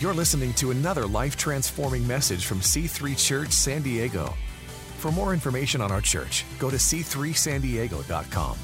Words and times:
You're 0.00 0.14
listening 0.14 0.52
to 0.54 0.70
another 0.70 1.06
life 1.06 1.36
transforming 1.36 2.06
message 2.06 2.46
from 2.46 2.60
C3 2.60 3.18
Church 3.18 3.50
San 3.50 3.82
Diego. 3.82 4.32
For 4.98 5.10
more 5.10 5.34
information 5.34 5.80
on 5.80 5.90
our 5.90 6.00
church, 6.00 6.44
go 6.60 6.70
to 6.70 6.76
c3sandiego.com. 6.76 8.56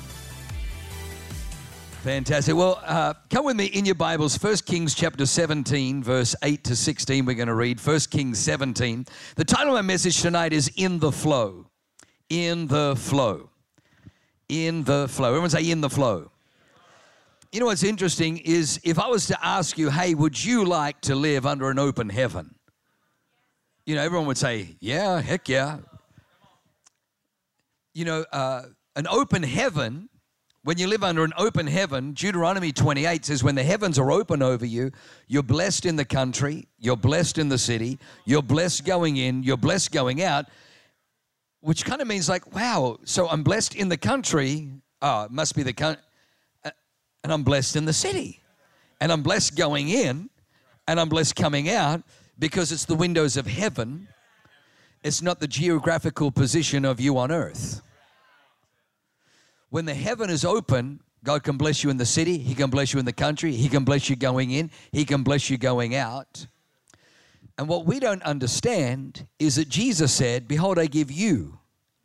Fantastic. 2.05 2.55
Well, 2.55 2.81
uh, 2.85 3.15
come 3.31 3.47
with 3.47 3.57
me 3.57 3.65
in 3.65 3.85
your 3.85 3.97
Bibles, 3.97 4.41
1 4.41 4.59
Kings 4.59 4.95
chapter 4.95 5.27
17, 5.27 6.05
verse 6.05 6.37
8 6.45 6.62
to 6.65 6.77
16. 6.77 7.25
We're 7.25 7.35
going 7.35 7.48
to 7.48 7.55
read 7.55 7.85
1 7.85 7.98
Kings 8.12 8.39
17. 8.39 9.05
The 9.35 9.45
title 9.45 9.77
of 9.77 9.85
my 9.85 9.93
message 9.93 10.23
tonight 10.23 10.53
is 10.53 10.71
In 10.77 11.01
the 11.01 11.11
Flow. 11.11 11.66
In 12.30 12.69
the 12.69 12.95
Flow. 12.95 13.51
In 14.48 14.85
the 14.85 15.09
Flow. 15.09 15.30
Everyone 15.30 15.51
say, 15.51 15.69
In 15.69 15.80
the 15.80 15.91
Flow. 15.91 16.30
You 17.55 17.61
know 17.61 17.66
what's 17.66 17.84
interesting 17.84 18.39
is 18.39 18.80
if 18.82 18.98
I 18.98 19.07
was 19.07 19.27
to 19.29 19.39
ask 19.41 19.79
you, 19.79 19.89
hey, 19.89 20.16
would 20.16 20.45
you 20.45 20.65
like 20.65 21.01
to 21.02 21.15
live 21.15 21.47
under 21.47 21.70
an 21.70 21.79
open 21.79 22.09
heaven? 22.09 22.56
You 23.87 23.95
know, 23.95 24.02
everyone 24.02 24.27
would 24.27 24.37
say, 24.37 24.74
yeah, 24.80 25.20
heck 25.20 25.48
yeah. 25.48 25.79
You 27.93 28.06
know, 28.06 28.24
uh, 28.32 28.62
an 28.96 29.06
open 29.06 29.45
heaven, 29.45 30.09
when 30.65 30.79
you 30.79 30.88
live 30.88 31.05
under 31.05 31.23
an 31.23 31.32
open 31.37 31.69
heaven, 31.69 32.12
Deuteronomy 32.15 32.73
28 32.73 33.24
says, 33.24 33.45
when 33.45 33.55
the 33.55 33.62
heavens 33.62 34.01
are 34.01 34.10
open 34.10 34.43
over 34.43 34.66
you, 34.66 34.91
you're 35.29 35.45
blessed 35.45 35.87
in 35.87 35.95
the 35.95 36.05
country, 36.05 36.66
you're 36.80 36.96
blessed 36.96 37.38
in 37.38 37.51
the 37.51 37.59
city, 37.59 38.01
you're 38.24 38.43
blessed 38.43 38.84
going 38.84 39.16
in, 39.16 39.45
you're 39.45 39.57
blessed 39.57 39.93
going 39.93 40.24
out, 40.24 40.46
which 41.60 41.84
kind 41.84 42.02
of 42.02 42.09
means 42.09 42.29
like, 42.29 42.52
wow, 42.52 42.98
so 43.05 43.29
I'm 43.29 43.45
blessed 43.45 43.77
in 43.77 43.91
the 43.91 43.96
country. 43.96 44.73
Oh, 45.01 45.23
it 45.23 45.30
must 45.30 45.55
be 45.55 45.62
the 45.62 45.73
country 45.73 46.02
and 47.24 47.33
I'm 47.33 47.42
blessed 47.42 47.74
in 47.74 47.87
the 47.87 47.92
city. 47.92 48.41
And 49.01 49.10
I'm 49.10 49.23
blessed 49.23 49.56
going 49.56 49.88
in 49.88 50.30
and 50.87 51.01
I'm 51.01 51.09
blessed 51.09 51.34
coming 51.34 51.70
out 51.70 52.02
because 52.38 52.71
it's 52.71 52.85
the 52.85 52.95
windows 52.95 53.37
of 53.37 53.46
heaven. 53.46 54.07
It's 55.02 55.23
not 55.23 55.40
the 55.40 55.49
geographical 55.49 56.30
position 56.30 56.84
of 56.84 57.01
you 57.01 57.18
on 57.18 57.32
earth. 57.32 57.80
When 59.71 59.87
the 59.87 59.95
heaven 59.95 60.30
is 60.30 60.45
open, 60.45 61.01
God 61.24 61.43
can 61.43 61.57
bless 61.57 61.82
you 61.82 61.90
in 61.90 61.96
the 61.96 62.07
city, 62.07 62.38
He 62.38 62.54
can 62.54 62.71
bless 62.71 62.93
you 62.93 62.99
in 62.99 63.07
the 63.07 63.12
country, 63.12 63.52
He 63.52 63.68
can 63.68 63.82
bless 63.82 64.10
you 64.10 64.15
going 64.15 64.50
in, 64.50 64.71
He 64.93 65.04
can 65.04 65.22
bless 65.22 65.49
you 65.49 65.56
going 65.56 65.97
out. 65.97 66.47
And 67.56 67.69
what 67.69 67.87
we 67.87 67.99
don't 67.99 68.22
understand 68.22 69.27
is 69.38 69.56
that 69.56 69.69
Jesus 69.69 70.12
said, 70.12 70.47
Behold, 70.47 70.78
I 70.78 70.87
give 70.87 71.10
you 71.10 71.59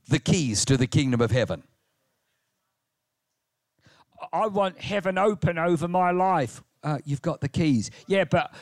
the 0.07 0.19
keys 0.19 0.63
to 0.65 0.77
the 0.77 0.87
kingdom 0.87 1.21
of 1.21 1.31
heaven. 1.31 1.63
I 4.33 4.47
want 4.47 4.79
heaven 4.79 5.17
open 5.17 5.57
over 5.57 5.87
my 5.87 6.11
life. 6.11 6.61
Uh, 6.83 6.97
you've 7.03 7.21
got 7.21 7.41
the 7.41 7.49
keys. 7.49 7.91
Yeah, 8.07 8.23
but 8.23 8.53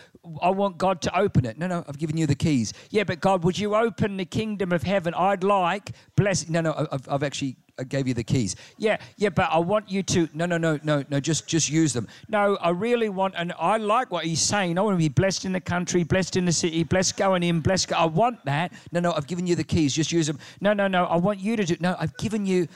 I 0.42 0.50
want 0.50 0.78
God 0.78 1.02
to 1.04 1.18
open 1.18 1.46
it. 1.46 1.58
No, 1.58 1.68
no, 1.68 1.84
I've 1.88 2.00
given 2.00 2.18
you 2.18 2.26
the 2.26 2.36
keys. 2.36 2.74
Yeah, 2.90 3.04
but 3.04 3.20
God, 3.20 3.44
would 3.44 3.58
you 3.58 3.76
open 3.76 4.18
the 4.18 4.26
kingdom 4.26 4.72
of 4.72 4.84
heaven? 4.84 5.14
I'd 5.14 5.44
like 5.44 5.92
bless. 6.16 6.50
No, 6.50 6.62
no, 6.62 6.88
I've, 6.92 7.08
I've 7.08 7.24
actually 7.24 7.58
I 7.80 7.84
gave 7.84 8.08
you 8.08 8.16
the 8.16 8.24
keys. 8.24 8.56
Yeah, 8.78 8.98
yeah, 9.18 9.30
but 9.30 9.50
I 9.52 9.60
want 9.60 9.92
you 9.92 10.02
to. 10.02 10.28
No, 10.34 10.48
no, 10.48 10.58
no, 10.58 10.80
no, 10.84 11.04
no. 11.10 11.20
Just, 11.20 11.48
just 11.48 11.70
use 11.70 11.94
them. 11.94 12.08
No, 12.28 12.58
I 12.60 12.70
really 12.72 13.10
want, 13.10 13.36
and 13.38 13.54
I 13.60 13.78
like 13.78 14.12
what 14.12 14.26
he's 14.26 14.42
saying. 14.42 14.80
I 14.80 14.82
want 14.82 14.96
to 14.96 14.98
be 14.98 15.10
blessed 15.10 15.46
in 15.46 15.52
the 15.52 15.62
country, 15.62 16.04
blessed 16.04 16.38
in 16.38 16.46
the 16.46 16.52
city, 16.52 16.84
blessed 16.84 17.18
going 17.18 17.44
in, 17.44 17.60
blessed. 17.60 17.94
I 17.94 18.06
want 18.06 18.44
that. 18.46 18.74
No, 18.92 19.00
no, 19.00 19.12
I've 19.12 19.28
given 19.28 19.46
you 19.46 19.56
the 19.56 19.64
keys. 19.64 19.94
Just 19.94 20.12
use 20.12 20.26
them. 20.26 20.40
No, 20.60 20.74
no, 20.74 20.88
no. 20.88 21.06
I 21.06 21.18
want 21.18 21.40
you 21.40 21.56
to 21.56 21.64
do. 21.64 21.78
No, 21.80 21.96
I've 22.00 22.18
given 22.18 22.48
you 22.48 22.68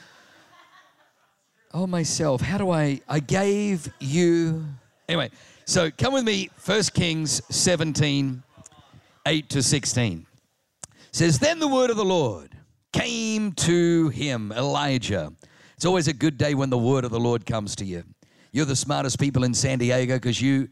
oh 1.74 1.86
myself 1.86 2.40
how 2.40 2.58
do 2.58 2.70
i 2.70 3.00
i 3.08 3.18
gave 3.18 3.88
you. 4.00 4.64
Anyway 5.08 5.30
so 5.64 5.90
come 5.90 6.12
with 6.12 6.24
me 6.24 6.50
First 6.56 6.94
kings 6.94 7.42
17 7.50 8.42
8 9.26 9.48
to 9.48 9.62
16 9.62 10.26
says 11.12 11.38
then 11.38 11.58
the 11.58 11.68
word 11.68 11.90
of 11.90 11.96
the 11.96 12.04
lord 12.04 12.56
came 12.92 13.52
to 13.52 14.08
him 14.10 14.52
elijah. 14.52 15.32
It's 15.76 15.84
always 15.84 16.08
a 16.08 16.12
good 16.12 16.38
day 16.38 16.54
when 16.54 16.70
the 16.70 16.78
word 16.78 17.04
of 17.04 17.10
the 17.10 17.20
lord 17.20 17.44
comes 17.44 17.74
to 17.76 17.84
you. 17.84 18.04
You're 18.52 18.66
the 18.66 18.76
smartest 18.76 19.18
people 19.18 19.44
in 19.44 19.54
san 19.54 19.78
diego 19.78 20.16
because 20.16 20.40
you 20.40 20.68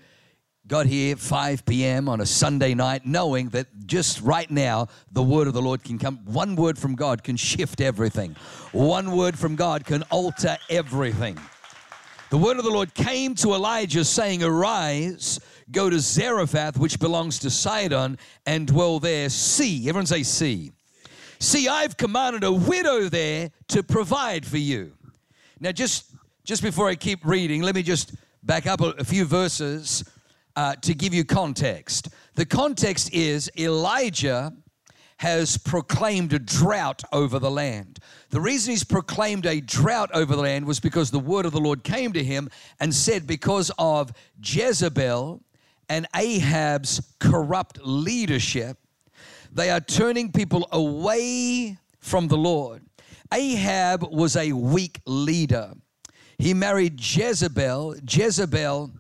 got 0.67 0.87
here 0.87 1.17
5 1.17 1.65
p.m. 1.65 2.09
on 2.09 2.21
a 2.21 2.27
Sunday 2.27 2.75
night, 2.75 3.05
knowing 3.05 3.49
that 3.51 3.67
just 3.87 4.21
right 4.21 4.51
now 4.51 4.89
the 5.13 5.23
word 5.23 5.47
of 5.47 5.55
the 5.55 5.63
Lord 5.63 5.83
can 5.83 5.99
come. 5.99 6.19
One 6.25 6.55
word 6.55 6.79
from 6.79 6.95
God 6.95 7.25
can 7.25 7.37
shift 7.37 7.81
everything, 7.81 8.37
one 8.73 9.17
word 9.17 9.39
from 9.39 9.57
God 9.57 9.85
can 9.85 10.03
alter 10.05 10.57
everything. 10.69 11.39
The 12.31 12.39
word 12.39 12.59
of 12.59 12.65
the 12.65 12.71
Lord 12.71 12.95
came 12.95 13.35
to 13.37 13.55
Elijah, 13.55 14.05
saying, 14.05 14.45
Arise, 14.45 15.41
go 15.73 15.91
to 15.91 15.99
Zarephath, 15.99 16.79
which 16.79 17.01
belongs 17.01 17.41
to 17.41 17.51
Sidon, 17.51 18.19
and 18.47 18.69
dwell 18.69 19.01
there. 19.01 19.29
See, 19.29 19.89
everyone 19.89 20.07
say, 20.07 20.23
See. 20.23 20.71
See, 21.41 21.69
I've 21.69 21.97
commanded 21.97 22.45
a 22.45 22.53
widow 22.53 23.09
there 23.09 23.51
to 23.69 23.83
provide 23.83 24.45
for 24.47 24.59
you. 24.59 24.93
Now, 25.59 25.73
just 25.73 26.15
just 26.45 26.63
before 26.63 26.89
I 26.89 26.95
keep 26.95 27.25
reading, 27.25 27.63
let 27.63 27.75
me 27.75 27.83
just 27.83 28.15
back 28.43 28.67
up 28.67 28.81
a, 28.81 28.91
a 28.91 29.05
few 29.05 29.25
verses 29.25 30.05
uh, 30.57 30.75
to 30.77 30.95
give 30.95 31.15
you 31.15 31.25
context. 31.25 32.09
The 32.35 32.47
context 32.47 33.13
is 33.13 33.51
Elijah 33.59 34.53
has 35.19 35.59
proclaimed 35.59 36.33
a 36.33 36.39
drought 36.39 37.03
over 37.13 37.39
the 37.39 37.51
land. 37.51 37.99
The 38.31 38.41
reason 38.41 38.71
he's 38.71 38.85
proclaimed 38.85 39.45
a 39.45 39.61
drought 39.61 40.11
over 40.15 40.35
the 40.35 40.43
land 40.43 40.65
was 40.65 40.81
because 40.81 41.11
the 41.11 41.19
word 41.19 41.45
of 41.45 41.53
the 41.53 41.61
Lord 41.61 41.85
came 41.85 42.13
to 42.15 42.25
him 42.25 42.49
and 42.81 42.95
said, 42.95 43.27
Because 43.27 43.71
of 43.79 44.13
Jezebel 44.43 45.43
and 45.91 46.07
Ahab's 46.17 47.15
corrupt 47.19 47.81
leadership, 47.83 48.79
they 49.53 49.69
are 49.69 49.81
turning 49.81 50.33
people 50.33 50.67
away 50.73 51.77
from 51.99 52.29
the 52.29 52.39
Lord. 52.39 52.83
Ahab 53.33 54.03
was 54.11 54.37
a 54.37 54.53
weak 54.53 55.01
leader. 55.07 55.75
He 56.39 56.55
married 56.55 56.99
Jezebel. 56.99 57.97
Jezebel 58.09 58.91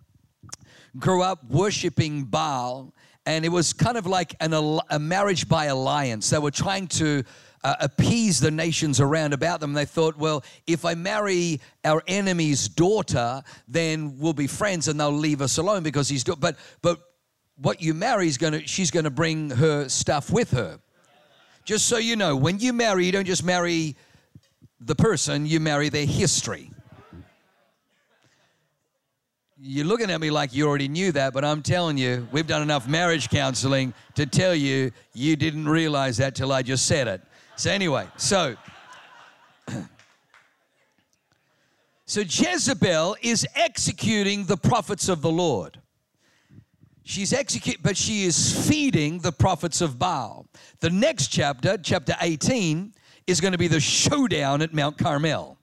grew 0.98 1.22
up 1.22 1.44
worshiping 1.48 2.24
Baal, 2.24 2.92
and 3.26 3.44
it 3.44 3.50
was 3.50 3.72
kind 3.72 3.96
of 3.96 4.06
like 4.06 4.34
an, 4.40 4.52
a 4.90 4.98
marriage 4.98 5.48
by 5.48 5.66
alliance. 5.66 6.30
They 6.30 6.38
were 6.38 6.50
trying 6.50 6.88
to 6.88 7.22
uh, 7.62 7.76
appease 7.80 8.40
the 8.40 8.50
nations 8.50 9.00
around 9.00 9.32
about 9.32 9.60
them. 9.60 9.72
They 9.72 9.84
thought, 9.84 10.16
well, 10.16 10.42
if 10.66 10.84
I 10.84 10.94
marry 10.94 11.60
our 11.84 12.02
enemy's 12.06 12.68
daughter, 12.68 13.42
then 13.68 14.18
we'll 14.18 14.32
be 14.32 14.46
friends, 14.46 14.88
and 14.88 14.98
they'll 14.98 15.12
leave 15.12 15.42
us 15.42 15.58
alone 15.58 15.82
because 15.82 16.08
he's. 16.08 16.24
Do- 16.24 16.36
but 16.36 16.56
but 16.82 17.00
what 17.56 17.82
you 17.82 17.92
marry 17.92 18.26
is 18.26 18.38
going 18.38 18.54
to 18.54 18.66
she's 18.66 18.90
going 18.90 19.04
to 19.04 19.10
bring 19.10 19.50
her 19.50 19.88
stuff 19.88 20.30
with 20.30 20.50
her. 20.52 20.80
Just 21.64 21.86
so 21.86 21.98
you 21.98 22.16
know, 22.16 22.34
when 22.34 22.58
you 22.58 22.72
marry, 22.72 23.04
you 23.04 23.12
don't 23.12 23.26
just 23.26 23.44
marry 23.44 23.96
the 24.80 24.94
person; 24.94 25.44
you 25.44 25.60
marry 25.60 25.90
their 25.90 26.06
history. 26.06 26.70
You're 29.62 29.84
looking 29.84 30.10
at 30.10 30.22
me 30.22 30.30
like 30.30 30.54
you 30.54 30.66
already 30.66 30.88
knew 30.88 31.12
that, 31.12 31.34
but 31.34 31.44
I'm 31.44 31.60
telling 31.60 31.98
you, 31.98 32.26
we've 32.32 32.46
done 32.46 32.62
enough 32.62 32.88
marriage 32.88 33.28
counseling 33.28 33.92
to 34.14 34.24
tell 34.24 34.54
you 34.54 34.90
you 35.12 35.36
didn't 35.36 35.68
realize 35.68 36.16
that 36.16 36.34
till 36.34 36.50
I 36.50 36.62
just 36.62 36.86
said 36.86 37.06
it. 37.06 37.20
So, 37.56 37.70
anyway, 37.70 38.08
so. 38.16 38.56
So 42.06 42.22
Jezebel 42.22 43.14
is 43.22 43.46
executing 43.54 44.46
the 44.46 44.56
prophets 44.56 45.08
of 45.08 45.22
the 45.22 45.30
Lord. 45.30 45.80
She's 47.04 47.32
execute, 47.32 47.80
but 47.84 47.96
she 47.96 48.24
is 48.24 48.68
feeding 48.68 49.20
the 49.20 49.30
prophets 49.30 49.80
of 49.80 49.96
Baal. 49.96 50.48
The 50.80 50.90
next 50.90 51.28
chapter, 51.28 51.78
chapter 51.78 52.16
18, 52.20 52.94
is 53.28 53.40
going 53.40 53.52
to 53.52 53.58
be 53.58 53.68
the 53.68 53.78
showdown 53.78 54.60
at 54.60 54.74
Mount 54.74 54.98
Carmel. 54.98 55.56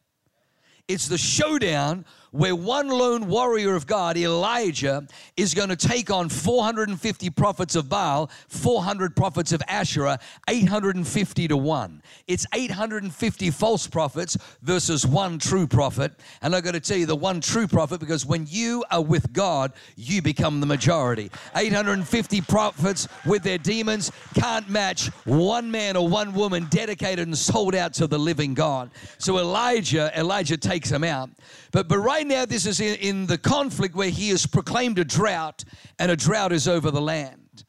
It's 0.87 1.09
the 1.09 1.17
showdown 1.17 2.05
where 2.31 2.55
one 2.55 2.89
lone 2.89 3.27
warrior 3.27 3.75
of 3.75 3.87
God, 3.87 4.17
Elijah, 4.17 5.07
is 5.35 5.53
going 5.53 5.69
to 5.69 5.75
take 5.75 6.11
on 6.11 6.29
450 6.29 7.29
prophets 7.31 7.75
of 7.75 7.89
Baal, 7.89 8.29
400 8.47 9.15
prophets 9.15 9.51
of 9.51 9.61
Asherah, 9.67 10.19
850 10.47 11.47
to 11.47 11.57
1. 11.57 12.01
It's 12.27 12.45
850 12.53 13.51
false 13.51 13.87
prophets 13.87 14.37
versus 14.61 15.05
one 15.05 15.39
true 15.39 15.67
prophet. 15.67 16.13
And 16.41 16.55
I've 16.55 16.63
got 16.63 16.73
to 16.73 16.79
tell 16.79 16.97
you, 16.97 17.05
the 17.05 17.15
one 17.15 17.41
true 17.41 17.67
prophet, 17.67 17.99
because 17.99 18.25
when 18.25 18.45
you 18.49 18.83
are 18.91 19.03
with 19.03 19.31
God, 19.33 19.73
you 19.95 20.21
become 20.21 20.59
the 20.59 20.65
majority. 20.65 21.31
850 21.55 22.41
prophets 22.41 23.07
with 23.25 23.43
their 23.43 23.57
demons 23.57 24.11
can't 24.33 24.69
match 24.69 25.07
one 25.25 25.71
man 25.71 25.95
or 25.95 26.07
one 26.07 26.33
woman 26.33 26.67
dedicated 26.69 27.27
and 27.27 27.37
sold 27.37 27.75
out 27.75 27.93
to 27.93 28.07
the 28.07 28.17
living 28.17 28.53
God. 28.53 28.91
So 29.17 29.37
Elijah, 29.37 30.11
Elijah 30.17 30.57
takes 30.57 30.89
them 30.89 31.03
out. 31.03 31.29
But, 31.71 31.87
but 31.87 31.99
right 32.17 32.25
now, 32.25 32.45
this 32.45 32.65
is 32.65 32.79
in, 32.79 32.95
in 32.95 33.27
the 33.27 33.37
conflict 33.37 33.95
where 33.95 34.09
he 34.09 34.29
has 34.29 34.47
proclaimed 34.47 34.97
a 34.97 35.05
drought, 35.05 35.63
and 35.99 36.09
a 36.09 36.15
drought 36.15 36.51
is 36.51 36.67
over 36.67 36.89
the 36.89 37.01
land. 37.01 37.63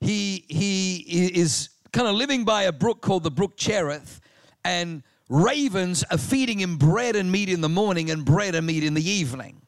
He, 0.00 0.46
he 0.48 0.96
is 1.38 1.68
kind 1.92 2.08
of 2.08 2.14
living 2.14 2.44
by 2.46 2.62
a 2.62 2.72
brook 2.72 3.02
called 3.02 3.22
the 3.22 3.30
Brook 3.30 3.58
Cherith, 3.58 4.20
and 4.64 5.02
ravens 5.28 6.04
are 6.10 6.16
feeding 6.16 6.58
him 6.58 6.78
bread 6.78 7.16
and 7.16 7.30
meat 7.30 7.50
in 7.50 7.60
the 7.60 7.68
morning 7.68 8.10
and 8.10 8.24
bread 8.24 8.54
and 8.54 8.66
meat 8.66 8.82
in 8.82 8.94
the 8.94 9.06
evening. 9.06 9.60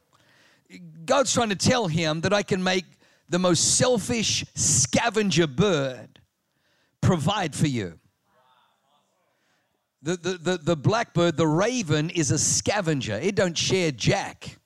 God's 1.05 1.35
trying 1.35 1.51
to 1.51 1.57
tell 1.57 1.87
him 1.87 2.23
that 2.23 2.33
I 2.33 2.43
can 2.43 2.63
make 2.63 2.87
the 3.29 3.39
most 3.39 3.77
selfish 3.77 4.43
scavenger 4.55 5.47
bird 5.47 6.21
provide 7.03 7.55
for 7.55 7.67
you. 7.67 7.99
The, 10.03 10.17
the, 10.17 10.39
the, 10.39 10.59
the 10.59 10.77
blackbird, 10.77 11.37
the 11.37 11.47
raven, 11.47 12.11
is 12.11 12.31
a 12.31 12.39
scavenger. 12.39 13.15
It 13.15 13.35
don't 13.35 13.59
share 13.59 13.91
jack. 13.91 14.59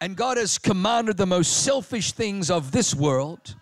And 0.00 0.16
God 0.16 0.36
has 0.36 0.58
commanded 0.58 1.16
the 1.16 1.26
most 1.26 1.64
selfish 1.64 2.12
things 2.12 2.50
of 2.50 2.72
this 2.72 2.94
world 2.94 3.54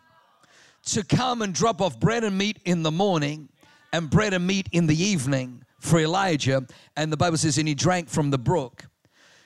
to 0.87 1.05
come 1.05 1.43
and 1.43 1.55
drop 1.55 1.81
off 1.81 2.01
bread 2.01 2.25
and 2.25 2.37
meat 2.37 2.59
in 2.65 2.83
the 2.83 2.91
morning 2.91 3.49
and 3.93 4.09
bread 4.09 4.33
and 4.33 4.47
meat 4.47 4.69
in 4.73 4.87
the 4.87 5.03
evening 5.03 5.65
for 5.79 6.01
Elijah. 6.01 6.67
And 6.97 7.13
the 7.13 7.17
Bible 7.17 7.37
says, 7.37 7.59
and 7.59 7.69
he 7.69 7.75
drank 7.75 8.09
from 8.09 8.31
the 8.31 8.39
brook. 8.39 8.85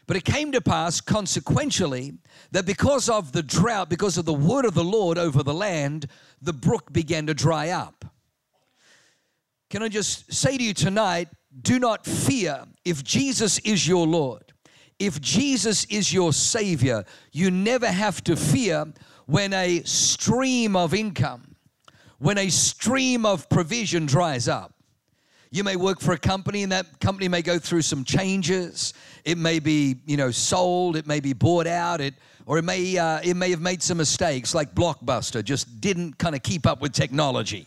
But 0.06 0.16
it 0.16 0.25
came 0.25 0.52
to 0.52 0.60
pass 0.60 1.00
consequentially 1.00 2.14
that 2.52 2.66
because 2.66 3.08
of 3.08 3.32
the 3.32 3.42
drought, 3.42 3.88
because 3.88 4.19
of 4.19 4.25
the 4.25 4.34
word 4.34 4.64
of 4.64 4.75
the 4.75 4.84
Lord 4.84 5.16
over 5.16 5.42
the 5.42 5.54
land, 5.54 6.06
the 6.42 6.52
brook 6.52 6.92
began 6.92 7.26
to 7.26 7.34
dry 7.34 7.70
up. 7.70 8.04
Can 9.74 9.82
I 9.82 9.88
just 9.88 10.32
say 10.32 10.56
to 10.56 10.62
you 10.62 10.72
tonight, 10.72 11.26
do 11.62 11.80
not 11.80 12.06
fear 12.06 12.64
if 12.84 13.02
Jesus 13.02 13.58
is 13.58 13.88
your 13.88 14.06
Lord. 14.06 14.52
If 15.00 15.20
Jesus 15.20 15.84
is 15.86 16.12
your 16.12 16.32
Savior, 16.32 17.04
you 17.32 17.50
never 17.50 17.88
have 17.88 18.22
to 18.22 18.36
fear 18.36 18.86
when 19.26 19.52
a 19.52 19.80
stream 19.80 20.76
of 20.76 20.94
income, 20.94 21.56
when 22.20 22.38
a 22.38 22.50
stream 22.50 23.26
of 23.26 23.48
provision 23.48 24.06
dries 24.06 24.46
up. 24.46 24.74
You 25.50 25.64
may 25.64 25.74
work 25.74 25.98
for 25.98 26.12
a 26.12 26.18
company 26.18 26.62
and 26.62 26.70
that 26.70 27.00
company 27.00 27.26
may 27.26 27.42
go 27.42 27.58
through 27.58 27.82
some 27.82 28.04
changes. 28.04 28.94
It 29.24 29.38
may 29.38 29.58
be, 29.58 29.96
you 30.06 30.16
know, 30.16 30.30
sold, 30.30 30.94
it 30.94 31.08
may 31.08 31.18
be 31.18 31.32
bought 31.32 31.66
out, 31.66 32.00
it 32.00 32.14
or 32.46 32.58
it 32.58 32.62
may 32.62 32.96
uh, 32.96 33.18
it 33.24 33.34
may 33.34 33.50
have 33.50 33.60
made 33.60 33.82
some 33.82 33.98
mistakes 33.98 34.54
like 34.54 34.72
Blockbuster 34.72 35.42
just 35.42 35.80
didn't 35.80 36.16
kind 36.16 36.36
of 36.36 36.44
keep 36.44 36.64
up 36.64 36.80
with 36.80 36.92
technology. 36.92 37.66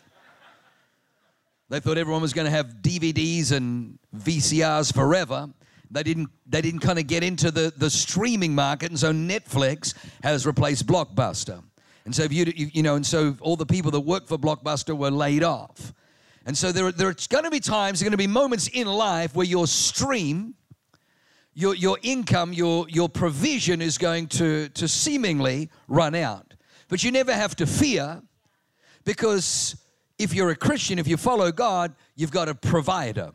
They 1.70 1.80
thought 1.80 1.98
everyone 1.98 2.22
was 2.22 2.34
going 2.34 2.46
to 2.46 2.52
have 2.52 2.82
DVDs 2.82 3.52
and 3.52 4.00
VCRs 4.16 4.94
forever. 4.94 5.50
They 5.90 6.04
didn't 6.04 6.30
they 6.46 6.62
didn't 6.62 6.82
kind 6.82 7.00
of 7.00 7.08
get 7.08 7.24
into 7.24 7.50
the 7.52 7.74
the 7.76 7.90
streaming 7.90 8.54
market 8.54 8.90
and 8.90 9.00
so 9.00 9.12
Netflix 9.12 9.94
has 10.24 10.46
replaced 10.46 10.86
Blockbuster. 10.86 11.64
And 12.06 12.14
so 12.16 12.24
if 12.24 12.34
you 12.34 12.46
you 12.56 12.84
know 12.84 12.96
and 12.96 13.06
so 13.06 13.38
all 13.42 13.56
the 13.56 13.66
people 13.66 13.92
that 13.92 14.02
work 14.02 14.28
for 14.28 14.38
Blockbuster 14.38 14.98
were 14.98 15.12
laid 15.12 15.44
off. 15.44 15.94
And 16.48 16.58
so 16.58 16.72
there, 16.72 16.94
there's 16.94 17.28
going 17.28 17.44
to 17.44 17.52
be 17.52 17.60
times, 17.60 18.00
there 18.00 18.08
are 18.08 18.10
going 18.10 18.18
to 18.18 18.18
be 18.18 18.26
moments 18.26 18.70
in 18.70 18.88
life 18.88 19.36
where 19.36 19.46
your 19.46 19.68
stream, 19.68 20.56
your, 21.54 21.76
your 21.76 22.00
income, 22.04 22.54
your, 22.54 22.88
your 22.88 23.10
provision 23.10 23.82
is 23.82 23.98
going 23.98 24.28
to, 24.28 24.70
to 24.70 24.88
seemingly 24.88 25.70
run 25.90 26.16
out. 26.16 26.54
But 26.88 27.04
you 27.04 27.12
never 27.12 27.34
have 27.34 27.54
to 27.58 27.68
fear 27.68 28.22
because 29.04 29.76
if 30.20 30.34
you're 30.34 30.50
a 30.50 30.56
Christian, 30.56 31.00
if 31.00 31.08
you 31.08 31.18
follow 31.18 31.52
God, 31.52 31.94
you've 32.16 32.32
got 32.32 32.50
a 32.50 32.56
provider. 32.56 33.32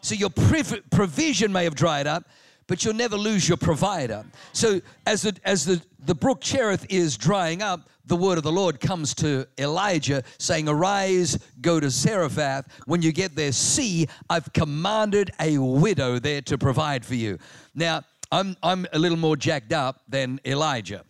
So 0.00 0.14
your 0.14 0.30
provision 0.30 1.52
may 1.52 1.64
have 1.64 1.74
dried 1.74 2.06
up, 2.06 2.24
but 2.66 2.84
you'll 2.84 2.94
never 2.94 3.16
lose 3.16 3.48
your 3.48 3.56
provider. 3.56 4.24
So 4.52 4.80
as 5.06 5.22
the, 5.22 5.36
as 5.44 5.64
the, 5.64 5.82
the 5.98 6.14
brook 6.14 6.40
Cherith 6.40 6.86
is 6.88 7.16
drying 7.16 7.62
up, 7.62 7.88
the 8.06 8.16
word 8.16 8.38
of 8.38 8.44
the 8.44 8.52
Lord 8.52 8.80
comes 8.80 9.14
to 9.16 9.46
Elijah 9.58 10.22
saying, 10.38 10.68
Arise, 10.68 11.38
go 11.60 11.78
to 11.78 11.90
Zarephath. 11.90 12.66
When 12.86 13.02
you 13.02 13.12
get 13.12 13.36
there, 13.36 13.52
see, 13.52 14.08
I've 14.28 14.52
commanded 14.52 15.30
a 15.38 15.58
widow 15.58 16.18
there 16.18 16.42
to 16.42 16.58
provide 16.58 17.04
for 17.04 17.14
you. 17.14 17.38
Now, 17.74 18.02
I'm, 18.32 18.56
I'm 18.62 18.86
a 18.92 18.98
little 18.98 19.18
more 19.18 19.36
jacked 19.36 19.72
up 19.72 20.02
than 20.08 20.40
Elijah. 20.44 21.04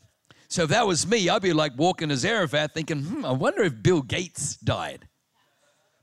So 0.50 0.64
if 0.64 0.70
that 0.70 0.84
was 0.84 1.06
me, 1.06 1.28
I'd 1.28 1.42
be 1.42 1.52
like 1.52 1.72
walking 1.76 2.08
to 2.08 2.16
Zarephath 2.16 2.74
thinking, 2.74 3.04
hmm, 3.04 3.24
I 3.24 3.30
wonder 3.30 3.62
if 3.62 3.80
Bill 3.84 4.02
Gates 4.02 4.56
died. 4.56 5.06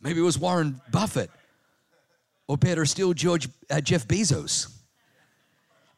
Maybe 0.02 0.22
it 0.22 0.24
was 0.24 0.40
Warren 0.40 0.82
Buffett. 0.90 1.30
Or 2.48 2.58
better 2.58 2.86
still, 2.86 3.14
George 3.14 3.50
uh, 3.70 3.82
Jeff 3.82 4.08
Bezos. 4.08 4.74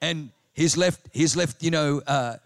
And 0.02 0.32
he's 0.54 0.76
left, 0.76 1.00
he's 1.14 1.36
left, 1.36 1.62
you 1.62 1.70
know, 1.70 2.02
uh, 2.08 2.38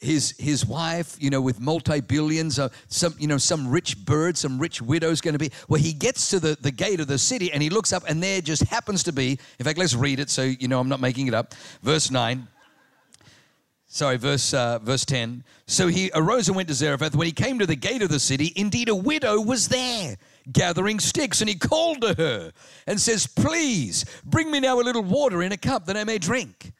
his 0.00 0.34
his 0.38 0.64
wife, 0.64 1.16
you 1.20 1.28
know, 1.28 1.42
with 1.42 1.60
multi 1.60 2.00
billions, 2.00 2.58
uh, 2.58 2.70
some 2.88 3.14
you 3.18 3.28
know 3.28 3.36
some 3.36 3.68
rich 3.68 4.04
bird, 4.04 4.38
some 4.38 4.58
rich 4.58 4.80
widow's 4.80 5.20
going 5.20 5.34
to 5.34 5.38
be. 5.38 5.50
Well, 5.68 5.80
he 5.80 5.92
gets 5.92 6.30
to 6.30 6.40
the, 6.40 6.56
the 6.60 6.72
gate 6.72 6.98
of 6.98 7.06
the 7.06 7.18
city 7.18 7.52
and 7.52 7.62
he 7.62 7.70
looks 7.70 7.92
up, 7.92 8.02
and 8.08 8.20
there 8.22 8.40
just 8.40 8.64
happens 8.64 9.04
to 9.04 9.12
be. 9.12 9.38
In 9.58 9.64
fact, 9.64 9.78
let's 9.78 9.94
read 9.94 10.18
it 10.18 10.28
so 10.28 10.42
you 10.42 10.66
know 10.66 10.80
I'm 10.80 10.88
not 10.88 10.98
making 10.98 11.28
it 11.28 11.34
up. 11.34 11.54
Verse 11.82 12.10
nine. 12.10 12.48
Sorry, 13.94 14.16
verse 14.16 14.54
uh, 14.54 14.78
verse 14.78 15.04
ten. 15.04 15.44
So 15.66 15.86
he 15.86 16.10
arose 16.14 16.48
and 16.48 16.56
went 16.56 16.68
to 16.68 16.74
Zarephath. 16.74 17.14
When 17.14 17.26
he 17.26 17.32
came 17.32 17.58
to 17.58 17.66
the 17.66 17.76
gate 17.76 18.00
of 18.00 18.08
the 18.08 18.18
city, 18.18 18.50
indeed 18.56 18.88
a 18.88 18.94
widow 18.94 19.38
was 19.38 19.68
there 19.68 20.16
gathering 20.50 20.98
sticks, 20.98 21.42
and 21.42 21.48
he 21.50 21.56
called 21.56 22.00
to 22.00 22.14
her 22.14 22.52
and 22.86 22.98
says, 22.98 23.26
"Please 23.26 24.06
bring 24.24 24.50
me 24.50 24.60
now 24.60 24.80
a 24.80 24.82
little 24.82 25.02
water 25.02 25.42
in 25.42 25.52
a 25.52 25.58
cup 25.58 25.84
that 25.84 25.98
I 25.98 26.04
may 26.04 26.16
drink." 26.16 26.72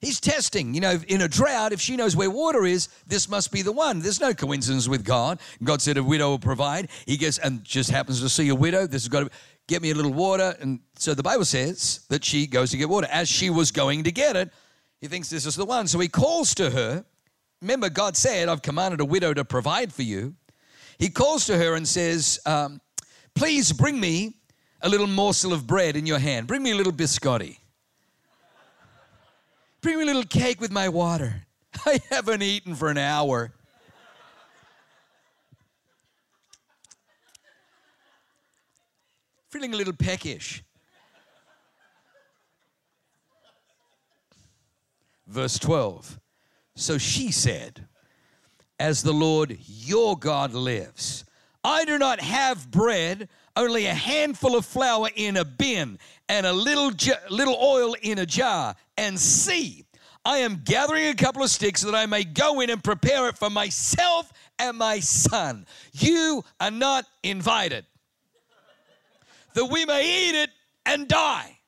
He's 0.00 0.20
testing. 0.20 0.72
You 0.72 0.80
know, 0.80 1.00
in 1.08 1.22
a 1.22 1.28
drought, 1.28 1.72
if 1.72 1.80
she 1.80 1.96
knows 1.96 2.14
where 2.14 2.30
water 2.30 2.64
is, 2.64 2.88
this 3.04 3.28
must 3.28 3.50
be 3.50 3.62
the 3.62 3.72
one. 3.72 3.98
There's 3.98 4.20
no 4.20 4.32
coincidence 4.32 4.86
with 4.86 5.04
God. 5.04 5.40
God 5.64 5.82
said 5.82 5.96
a 5.96 6.04
widow 6.04 6.28
will 6.28 6.38
provide. 6.38 6.88
He 7.04 7.16
gets 7.16 7.38
and 7.38 7.64
just 7.64 7.90
happens 7.90 8.20
to 8.20 8.28
see 8.28 8.48
a 8.48 8.54
widow. 8.54 8.86
This 8.86 9.02
has 9.02 9.08
got 9.08 9.24
to 9.24 9.30
get 9.66 9.82
me 9.82 9.90
a 9.90 9.94
little 9.94 10.14
water. 10.14 10.56
And 10.60 10.78
so 10.94 11.14
the 11.14 11.24
Bible 11.24 11.44
says 11.44 12.06
that 12.10 12.24
she 12.24 12.46
goes 12.46 12.70
to 12.70 12.76
get 12.76 12.88
water. 12.88 13.08
As 13.10 13.28
she 13.28 13.50
was 13.50 13.72
going 13.72 14.04
to 14.04 14.12
get 14.12 14.36
it, 14.36 14.52
he 15.00 15.08
thinks 15.08 15.30
this 15.30 15.46
is 15.46 15.56
the 15.56 15.64
one. 15.64 15.86
So 15.86 15.98
he 15.98 16.08
calls 16.08 16.54
to 16.56 16.70
her. 16.70 17.04
Remember, 17.62 17.90
God 17.90 18.16
said, 18.16 18.48
I've 18.48 18.62
commanded 18.62 19.00
a 19.00 19.04
widow 19.04 19.34
to 19.34 19.44
provide 19.44 19.92
for 19.92 20.02
you. 20.02 20.34
He 20.98 21.08
calls 21.08 21.46
to 21.46 21.56
her 21.56 21.74
and 21.74 21.86
says, 21.86 22.38
um, 22.46 22.80
Please 23.34 23.72
bring 23.72 23.98
me 23.98 24.34
a 24.82 24.88
little 24.88 25.06
morsel 25.06 25.52
of 25.52 25.66
bread 25.66 25.96
in 25.96 26.06
your 26.06 26.18
hand. 26.18 26.46
Bring 26.46 26.62
me 26.62 26.72
a 26.72 26.74
little 26.74 26.92
biscotti. 26.92 27.58
Bring 29.80 29.96
me 29.96 30.02
a 30.02 30.06
little 30.06 30.24
cake 30.24 30.60
with 30.60 30.70
my 30.70 30.88
water. 30.88 31.42
I 31.86 32.00
haven't 32.10 32.42
eaten 32.42 32.74
for 32.74 32.90
an 32.90 32.98
hour. 32.98 33.52
Feeling 39.48 39.72
a 39.72 39.76
little 39.76 39.94
peckish. 39.94 40.62
Verse 45.30 45.60
12. 45.60 46.18
So 46.74 46.98
she 46.98 47.30
said, 47.30 47.86
As 48.80 49.02
the 49.02 49.12
Lord 49.12 49.56
your 49.60 50.18
God 50.18 50.52
lives, 50.52 51.24
I 51.62 51.84
do 51.84 51.98
not 51.98 52.20
have 52.20 52.68
bread, 52.70 53.28
only 53.54 53.86
a 53.86 53.94
handful 53.94 54.56
of 54.56 54.66
flour 54.66 55.08
in 55.14 55.36
a 55.36 55.44
bin 55.44 56.00
and 56.28 56.46
a 56.46 56.52
little, 56.52 56.90
little 57.30 57.56
oil 57.62 57.94
in 58.02 58.18
a 58.18 58.26
jar. 58.26 58.74
And 58.96 59.18
see, 59.18 59.84
I 60.24 60.38
am 60.38 60.62
gathering 60.64 61.06
a 61.06 61.14
couple 61.14 61.44
of 61.44 61.50
sticks 61.50 61.82
that 61.82 61.94
I 61.94 62.06
may 62.06 62.24
go 62.24 62.60
in 62.60 62.68
and 62.68 62.82
prepare 62.82 63.28
it 63.28 63.38
for 63.38 63.50
myself 63.50 64.32
and 64.58 64.76
my 64.78 64.98
son. 64.98 65.64
You 65.92 66.42
are 66.58 66.72
not 66.72 67.06
invited, 67.22 67.86
that 69.54 69.66
we 69.66 69.84
may 69.84 70.28
eat 70.28 70.34
it 70.34 70.50
and 70.84 71.06
die. 71.06 71.59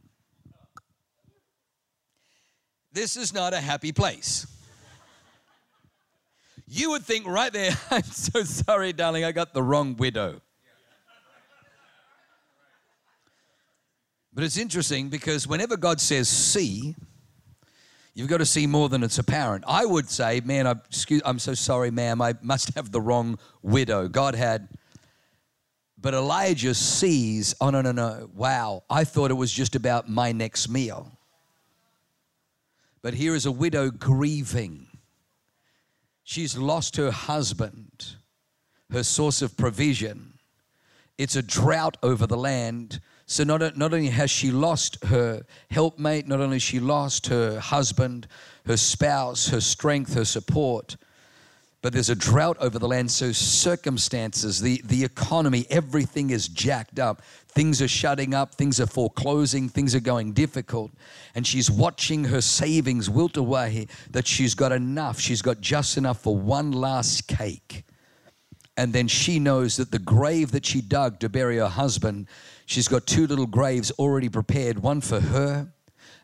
This 2.92 3.16
is 3.16 3.32
not 3.32 3.54
a 3.54 3.60
happy 3.60 3.92
place. 3.92 4.46
You 6.66 6.90
would 6.90 7.02
think 7.02 7.26
right 7.26 7.52
there, 7.52 7.72
I'm 7.90 8.02
so 8.02 8.42
sorry, 8.44 8.92
darling, 8.92 9.24
I 9.24 9.32
got 9.32 9.54
the 9.54 9.62
wrong 9.62 9.96
widow. 9.96 10.40
But 14.34 14.44
it's 14.44 14.56
interesting 14.56 15.08
because 15.08 15.46
whenever 15.46 15.76
God 15.76 16.00
says 16.00 16.28
see, 16.28 16.94
you've 18.14 18.28
got 18.28 18.38
to 18.38 18.46
see 18.46 18.66
more 18.66 18.88
than 18.88 19.02
it's 19.02 19.18
apparent. 19.18 19.64
I 19.66 19.84
would 19.84 20.08
say, 20.08 20.40
man, 20.40 20.66
I'm, 20.66 21.38
so 21.38 21.54
sorry, 21.54 21.90
ma'am, 21.90 22.22
I 22.22 22.34
must 22.40 22.74
have 22.74 22.90
the 22.90 23.00
wrong 23.00 23.38
widow. 23.62 24.08
God 24.08 24.34
had. 24.34 24.68
But 25.98 26.14
Elijah 26.14 26.74
sees, 26.74 27.54
oh, 27.60 27.70
no, 27.70 27.80
no, 27.80 27.92
no, 27.92 28.28
wow, 28.34 28.82
I 28.90 29.04
thought 29.04 29.30
it 29.30 29.34
was 29.34 29.52
just 29.52 29.76
about 29.76 30.08
my 30.08 30.32
next 30.32 30.68
meal. 30.68 31.12
But 33.02 33.14
here 33.14 33.34
is 33.34 33.46
a 33.46 33.52
widow 33.52 33.90
grieving. 33.90 34.86
She's 36.22 36.56
lost 36.56 36.96
her 36.96 37.10
husband, 37.10 38.16
her 38.90 39.02
source 39.02 39.42
of 39.42 39.56
provision. 39.56 40.38
It's 41.18 41.36
a 41.36 41.42
drought 41.42 41.96
over 42.02 42.26
the 42.26 42.36
land. 42.36 43.00
So 43.26 43.44
not, 43.44 43.76
not 43.76 43.92
only 43.92 44.08
has 44.08 44.30
she 44.30 44.50
lost 44.50 45.04
her 45.04 45.44
helpmate, 45.70 46.28
not 46.28 46.40
only 46.40 46.60
she 46.60 46.78
lost 46.78 47.26
her 47.26 47.58
husband, 47.58 48.28
her 48.66 48.76
spouse, 48.76 49.48
her 49.48 49.60
strength, 49.60 50.14
her 50.14 50.24
support, 50.24 50.96
but 51.82 51.92
there's 51.92 52.10
a 52.10 52.14
drought 52.14 52.56
over 52.60 52.78
the 52.78 52.86
land. 52.86 53.10
So, 53.10 53.32
circumstances, 53.32 54.60
the, 54.60 54.80
the 54.84 55.02
economy, 55.02 55.66
everything 55.68 56.30
is 56.30 56.46
jacked 56.46 57.00
up. 57.00 57.22
Things 57.54 57.82
are 57.82 57.88
shutting 57.88 58.32
up, 58.32 58.54
things 58.54 58.80
are 58.80 58.86
foreclosing, 58.86 59.68
things 59.68 59.94
are 59.94 60.00
going 60.00 60.32
difficult. 60.32 60.90
And 61.34 61.46
she's 61.46 61.70
watching 61.70 62.24
her 62.24 62.40
savings 62.40 63.10
wilt 63.10 63.36
away 63.36 63.88
that 64.10 64.26
she's 64.26 64.54
got 64.54 64.72
enough. 64.72 65.20
She's 65.20 65.42
got 65.42 65.60
just 65.60 65.98
enough 65.98 66.20
for 66.20 66.36
one 66.36 66.72
last 66.72 67.28
cake. 67.28 67.84
And 68.76 68.94
then 68.94 69.06
she 69.06 69.38
knows 69.38 69.76
that 69.76 69.90
the 69.90 69.98
grave 69.98 70.52
that 70.52 70.64
she 70.64 70.80
dug 70.80 71.20
to 71.20 71.28
bury 71.28 71.58
her 71.58 71.68
husband, 71.68 72.26
she's 72.64 72.88
got 72.88 73.06
two 73.06 73.26
little 73.26 73.46
graves 73.46 73.90
already 73.92 74.30
prepared 74.30 74.78
one 74.78 75.02
for 75.02 75.20
her 75.20 75.72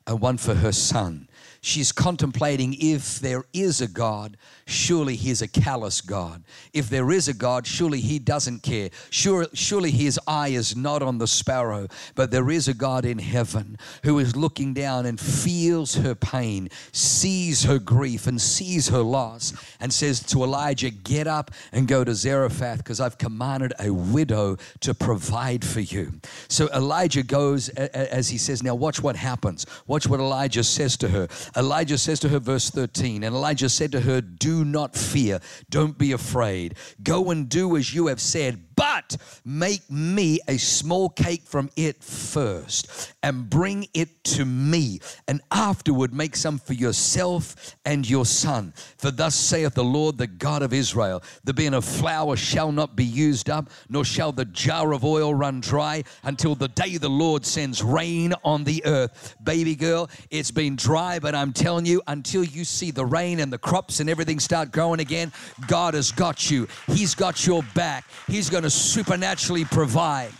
and 0.06 0.20
one 0.20 0.38
for 0.38 0.54
her 0.54 0.72
son. 0.72 1.27
She's 1.60 1.92
contemplating 1.92 2.76
if 2.78 3.18
there 3.18 3.44
is 3.52 3.80
a 3.80 3.88
God, 3.88 4.36
surely 4.66 5.16
he's 5.16 5.42
a 5.42 5.48
callous 5.48 6.00
God. 6.00 6.44
If 6.72 6.88
there 6.88 7.10
is 7.10 7.26
a 7.26 7.34
God, 7.34 7.66
surely 7.66 8.00
he 8.00 8.18
doesn't 8.18 8.62
care. 8.62 8.90
Sure, 9.10 9.46
surely 9.54 9.90
his 9.90 10.20
eye 10.26 10.48
is 10.48 10.76
not 10.76 11.02
on 11.02 11.18
the 11.18 11.26
sparrow, 11.26 11.88
but 12.14 12.30
there 12.30 12.50
is 12.50 12.68
a 12.68 12.74
God 12.74 13.04
in 13.04 13.18
heaven 13.18 13.76
who 14.04 14.18
is 14.18 14.36
looking 14.36 14.72
down 14.72 15.06
and 15.06 15.18
feels 15.18 15.96
her 15.96 16.14
pain, 16.14 16.68
sees 16.92 17.64
her 17.64 17.78
grief, 17.78 18.26
and 18.26 18.40
sees 18.40 18.88
her 18.88 19.02
loss, 19.02 19.52
and 19.80 19.92
says 19.92 20.20
to 20.20 20.44
Elijah, 20.44 20.90
Get 20.90 21.26
up 21.26 21.50
and 21.72 21.88
go 21.88 22.04
to 22.04 22.14
Zarephath 22.14 22.78
because 22.78 23.00
I've 23.00 23.18
commanded 23.18 23.72
a 23.80 23.90
widow 23.90 24.56
to 24.80 24.94
provide 24.94 25.64
for 25.64 25.80
you. 25.80 26.12
So 26.48 26.68
Elijah 26.68 27.22
goes, 27.22 27.68
as 27.70 28.28
he 28.28 28.38
says, 28.38 28.62
Now 28.62 28.74
watch 28.74 29.02
what 29.02 29.16
happens. 29.16 29.66
Watch 29.86 30.06
what 30.06 30.20
Elijah 30.20 30.64
says 30.64 30.96
to 30.98 31.08
her. 31.08 31.28
Elijah 31.56 31.98
says 31.98 32.20
to 32.20 32.28
her, 32.28 32.38
verse 32.38 32.70
13, 32.70 33.22
and 33.22 33.34
Elijah 33.34 33.68
said 33.68 33.92
to 33.92 34.00
her, 34.00 34.20
Do 34.20 34.64
not 34.64 34.96
fear, 34.96 35.40
don't 35.70 35.98
be 35.98 36.12
afraid. 36.12 36.76
Go 37.02 37.30
and 37.30 37.48
do 37.48 37.76
as 37.76 37.94
you 37.94 38.06
have 38.08 38.20
said, 38.20 38.67
but 38.78 39.16
make 39.44 39.90
me 39.90 40.38
a 40.46 40.56
small 40.56 41.08
cake 41.08 41.42
from 41.44 41.68
it 41.74 42.00
first 42.00 43.12
and 43.24 43.50
bring 43.50 43.88
it 43.92 44.22
to 44.22 44.44
me, 44.44 45.00
and 45.26 45.40
afterward 45.50 46.14
make 46.14 46.36
some 46.36 46.58
for 46.58 46.74
yourself 46.74 47.76
and 47.84 48.08
your 48.08 48.24
son. 48.24 48.72
For 48.96 49.10
thus 49.10 49.34
saith 49.34 49.74
the 49.74 49.82
Lord, 49.82 50.16
the 50.16 50.28
God 50.28 50.62
of 50.62 50.72
Israel 50.72 51.24
the 51.42 51.52
bin 51.52 51.74
of 51.74 51.84
flour 51.84 52.36
shall 52.36 52.70
not 52.70 52.94
be 52.94 53.04
used 53.04 53.50
up, 53.50 53.68
nor 53.88 54.04
shall 54.04 54.30
the 54.30 54.44
jar 54.44 54.92
of 54.92 55.04
oil 55.04 55.34
run 55.34 55.60
dry 55.60 56.04
until 56.22 56.54
the 56.54 56.68
day 56.68 56.98
the 56.98 57.10
Lord 57.10 57.44
sends 57.44 57.82
rain 57.82 58.32
on 58.44 58.62
the 58.62 58.84
earth. 58.84 59.34
Baby 59.42 59.74
girl, 59.74 60.08
it's 60.30 60.52
been 60.52 60.76
dry, 60.76 61.18
but 61.18 61.34
I'm 61.34 61.52
telling 61.52 61.84
you, 61.84 62.00
until 62.06 62.44
you 62.44 62.64
see 62.64 62.92
the 62.92 63.04
rain 63.04 63.40
and 63.40 63.52
the 63.52 63.58
crops 63.58 63.98
and 63.98 64.08
everything 64.08 64.38
start 64.38 64.70
growing 64.70 65.00
again, 65.00 65.32
God 65.66 65.94
has 65.94 66.12
got 66.12 66.48
you. 66.48 66.68
He's 66.86 67.16
got 67.16 67.44
your 67.44 67.64
back. 67.74 68.04
He's 68.28 68.48
going 68.48 68.62
to 68.62 68.67
supernaturally 68.70 69.64
provide. 69.64 70.32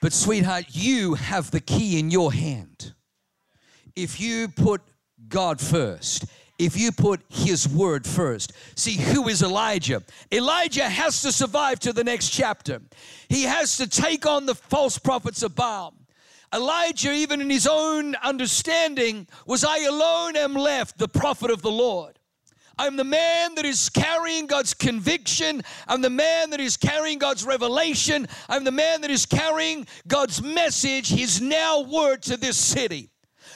But, 0.00 0.12
sweetheart, 0.12 0.66
you 0.70 1.14
have 1.14 1.50
the 1.50 1.60
key 1.60 1.98
in 1.98 2.10
your 2.10 2.32
hand. 2.32 2.92
If 3.94 4.20
you 4.20 4.48
put 4.48 4.82
God 5.28 5.60
first, 5.60 6.26
if 6.58 6.76
you 6.76 6.92
put 6.92 7.20
his 7.28 7.68
word 7.68 8.06
first. 8.06 8.52
See, 8.76 8.96
who 8.96 9.28
is 9.28 9.42
Elijah? 9.42 10.02
Elijah 10.32 10.88
has 10.88 11.20
to 11.22 11.32
survive 11.32 11.80
to 11.80 11.92
the 11.92 12.04
next 12.04 12.30
chapter. 12.30 12.80
He 13.28 13.42
has 13.42 13.76
to 13.76 13.86
take 13.86 14.26
on 14.26 14.46
the 14.46 14.54
false 14.54 14.98
prophets 14.98 15.42
of 15.42 15.54
Baal. 15.54 15.94
Elijah, 16.54 17.12
even 17.12 17.40
in 17.40 17.50
his 17.50 17.66
own 17.66 18.14
understanding, 18.16 19.26
was 19.46 19.64
I 19.64 19.80
alone 19.80 20.36
am 20.36 20.54
left, 20.54 20.98
the 20.98 21.08
prophet 21.08 21.50
of 21.50 21.60
the 21.60 21.70
Lord. 21.70 22.15
I'm 22.78 22.96
the 22.96 23.04
man 23.04 23.54
that 23.54 23.64
is 23.64 23.88
carrying 23.88 24.46
God's 24.46 24.74
conviction. 24.74 25.62
I'm 25.88 26.02
the 26.02 26.10
man 26.10 26.50
that 26.50 26.60
is 26.60 26.76
carrying 26.76 27.18
God's 27.18 27.44
revelation. 27.44 28.28
I'm 28.48 28.64
the 28.64 28.72
man 28.72 29.00
that 29.00 29.10
is 29.10 29.24
carrying 29.24 29.86
God's 30.06 30.42
message, 30.42 31.08
His 31.08 31.40
now 31.40 31.80
word 31.80 32.22
to 32.24 32.36
this 32.36 32.58
city. 32.58 33.10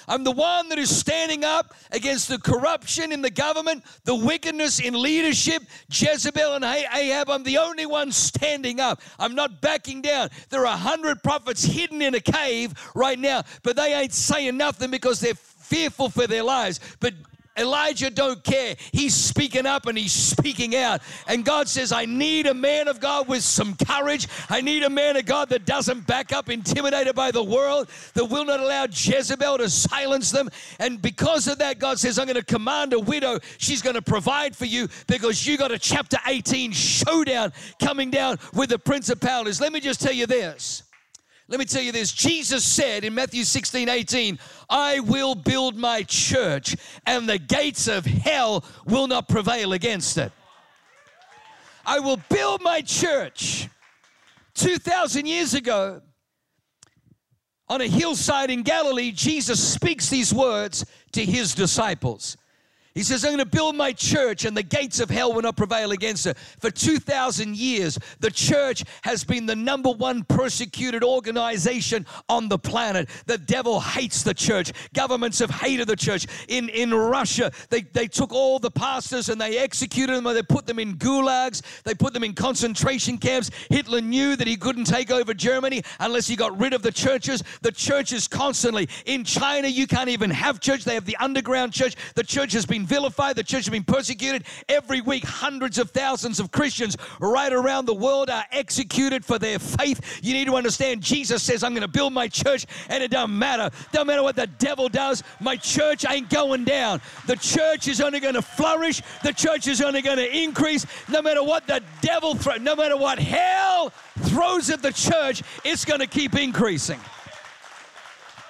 I'm 0.08 0.24
the 0.24 0.32
one 0.32 0.68
that 0.70 0.78
is 0.78 0.94
standing 0.94 1.44
up 1.44 1.74
against 1.92 2.28
the 2.28 2.38
corruption 2.38 3.12
in 3.12 3.22
the 3.22 3.30
government, 3.30 3.84
the 4.04 4.14
wickedness 4.14 4.80
in 4.80 5.00
leadership, 5.00 5.62
Jezebel 5.88 6.54
and 6.54 6.64
Ahab. 6.64 7.30
I'm 7.30 7.44
the 7.44 7.58
only 7.58 7.86
one 7.86 8.10
standing 8.10 8.80
up. 8.80 9.00
I'm 9.18 9.34
not 9.34 9.60
backing 9.60 10.02
down. 10.02 10.30
There 10.48 10.62
are 10.62 10.74
a 10.74 10.76
hundred 10.76 11.22
prophets 11.22 11.62
hidden 11.62 12.02
in 12.02 12.14
a 12.14 12.20
cave 12.20 12.74
right 12.94 13.18
now, 13.18 13.44
but 13.62 13.76
they 13.76 13.94
ain't 13.94 14.12
saying 14.12 14.56
nothing 14.56 14.90
because 14.90 15.20
they're 15.20 15.34
fearful 15.34 16.08
for 16.08 16.26
their 16.26 16.42
lives. 16.42 16.80
But 16.98 17.14
Elijah 17.59 18.11
don't 18.11 18.42
care. 18.42 18.76
He's 18.92 19.14
speaking 19.14 19.66
up 19.66 19.87
and 19.87 19.99
he's 19.99 20.12
speaking 20.12 20.76
out. 20.76 21.02
And 21.26 21.45
God 21.45 21.69
says, 21.69 21.92
I 21.92 22.04
need 22.07 22.47
a 22.47 22.54
man 22.54 22.88
of 22.88 23.00
God 23.00 23.28
with 23.28 23.42
some 23.42 23.75
courage. 23.75 24.28
I 24.49 24.61
need 24.61 24.83
a 24.83 24.90
man 24.90 25.16
of 25.16 25.26
God 25.26 25.49
that 25.50 25.64
doesn't 25.64 26.07
back 26.07 26.33
up, 26.33 26.49
intimidated 26.49 27.14
by 27.14 27.30
the 27.30 27.42
world, 27.42 27.88
that 28.14 28.25
will 28.25 28.45
not 28.45 28.61
allow 28.61 28.85
Jezebel 28.85 29.59
to 29.59 29.69
silence 29.69 30.30
them. 30.30 30.49
And 30.78 31.02
because 31.02 31.49
of 31.49 31.59
that, 31.59 31.78
God 31.78 31.99
says, 31.99 32.19
I'm 32.19 32.26
going 32.26 32.37
to 32.37 32.45
command 32.45 32.92
a 32.92 33.00
widow. 33.00 33.40
She's 33.59 33.83
going 33.83 33.97
to 33.97 34.02
provide 34.02 34.57
for 34.57 34.66
you 34.66 34.88
because 35.07 35.47
you 35.47 35.59
got 35.59 35.73
a 35.73 35.78
chapter 35.78 36.19
18 36.26 36.73
showdown 36.73 37.52
coming 37.80 38.11
down 38.11 38.38
with 38.54 38.71
the 38.71 38.78
principalities. 38.78 39.61
Let 39.61 39.73
me 39.73 39.80
just 39.80 40.00
tell 40.00 40.12
you 40.12 40.26
this. 40.26 40.85
Let 41.50 41.59
me 41.59 41.64
tell 41.64 41.83
you 41.83 41.90
this 41.90 42.12
Jesus 42.12 42.64
said 42.64 43.04
in 43.04 43.12
Matthew 43.12 43.42
16 43.42 43.88
18, 43.88 44.38
I 44.71 45.00
will 45.00 45.35
build 45.35 45.76
my 45.76 46.04
church, 46.04 46.76
and 47.04 47.28
the 47.28 47.38
gates 47.38 47.88
of 47.88 48.04
hell 48.07 48.64
will 48.87 49.09
not 49.09 49.28
prevail 49.28 49.73
against 49.73 50.16
it. 50.16 50.30
I 51.85 51.99
will 51.99 52.21
build 52.28 52.62
my 52.62 52.83
church. 52.83 53.69
2,000 54.54 55.26
years 55.26 55.54
ago, 55.54 56.02
on 57.69 57.80
a 57.80 57.87
hillside 57.87 58.50
in 58.50 58.62
Galilee, 58.62 59.11
Jesus 59.11 59.73
speaks 59.73 60.09
these 60.09 60.33
words 60.33 60.85
to 61.12 61.25
his 61.25 61.54
disciples. 61.54 62.37
He 62.94 63.04
says, 63.04 63.25
I'm 63.25 63.30
going 63.30 63.38
to 63.38 63.44
build 63.44 63.76
my 63.76 63.92
church 63.92 64.44
and 64.44 64.56
the 64.56 64.64
gates 64.64 64.99
of 64.99 65.11
hell 65.11 65.32
will 65.32 65.42
not 65.42 65.56
prevail 65.56 65.92
against 65.92 66.26
it. 66.26 66.37
For 66.59 66.73
2,000 66.73 67.56
years, 67.56 67.97
the 68.18 68.32
church 68.32 68.82
has 69.02 69.23
been 69.23 69.47
the 69.47 69.54
number 69.54 69.90
one 69.90 70.25
persecuted 70.25 71.04
organization 71.04 72.04
on 72.28 72.49
the 72.49 72.59
planet. 72.59 73.09
The 73.26 73.38
devil 73.38 73.78
hates 73.78 74.25
the 74.25 74.35
church. 74.35 74.73
Governments 74.92 75.38
have 75.38 75.50
hated 75.50 75.87
the 75.87 75.94
church. 75.94 76.26
In, 76.49 76.68
in 76.70 76.92
Russia, 76.92 77.52
they, 77.68 77.82
they 77.82 78.09
took 78.09 78.32
all 78.32 78.59
the 78.59 78.73
pastors 78.73 79.28
and 79.28 79.40
they 79.40 79.59
executed 79.59 80.16
them, 80.16 80.26
or 80.26 80.35
they 80.35 80.42
put 80.42 80.66
them 80.66 80.80
in 80.80 80.97
gulags, 80.97 81.62
they 81.85 81.94
put 81.94 82.12
them 82.12 82.25
in 82.25 82.32
concentration 82.32 83.18
camps. 83.18 83.52
Hitler 83.70 84.00
knew 84.00 84.35
that 84.35 84.49
he 84.49 84.56
couldn't 84.56 84.85
take 84.85 85.12
over 85.12 85.32
Germany 85.32 85.82
unless 86.00 86.26
he 86.26 86.35
got 86.35 86.59
rid 86.59 86.73
of 86.73 86.82
the 86.82 86.92
churches. 86.92 87.44
The 87.62 87.70
churches 87.70 88.26
constantly. 88.26 88.88
In 89.06 89.23
China, 89.23 89.68
you 89.68 89.87
can't 89.87 90.09
even 90.09 90.30
have 90.30 90.59
church. 90.59 90.82
They 90.82 90.94
have 90.94 91.04
the 91.04 91.16
underground 91.18 91.73
church. 91.73 91.94
The 92.16 92.25
church 92.25 92.52
has 92.52 92.66
been 92.66 92.79
been 92.80 92.87
vilified, 92.87 93.37
the 93.37 93.42
church 93.42 93.66
has 93.66 93.70
been 93.70 93.84
persecuted. 93.84 94.44
Every 94.68 95.00
week, 95.00 95.25
hundreds 95.25 95.78
of 95.78 95.90
thousands 95.90 96.40
of 96.40 96.50
Christians 96.50 96.96
right 97.20 97.52
around 97.52 97.87
the 97.87 97.94
world 97.94 98.30
are 98.30 98.44
executed 98.52 99.25
for 99.25 99.38
their 99.38 99.58
faith. 99.58 100.20
You 100.22 100.34
need 100.34 100.46
to 100.46 100.56
understand 100.56 101.02
Jesus 101.02 101.42
says, 101.42 101.62
I'm 101.62 101.72
going 101.72 101.82
to 101.82 101.88
build 101.88 102.12
my 102.12 102.28
church, 102.28 102.66
and 102.88 103.02
it 103.02 103.10
doesn't 103.10 103.37
matter. 103.37 103.70
Doesn't 103.92 104.06
matter 104.06 104.22
what 104.22 104.37
the 104.37 104.46
devil 104.46 104.88
does, 104.88 105.22
my 105.40 105.56
church 105.56 106.04
ain't 106.08 106.30
going 106.30 106.64
down. 106.64 107.00
The 107.26 107.37
church 107.37 107.88
is 107.88 108.00
only 108.00 108.20
going 108.20 108.34
to 108.34 108.42
flourish, 108.42 109.02
the 109.22 109.32
church 109.32 109.66
is 109.66 109.80
only 109.80 110.02
going 110.02 110.18
to 110.18 110.37
increase, 110.37 110.87
no 111.08 111.22
matter 111.22 111.42
what 111.42 111.66
the 111.66 111.82
devil 112.00 112.34
throws, 112.34 112.60
no 112.60 112.75
matter 112.76 112.96
what 112.96 113.18
hell 113.18 113.92
throws 114.20 114.70
at 114.70 114.82
the 114.82 114.92
church, 114.92 115.42
it's 115.64 115.84
going 115.84 116.00
to 116.00 116.06
keep 116.06 116.34
increasing. 116.34 117.00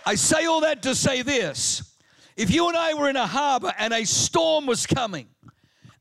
I 0.07 0.15
say 0.15 0.47
all 0.47 0.61
that 0.63 0.83
to 0.83 0.95
say 0.95 1.23
this 1.23 1.90
if 2.41 2.51
you 2.51 2.69
and 2.69 2.77
I 2.77 2.95
were 2.95 3.11
in 3.11 3.17
a 3.17 3.27
harbor 3.27 3.71
and 3.79 3.93
a 3.93 4.07
storm 4.07 4.65
was 4.65 4.87
coming, 4.87 5.29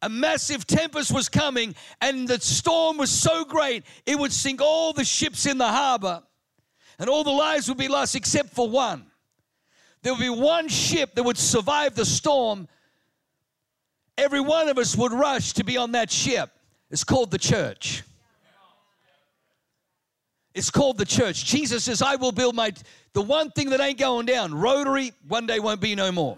a 0.01 0.07
massive 0.07 0.65
tempest 0.65 1.11
was 1.11 1.27
coming, 1.27 1.75
and 1.99 2.29
the 2.29 2.39
storm 2.39 2.95
was 2.95 3.11
so 3.11 3.43
great 3.43 3.83
it 4.05 4.17
would 4.17 4.31
sink 4.31 4.61
all 4.61 4.93
the 4.93 5.03
ships 5.03 5.45
in 5.45 5.57
the 5.57 5.67
harbor, 5.67 6.23
and 6.97 7.09
all 7.09 7.25
the 7.25 7.29
lives 7.29 7.67
would 7.67 7.77
be 7.77 7.89
lost 7.89 8.15
except 8.15 8.51
for 8.51 8.69
one. 8.69 9.05
There 10.01 10.13
would 10.13 10.21
be 10.21 10.29
one 10.29 10.69
ship 10.69 11.13
that 11.15 11.23
would 11.23 11.37
survive 11.37 11.95
the 11.95 12.05
storm. 12.05 12.69
Every 14.17 14.39
one 14.39 14.69
of 14.69 14.77
us 14.77 14.95
would 14.95 15.11
rush 15.11 15.51
to 15.53 15.65
be 15.65 15.75
on 15.75 15.91
that 15.91 16.09
ship. 16.09 16.51
It's 16.89 17.03
called 17.03 17.31
the 17.31 17.37
church. 17.37 18.03
It's 20.59 20.69
called 20.69 20.97
the 20.97 21.05
church. 21.05 21.45
Jesus 21.45 21.85
says, 21.85 22.01
I 22.01 22.17
will 22.17 22.33
build 22.33 22.53
my, 22.53 22.73
the 23.13 23.21
one 23.21 23.49
thing 23.49 23.69
that 23.69 23.79
ain't 23.79 23.97
going 23.97 24.25
down, 24.25 24.53
Rotary, 24.53 25.13
one 25.25 25.45
day 25.45 25.57
won't 25.61 25.79
be 25.79 25.95
no 25.95 26.11
more. 26.11 26.37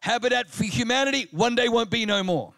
Habitat 0.00 0.50
for 0.50 0.64
Humanity, 0.64 1.26
one 1.30 1.54
day 1.54 1.70
won't 1.70 1.88
be 1.90 2.04
no 2.04 2.22
more. 2.22 2.52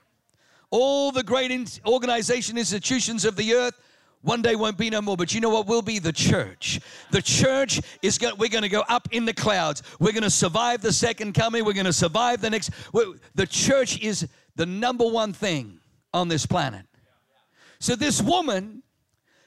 All 0.70 1.12
the 1.12 1.22
great 1.22 1.80
organization 1.86 2.58
institutions 2.58 3.24
of 3.24 3.36
the 3.36 3.54
earth, 3.54 3.78
One 4.22 4.42
day 4.42 4.56
won't 4.56 4.76
be 4.76 4.90
no 4.90 5.00
more, 5.00 5.16
but 5.16 5.32
you 5.32 5.40
know 5.40 5.50
what 5.50 5.66
will 5.66 5.82
be? 5.82 6.00
The 6.00 6.12
church. 6.12 6.80
The 7.12 7.22
church 7.22 7.80
is 8.02 8.18
going, 8.18 8.36
we're 8.36 8.48
going 8.48 8.62
to 8.62 8.68
go 8.68 8.82
up 8.88 9.08
in 9.12 9.24
the 9.24 9.32
clouds. 9.32 9.82
We're 10.00 10.12
going 10.12 10.24
to 10.24 10.30
survive 10.30 10.80
the 10.80 10.92
second 10.92 11.34
coming. 11.34 11.64
We're 11.64 11.72
going 11.72 11.86
to 11.86 11.92
survive 11.92 12.40
the 12.40 12.50
next. 12.50 12.70
The 13.36 13.46
church 13.46 14.00
is 14.00 14.26
the 14.56 14.66
number 14.66 15.06
one 15.06 15.32
thing 15.32 15.78
on 16.12 16.26
this 16.26 16.46
planet. 16.46 16.88
So, 17.80 17.94
this 17.94 18.20
woman, 18.20 18.82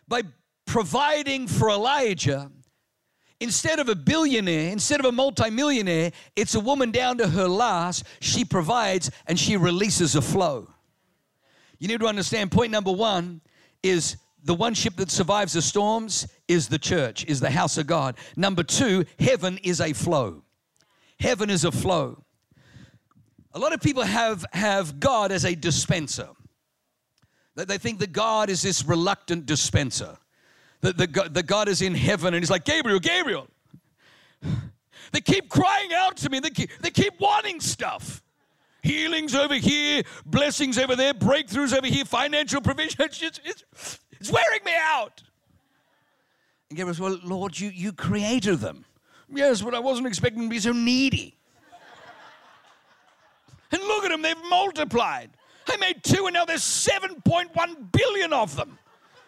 by 0.08 0.24
providing 0.66 1.48
for 1.48 1.70
Elijah, 1.70 2.52
instead 3.40 3.80
of 3.80 3.90
a 3.90 3.96
billionaire, 3.96 4.72
instead 4.72 5.00
of 5.00 5.06
a 5.06 5.12
multimillionaire, 5.12 6.12
it's 6.36 6.56
a 6.56 6.60
woman 6.60 6.92
down 6.92 7.18
to 7.18 7.28
her 7.28 7.48
last. 7.48 8.06
She 8.22 8.46
provides 8.46 9.12
and 9.28 9.38
she 9.38 9.58
releases 9.58 10.16
a 10.16 10.22
flow. 10.22 10.70
You 11.80 11.88
need 11.88 12.00
to 12.00 12.08
understand 12.08 12.52
point 12.52 12.72
number 12.72 12.92
one 12.92 13.42
is 13.84 14.18
the 14.44 14.54
one 14.54 14.74
ship 14.74 14.96
that 14.98 15.12
survives 15.12 15.54
the 15.54 15.62
storms 15.62 16.28
is 16.48 16.68
the 16.68 16.80
church, 16.80 17.26
is 17.26 17.40
the 17.40 17.50
house 17.50 17.78
of 17.78 17.88
God. 17.88 18.16
Number 18.36 18.64
two, 18.64 19.06
heaven 19.20 19.58
is 19.64 19.82
a 19.82 19.94
flow. 19.94 20.44
Heaven 21.20 21.50
is 21.50 21.66
a 21.66 21.72
flow. 21.72 22.24
A 23.54 23.60
lot 23.60 23.74
of 23.74 23.82
people 23.82 24.04
have, 24.04 24.46
have 24.54 25.00
God 25.00 25.32
as 25.32 25.46
a 25.46 25.56
dispenser. 25.56 26.30
They 27.56 27.78
think 27.78 28.00
that 28.00 28.14
God 28.14 28.50
is 28.50 28.62
this 28.62 28.86
reluctant 28.86 29.46
dispenser. 29.46 30.18
That 30.82 30.98
the, 30.98 31.30
the 31.30 31.44
God 31.44 31.68
is 31.68 31.82
in 31.82 31.94
heaven 31.94 32.34
and 32.34 32.42
he's 32.42 32.50
like, 32.50 32.66
Gabriel, 32.66 33.00
Gabriel. 33.00 33.48
They 35.14 35.20
keep 35.20 35.50
crying 35.50 35.90
out 35.94 36.16
to 36.18 36.30
me. 36.30 36.40
They 36.40 36.52
keep, 36.52 36.70
they 36.80 36.90
keep 36.90 37.20
wanting 37.20 37.60
stuff. 37.60 38.24
Healings 38.82 39.36
over 39.36 39.56
here, 39.56 40.04
blessings 40.26 40.78
over 40.78 40.96
there, 40.96 41.14
breakthroughs 41.14 41.76
over 41.76 41.86
here, 41.86 42.06
financial 42.06 42.62
provision. 42.62 42.96
It's, 43.06 43.18
just, 43.18 43.42
it's, 43.44 44.00
it's 44.12 44.32
wearing 44.32 44.64
me 44.64 44.72
out. 44.82 45.22
And 46.70 46.78
Gabriel 46.78 46.94
says, 46.94 47.02
Well, 47.02 47.20
Lord, 47.26 47.60
you, 47.60 47.70
you 47.70 47.92
created 47.92 48.60
them. 48.60 48.86
Yes, 49.30 49.62
but 49.62 49.76
I 49.76 49.80
wasn't 49.80 50.08
expecting 50.08 50.44
to 50.44 50.50
be 50.50 50.60
so 50.60 50.72
needy. 50.72 51.36
and 53.74 53.82
look 53.82 54.06
at 54.06 54.10
them, 54.12 54.22
they've 54.22 54.44
multiplied. 54.50 55.32
I 55.68 55.78
made 55.78 56.04
two, 56.04 56.28
and 56.28 56.34
now 56.34 56.46
there's 56.46 56.62
7.1 56.62 57.92
billion 57.92 58.34
of 58.34 58.56
them. 58.56 58.78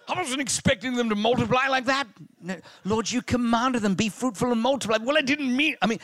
I 0.07 0.19
wasn't 0.19 0.41
expecting 0.41 0.95
them 0.95 1.09
to 1.09 1.15
multiply 1.15 1.67
like 1.67 1.85
that. 1.85 2.07
No, 2.41 2.57
Lord, 2.83 3.09
you 3.09 3.21
commanded 3.21 3.81
them, 3.81 3.95
be 3.95 4.09
fruitful 4.09 4.51
and 4.51 4.61
multiply. 4.61 4.97
Well, 5.01 5.17
I 5.17 5.21
didn't 5.21 5.55
mean, 5.55 5.75
I 5.81 5.87
mean, 5.87 5.99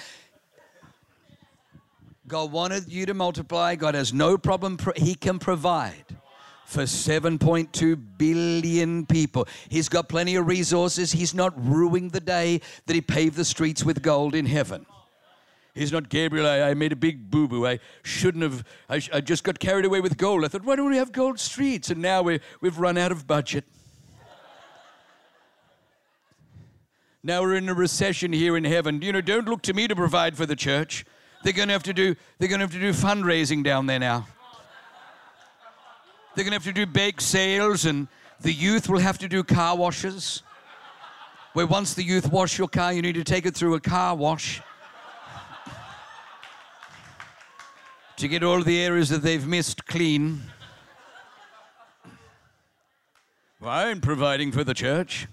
God 2.27 2.51
wanted 2.51 2.87
you 2.87 3.05
to 3.07 3.13
multiply. 3.13 3.75
God 3.75 3.95
has 3.95 4.13
no 4.13 4.37
problem, 4.37 4.77
He 4.95 5.15
can 5.15 5.39
provide 5.39 6.05
for 6.65 6.83
7.2 6.83 7.99
billion 8.17 9.05
people. 9.07 9.47
He's 9.69 9.89
got 9.89 10.07
plenty 10.07 10.35
of 10.35 10.47
resources. 10.47 11.11
He's 11.11 11.33
not 11.33 11.53
ruining 11.57 12.09
the 12.09 12.19
day 12.19 12.61
that 12.85 12.93
He 12.93 13.01
paved 13.01 13.35
the 13.35 13.43
streets 13.43 13.83
with 13.83 14.03
gold 14.03 14.35
in 14.35 14.45
heaven. 14.45 14.85
He's 15.79 15.93
not 15.93 16.09
Gabriel. 16.09 16.45
I, 16.45 16.71
I 16.71 16.73
made 16.73 16.91
a 16.91 16.95
big 16.97 17.31
boo 17.31 17.47
boo. 17.47 17.65
I 17.65 17.79
shouldn't 18.03 18.43
have. 18.43 18.65
I, 18.89 19.01
I, 19.13 19.21
just 19.21 19.45
got 19.45 19.59
carried 19.59 19.85
away 19.85 20.01
with 20.01 20.17
gold. 20.17 20.43
I 20.43 20.49
thought, 20.49 20.65
why 20.65 20.75
don't 20.75 20.89
we 20.89 20.97
have 20.97 21.13
gold 21.13 21.39
streets? 21.39 21.89
And 21.89 22.01
now 22.01 22.21
we, 22.21 22.41
we've 22.59 22.77
run 22.77 22.97
out 22.97 23.13
of 23.13 23.25
budget. 23.25 23.63
now 27.23 27.41
we're 27.41 27.55
in 27.55 27.69
a 27.69 27.73
recession 27.73 28.33
here 28.33 28.57
in 28.57 28.65
heaven. 28.65 29.01
You 29.01 29.13
know, 29.13 29.21
don't 29.21 29.47
look 29.47 29.61
to 29.63 29.73
me 29.73 29.87
to 29.87 29.95
provide 29.95 30.35
for 30.35 30.45
the 30.45 30.55
church. 30.55 31.05
They're 31.45 31.53
going 31.53 31.69
to 31.69 31.73
have 31.73 31.83
to 31.83 31.93
do. 31.93 32.13
They're 32.39 32.49
going 32.49 32.59
to 32.59 32.65
have 32.65 32.73
to 32.73 32.79
do 32.81 32.91
fundraising 32.91 33.63
down 33.63 33.85
there 33.85 33.99
now. 33.99 34.27
They're 36.35 36.43
going 36.43 36.51
to 36.51 36.57
have 36.57 36.63
to 36.65 36.73
do 36.73 36.87
bake 36.87 37.21
sales, 37.21 37.85
and 37.85 38.09
the 38.41 38.51
youth 38.51 38.89
will 38.89 38.99
have 38.99 39.17
to 39.19 39.29
do 39.29 39.45
car 39.45 39.77
washes. 39.77 40.43
Where 41.53 41.65
once 41.65 41.93
the 41.93 42.03
youth 42.03 42.29
wash 42.29 42.57
your 42.57 42.67
car, 42.67 42.91
you 42.91 43.01
need 43.01 43.15
to 43.15 43.23
take 43.23 43.45
it 43.45 43.55
through 43.55 43.75
a 43.75 43.79
car 43.79 44.13
wash 44.13 44.61
to 48.19 48.27
get 48.27 48.43
all 48.43 48.61
the 48.61 48.81
areas 48.81 49.07
that 49.09 49.21
they've 49.21 49.47
missed 49.47 49.85
clean. 49.85 50.41
I'm 53.63 54.01
providing 54.01 54.51
for 54.51 54.65
the 54.65 54.73
church. 54.73 55.27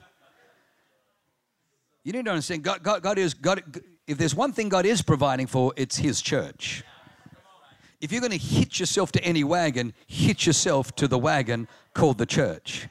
You 2.04 2.12
need 2.12 2.26
to 2.26 2.30
understand 2.30 2.62
God, 2.62 2.84
God, 2.84 3.02
God 3.02 3.18
is 3.18 3.34
God. 3.34 3.62
If 4.06 4.18
there's 4.18 4.36
one 4.36 4.52
thing 4.52 4.68
God 4.68 4.86
is 4.86 5.02
providing 5.02 5.48
for, 5.48 5.72
it's 5.76 5.96
His 5.96 6.22
church. 6.22 6.84
If 8.00 8.12
you're 8.12 8.20
going 8.20 8.30
to 8.30 8.38
hitch 8.38 8.78
yourself 8.78 9.10
to 9.12 9.24
any 9.24 9.42
wagon, 9.42 9.92
hitch 10.06 10.46
yourself 10.46 10.94
to 10.96 11.08
the 11.08 11.18
wagon 11.18 11.66
called 11.92 12.18
the 12.18 12.26
church. 12.26 12.88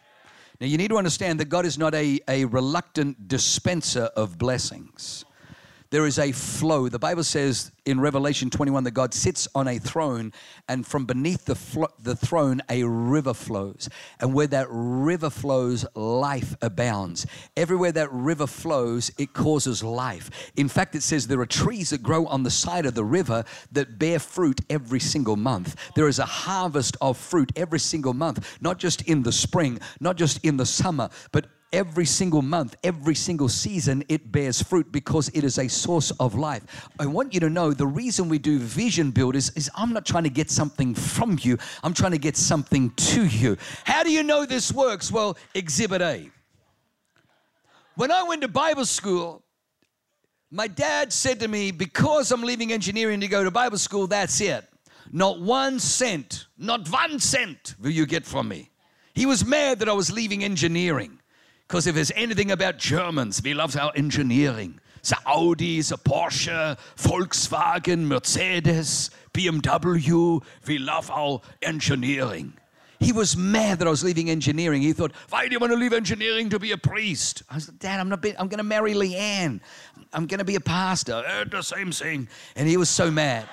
Now, 0.60 0.68
you 0.68 0.78
need 0.78 0.90
to 0.90 0.98
understand 0.98 1.40
that 1.40 1.48
God 1.48 1.66
is 1.66 1.78
not 1.78 1.96
a, 1.96 2.20
a 2.28 2.44
reluctant 2.46 3.30
dispenser 3.30 4.10
of 4.18 4.38
blessings. 4.38 5.24
There 5.96 6.06
is 6.06 6.20
a 6.20 6.34
flow. 6.34 6.90
The 6.90 7.00
Bible 7.00 7.24
says 7.24 7.72
in 7.86 8.02
Revelation 8.02 8.50
21 8.50 8.84
that 8.84 8.92
God 8.92 9.14
sits 9.14 9.48
on 9.56 9.70
a 9.70 9.80
throne, 9.80 10.34
and 10.68 10.86
from 10.86 11.06
beneath 11.06 11.46
the, 11.46 11.56
flo- 11.56 11.94
the 11.98 12.18
throne, 12.18 12.62
a 12.70 12.84
river 12.84 13.34
flows. 13.34 13.88
And 14.20 14.34
where 14.34 14.48
that 14.48 14.68
river 14.70 15.30
flows, 15.30 15.86
life 15.96 16.54
abounds. 16.62 17.26
Everywhere 17.56 17.94
that 17.94 18.12
river 18.12 18.46
flows, 18.46 19.10
it 19.18 19.32
causes 19.32 19.86
life. 19.86 20.52
In 20.58 20.68
fact, 20.68 20.96
it 20.96 21.02
says 21.02 21.28
there 21.28 21.40
are 21.40 21.46
trees 21.46 21.92
that 21.92 22.04
grow 22.04 22.26
on 22.26 22.44
the 22.44 22.52
side 22.52 22.86
of 22.86 22.94
the 22.94 23.06
river 23.06 23.46
that 23.72 23.98
bear 23.98 24.20
fruit 24.20 24.60
every 24.70 25.00
single 25.00 25.38
month. 25.38 25.78
There 25.96 26.10
is 26.10 26.20
a 26.20 26.26
harvest 26.26 26.98
of 27.00 27.18
fruit 27.18 27.54
every 27.56 27.80
single 27.80 28.14
month, 28.14 28.58
not 28.60 28.80
just 28.80 29.04
in 29.04 29.24
the 29.24 29.32
spring, 29.32 29.80
not 30.02 30.18
just 30.18 30.44
in 30.44 30.58
the 30.58 30.66
summer, 30.66 31.08
but 31.32 31.46
every 31.74 32.06
single 32.06 32.42
month, 32.42 32.76
every 32.84 33.16
single 33.16 33.50
season, 33.50 34.04
it 34.10 34.32
bears 34.32 34.62
fruit 34.62 34.92
because 34.92 35.30
it 35.30 35.44
is 35.44 35.58
a 35.58 35.68
source 35.68 36.12
of 36.12 36.36
life. 36.36 36.90
I 37.00 37.06
want 37.06 37.34
you 37.34 37.40
to 37.42 37.50
know 37.50 37.72
the 37.72 37.88
reason 37.88 38.30
we 38.30 38.40
do 38.40 38.60
vision 38.60 39.12
builders 39.12 39.50
is 39.52 39.70
I'm 39.76 39.94
not 39.94 40.06
trying 40.06 40.24
to 40.24 40.30
get 40.30 40.50
something 40.50 40.96
from 40.96 41.38
you, 41.42 41.58
I'm 41.84 41.94
trying 41.94 42.12
to 42.12 42.18
get 42.18 42.38
something 42.38 42.92
to 42.92 43.26
you. 43.26 43.58
How 43.84 44.04
do 44.04 44.12
you 44.12 44.24
know 44.24 44.46
this 44.46 44.72
works? 44.72 45.12
Well, 45.12 45.38
Exhibit 45.54 46.02
A. 46.02 46.30
When 47.96 48.12
I 48.12 48.24
went 48.24 48.42
to 48.42 48.48
Bible 48.48 48.86
school, 48.86 49.44
my 50.52 50.68
dad 50.68 51.12
said 51.12 51.40
to 51.42 51.48
me, 51.48 51.72
Because 51.72 52.32
I'm 52.32 52.44
leaving 52.44 52.72
engineering 52.72 53.22
to 53.22 53.28
go 53.28 53.44
to 53.44 53.52
Bible 53.52 53.78
school, 53.78 54.08
that's 54.08 54.40
it. 54.42 54.66
Not 55.12 55.40
one 55.40 55.80
cent, 55.80 56.48
not 56.58 56.90
one 56.90 57.20
cent 57.20 57.76
will 57.80 57.92
you 57.92 58.06
get 58.06 58.26
from 58.26 58.48
me. 58.48 58.72
He 59.14 59.26
was 59.26 59.46
mad 59.46 59.80
that 59.80 59.88
I 59.88 59.94
was 59.94 60.12
leaving 60.12 60.44
engineering. 60.44 61.15
Because 61.68 61.88
if 61.88 61.96
there's 61.96 62.12
anything 62.16 62.52
about 62.52 62.78
Germans, 62.78 63.42
we 63.44 63.54
love 63.54 63.76
our 63.76 63.92
engineering. 63.96 64.80
The 65.04 65.16
Audis, 65.28 65.90
the 65.90 65.98
Porsche, 65.98 66.78
Volkswagen, 66.98 68.06
Mercedes, 68.06 69.12
BMW, 69.34 70.44
we 70.68 70.78
love 70.80 71.12
our 71.12 71.42
engineering. 71.62 72.54
He 73.00 73.12
was 73.12 73.36
mad 73.36 73.80
that 73.80 73.88
I 73.88 73.92
was 73.92 74.04
leaving 74.04 74.30
engineering. 74.30 74.82
He 74.82 74.94
thought, 74.94 75.12
why 75.30 75.48
do 75.48 75.54
you 75.54 75.60
want 75.60 75.74
to 75.74 75.78
leave 75.78 75.94
engineering 75.94 76.50
to 76.50 76.60
be 76.60 76.72
a 76.72 76.78
priest? 76.78 77.44
I 77.50 77.60
said, 77.60 77.78
Dad, 77.78 78.00
I'm, 78.00 78.10
not 78.10 78.26
I'm 78.40 78.48
going 78.48 78.58
to 78.58 78.64
marry 78.64 78.94
Leanne. 78.94 79.60
I'm 80.14 80.28
going 80.28 80.40
to 80.40 80.46
be 80.46 80.56
a 80.56 80.60
pastor. 80.62 81.24
Eh, 81.26 81.44
the 81.44 81.62
same 81.62 81.92
thing. 81.92 82.28
And 82.56 82.68
he 82.68 82.78
was 82.78 82.90
so 82.90 83.12
mad. 83.12 83.48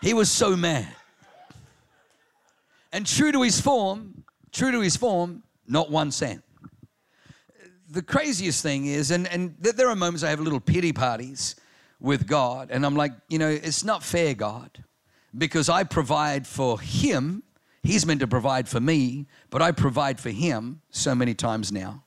he 0.00 0.12
was 0.12 0.30
so 0.30 0.54
mad. 0.54 0.94
And 2.92 3.06
true 3.06 3.32
to 3.32 3.42
his 3.42 3.60
form, 3.60 4.22
true 4.52 4.70
to 4.70 4.80
his 4.80 4.96
form, 4.96 5.42
not 5.66 5.90
one 5.90 6.10
cent. 6.10 6.42
The 7.90 8.02
craziest 8.02 8.62
thing 8.62 8.86
is, 8.86 9.10
and, 9.10 9.26
and 9.28 9.54
there 9.58 9.88
are 9.88 9.96
moments 9.96 10.22
I 10.22 10.30
have 10.30 10.40
little 10.40 10.60
pity 10.60 10.92
parties 10.92 11.56
with 12.00 12.26
God, 12.26 12.70
and 12.70 12.84
I'm 12.84 12.96
like, 12.96 13.12
you 13.28 13.38
know, 13.38 13.48
it's 13.48 13.84
not 13.84 14.02
fair, 14.02 14.34
God, 14.34 14.82
because 15.36 15.68
I 15.68 15.84
provide 15.84 16.46
for 16.46 16.80
Him. 16.80 17.42
He's 17.82 18.06
meant 18.06 18.20
to 18.20 18.26
provide 18.26 18.68
for 18.68 18.80
me, 18.80 19.26
but 19.50 19.60
I 19.60 19.72
provide 19.72 20.18
for 20.18 20.30
Him 20.30 20.80
so 20.90 21.14
many 21.14 21.34
times 21.34 21.70
now. 21.70 22.04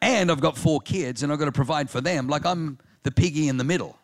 And 0.00 0.30
I've 0.30 0.40
got 0.40 0.56
four 0.56 0.80
kids, 0.80 1.22
and 1.22 1.32
I've 1.32 1.38
got 1.38 1.46
to 1.46 1.52
provide 1.52 1.90
for 1.90 2.00
them. 2.00 2.28
Like 2.28 2.46
I'm 2.46 2.78
the 3.02 3.10
piggy 3.10 3.48
in 3.48 3.56
the 3.56 3.64
middle. 3.64 3.98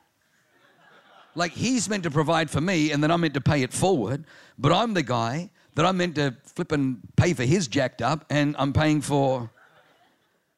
Like 1.35 1.53
He's 1.53 1.89
meant 1.89 2.03
to 2.05 2.11
provide 2.11 2.51
for 2.51 2.61
me, 2.61 2.91
and 2.93 3.03
then 3.03 3.11
I'm 3.11 3.21
meant 3.21 3.35
to 3.35 3.41
pay 3.41 3.63
it 3.63 3.73
forward, 3.73 4.25
but 4.59 4.73
I'm 4.73 4.95
the 4.95 5.03
guy 5.03 5.51
that 5.75 5.85
I'm 5.85 5.97
meant 5.97 6.15
to 6.17 6.37
flip 6.45 6.73
and 6.73 6.99
pay 7.17 7.33
for 7.35 7.45
his 7.45 7.69
jacked 7.69 8.03
up, 8.03 8.25
and 8.31 8.55
I'm 8.59 8.73
paying 8.73 9.01
for. 9.01 9.51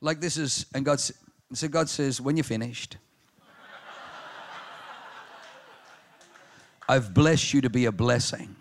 Like 0.01 0.21
this 0.21 0.37
is, 0.37 0.67
and 0.75 0.85
God, 0.85 1.01
so 1.01 1.69
God 1.69 1.89
says, 1.89 2.21
when 2.21 2.37
you're 2.37 2.45
finished, 2.45 2.99
I've 6.89 7.15
blessed 7.15 7.55
you 7.55 7.63
to 7.63 7.71
be 7.71 7.87
a 7.87 7.93
blessing. 7.93 8.55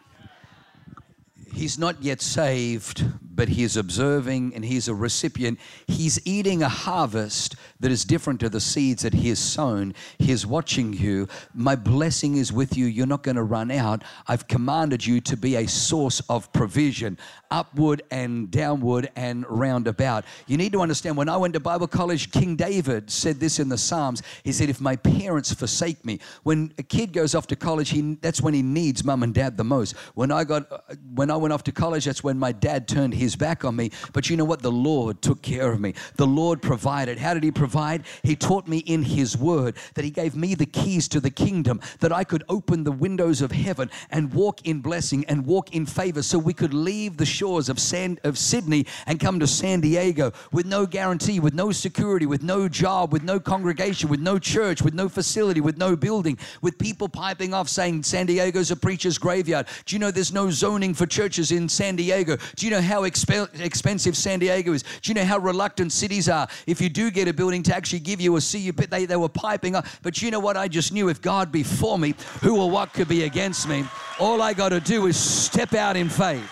He's 1.54 1.78
not 1.78 2.02
yet 2.02 2.22
saved, 2.22 3.04
but 3.36 3.50
he's 3.50 3.78
observing 3.78 4.54
and 4.56 4.64
he's 4.64 4.88
a 4.88 4.96
recipient. 4.96 5.60
He's 5.88 6.26
eating 6.26 6.64
a 6.64 6.70
harvest 6.70 7.56
that 7.80 7.92
is 7.92 8.06
different 8.06 8.40
to 8.40 8.50
the 8.50 8.62
seeds 8.62 9.04
that 9.04 9.14
he 9.14 9.30
has 9.30 9.40
sown. 9.40 9.94
He's 10.18 10.46
watching 10.46 10.94
you. 10.94 11.28
My 11.54 11.76
blessing 11.76 12.38
is 12.38 12.54
with 12.54 12.78
you. 12.78 12.86
You're 12.86 13.08
not 13.08 13.24
going 13.24 13.36
to 13.36 13.44
run 13.44 13.72
out. 13.72 14.04
I've 14.28 14.48
commanded 14.48 15.06
you 15.06 15.22
to 15.22 15.38
be 15.38 15.56
a 15.56 15.68
source 15.68 16.22
of 16.30 16.52
provision, 16.54 17.18
upward 17.52 18.02
and 18.12 18.50
downward 18.50 19.10
and 19.16 19.46
roundabout. 19.50 20.26
You 20.48 20.58
need 20.58 20.72
to 20.74 20.82
understand 20.82 21.18
when 21.18 21.30
I 21.30 21.38
went 21.38 21.54
to 21.56 21.60
Bible 21.60 21.88
college, 21.88 22.32
King 22.32 22.56
David 22.56 23.10
said 23.12 23.40
this 23.40 23.60
in 23.60 23.70
the 23.70 23.78
Psalms. 23.78 24.24
He 24.44 24.52
said, 24.52 24.70
If 24.70 24.80
my 24.80 24.96
parents 24.96 25.54
forsake 25.54 26.06
me, 26.06 26.20
when 26.44 26.74
a 26.78 26.84
kid 26.84 27.14
goes 27.14 27.36
off 27.36 27.48
to 27.48 27.56
college, 27.56 27.90
he, 27.90 28.16
that's 28.22 28.42
when 28.42 28.54
he 28.54 28.62
needs 28.62 29.04
mum 29.04 29.24
and 29.24 29.34
dad 29.34 29.58
the 29.58 29.64
most. 29.64 29.96
When 30.14 30.32
I 30.32 30.44
got 30.44 30.66
when 31.14 31.30
I 31.30 31.36
went 31.36 31.54
off 31.54 31.64
to 31.64 31.72
college, 31.72 32.06
that's 32.06 32.24
when 32.24 32.38
my 32.38 32.52
dad 32.52 32.88
turned 32.88 33.14
his 33.26 33.36
back 33.36 33.66
on 33.66 33.76
me. 33.76 33.92
But 34.14 34.30
you 34.30 34.38
know 34.38 34.46
what? 34.46 34.62
The 34.62 34.72
Lord 34.72 35.22
took 35.22 35.42
care 35.42 35.72
of 35.72 35.80
me. 35.80 35.94
The 36.16 36.28
Lord 36.28 36.62
provided. 36.62 37.18
How 37.18 37.34
did 37.34 37.44
He 37.44 37.52
provide? 37.52 38.04
He 38.24 38.36
taught 38.36 38.68
me 38.68 38.78
in 38.78 39.04
His 39.04 39.36
Word 39.38 39.76
that 39.96 40.06
He 40.06 40.12
gave 40.12 40.36
me 40.36 40.56
the 40.56 40.66
keys 40.66 41.08
to 41.10 41.20
the 41.20 41.30
kingdom, 41.30 41.82
that 42.00 42.14
I 42.14 42.24
could 42.24 42.44
open 42.48 42.84
the 42.84 42.92
windows 42.92 43.42
of 43.42 43.52
heaven 43.52 43.90
and 44.12 44.34
walk 44.34 44.66
in 44.66 44.80
blessing 44.80 45.26
and 45.26 45.46
walk 45.46 45.76
in 45.76 45.86
favor 45.86 46.22
so 46.22 46.38
we 46.38 46.54
could 46.54 46.74
leave 46.74 47.18
the 47.18 47.26
shores 47.26 47.68
of, 47.68 47.80
San, 47.80 48.20
of 48.24 48.38
Sydney 48.38 48.86
and 49.08 49.20
come 49.20 49.40
to 49.40 49.48
San 49.48 49.82
Diego 49.82 50.32
with 50.52 50.66
no 50.66 50.86
guarantee, 50.86 51.40
with 51.40 51.54
no 51.54 51.72
security, 51.72 52.26
with 52.26 52.44
no 52.44 52.70
job, 52.70 53.12
with 53.12 53.24
no 53.24 53.40
congregation, 53.40 54.08
with 54.08 54.20
no 54.20 54.38
church, 54.38 54.82
with 54.82 54.94
no 54.94 55.10
facility, 55.10 55.62
with 55.62 55.78
no 55.78 55.96
building, 55.96 56.38
with 56.62 56.78
people 56.78 57.10
piping 57.10 57.54
off 57.54 57.68
saying 57.68 58.04
San 58.04 58.28
Diego's 58.28 58.72
a 58.72 58.76
preacher's 58.76 59.18
graveyard. 59.18 59.68
Do 59.86 59.96
you 59.96 60.00
know 60.00 60.12
there's 60.12 60.32
no 60.32 60.52
zoning 60.52 60.94
for 60.94 61.08
churches 61.08 61.52
in 61.52 61.68
San 61.68 61.96
Diego? 61.96 62.38
Do 62.56 62.66
you 62.66 62.72
know 62.72 62.82
how 62.82 63.04
exp- 63.16 63.60
expensive 63.60 64.18
San 64.18 64.40
Diego 64.40 64.74
is? 64.74 64.84
Do 64.84 65.10
you 65.10 65.14
know 65.14 65.24
how 65.24 65.38
reluctant 65.38 65.92
cities 65.92 66.30
are 66.30 66.48
if 66.68 66.82
you 66.82 66.90
do 66.90 67.12
get 67.12 67.28
a 67.28 67.34
building 67.34 67.64
to 67.64 67.76
actually 67.76 68.00
give 68.00 68.22
you 68.22 68.36
a 68.38 68.42
CUP? 68.42 68.90
They, 68.90 69.06
they 69.06 69.16
were 69.16 69.30
piping 69.30 69.76
up. 69.76 69.86
But 70.02 70.22
you 70.22 70.32
know 70.32 70.40
what? 70.40 70.58
I 70.58 70.68
just 70.68 70.92
knew 70.92 71.10
if 71.10 71.22
God 71.22 71.52
be 71.52 71.64
for 71.64 71.98
me, 71.98 72.14
who 72.42 72.60
or 72.60 72.70
what 72.70 72.94
could 72.94 73.08
be 73.08 73.24
against 73.24 73.68
me? 73.68 73.86
All 74.20 74.42
I 74.42 74.54
got 74.54 74.70
to 74.70 74.80
do 74.80 75.08
is 75.08 75.18
step 75.18 75.74
out 75.74 75.98
in 75.98 76.10
faith. 76.10 76.50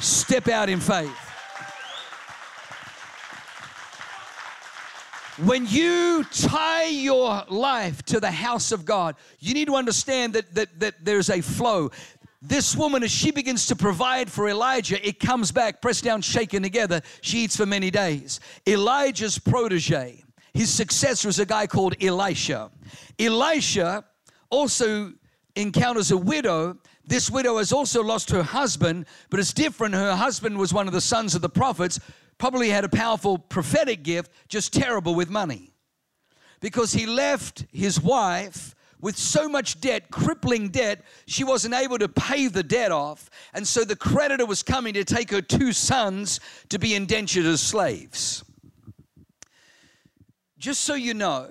Step 0.00 0.48
out 0.48 0.68
in 0.68 0.80
faith. 0.80 1.14
When 5.44 5.66
you 5.66 6.24
tie 6.32 6.86
your 6.86 7.44
life 7.50 8.02
to 8.04 8.20
the 8.20 8.30
house 8.30 8.72
of 8.72 8.86
God, 8.86 9.16
you 9.38 9.52
need 9.52 9.66
to 9.66 9.76
understand 9.76 10.32
that, 10.32 10.54
that, 10.54 10.80
that 10.80 11.04
there's 11.04 11.28
a 11.28 11.42
flow. 11.42 11.90
This 12.48 12.76
woman, 12.76 13.02
as 13.02 13.10
she 13.10 13.32
begins 13.32 13.66
to 13.66 13.74
provide 13.74 14.30
for 14.30 14.48
Elijah, 14.48 15.04
it 15.04 15.18
comes 15.18 15.50
back, 15.50 15.82
pressed 15.82 16.04
down, 16.04 16.22
shaken 16.22 16.62
together. 16.62 17.00
She 17.20 17.38
eats 17.38 17.56
for 17.56 17.66
many 17.66 17.90
days. 17.90 18.38
Elijah's 18.68 19.36
protege, 19.36 20.22
his 20.54 20.72
successor 20.72 21.28
is 21.28 21.40
a 21.40 21.44
guy 21.44 21.66
called 21.66 22.00
Elisha. 22.00 22.70
Elisha 23.18 24.04
also 24.48 25.12
encounters 25.56 26.12
a 26.12 26.16
widow. 26.16 26.78
This 27.04 27.28
widow 27.28 27.58
has 27.58 27.72
also 27.72 28.00
lost 28.00 28.30
her 28.30 28.44
husband, 28.44 29.06
but 29.28 29.40
it's 29.40 29.52
different. 29.52 29.94
Her 29.94 30.14
husband 30.14 30.56
was 30.56 30.72
one 30.72 30.86
of 30.86 30.92
the 30.92 31.00
sons 31.00 31.34
of 31.34 31.42
the 31.42 31.48
prophets 31.48 31.98
probably 32.38 32.68
had 32.68 32.84
a 32.84 32.88
powerful 32.88 33.38
prophetic 33.38 34.04
gift, 34.04 34.30
just 34.46 34.72
terrible 34.72 35.16
with 35.16 35.28
money. 35.28 35.72
Because 36.60 36.92
he 36.92 37.06
left 37.06 37.64
his 37.72 38.00
wife 38.00 38.75
with 39.06 39.16
so 39.16 39.48
much 39.48 39.80
debt, 39.80 40.10
crippling 40.10 40.68
debt, 40.68 41.00
she 41.28 41.44
wasn't 41.44 41.72
able 41.72 41.96
to 41.96 42.08
pay 42.08 42.48
the 42.48 42.64
debt 42.64 42.90
off. 42.90 43.30
And 43.54 43.64
so 43.64 43.84
the 43.84 43.94
creditor 43.94 44.44
was 44.44 44.64
coming 44.64 44.94
to 44.94 45.04
take 45.04 45.30
her 45.30 45.40
two 45.40 45.72
sons 45.72 46.40
to 46.70 46.78
be 46.80 46.92
indentured 46.92 47.46
as 47.46 47.60
slaves. 47.60 48.42
Just 50.58 50.80
so 50.80 50.94
you 50.94 51.14
know, 51.14 51.48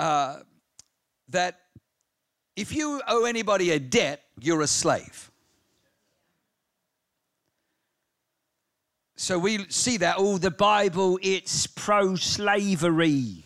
uh, 0.00 0.40
that 1.28 1.60
if 2.56 2.74
you 2.74 3.00
owe 3.06 3.26
anybody 3.26 3.70
a 3.70 3.78
debt, 3.78 4.24
you're 4.40 4.62
a 4.62 4.66
slave. 4.66 5.30
So 9.14 9.38
we 9.38 9.66
see 9.68 9.98
that, 9.98 10.16
oh, 10.18 10.38
the 10.38 10.50
Bible, 10.50 11.20
it's 11.22 11.68
pro 11.68 12.16
slavery. 12.16 13.45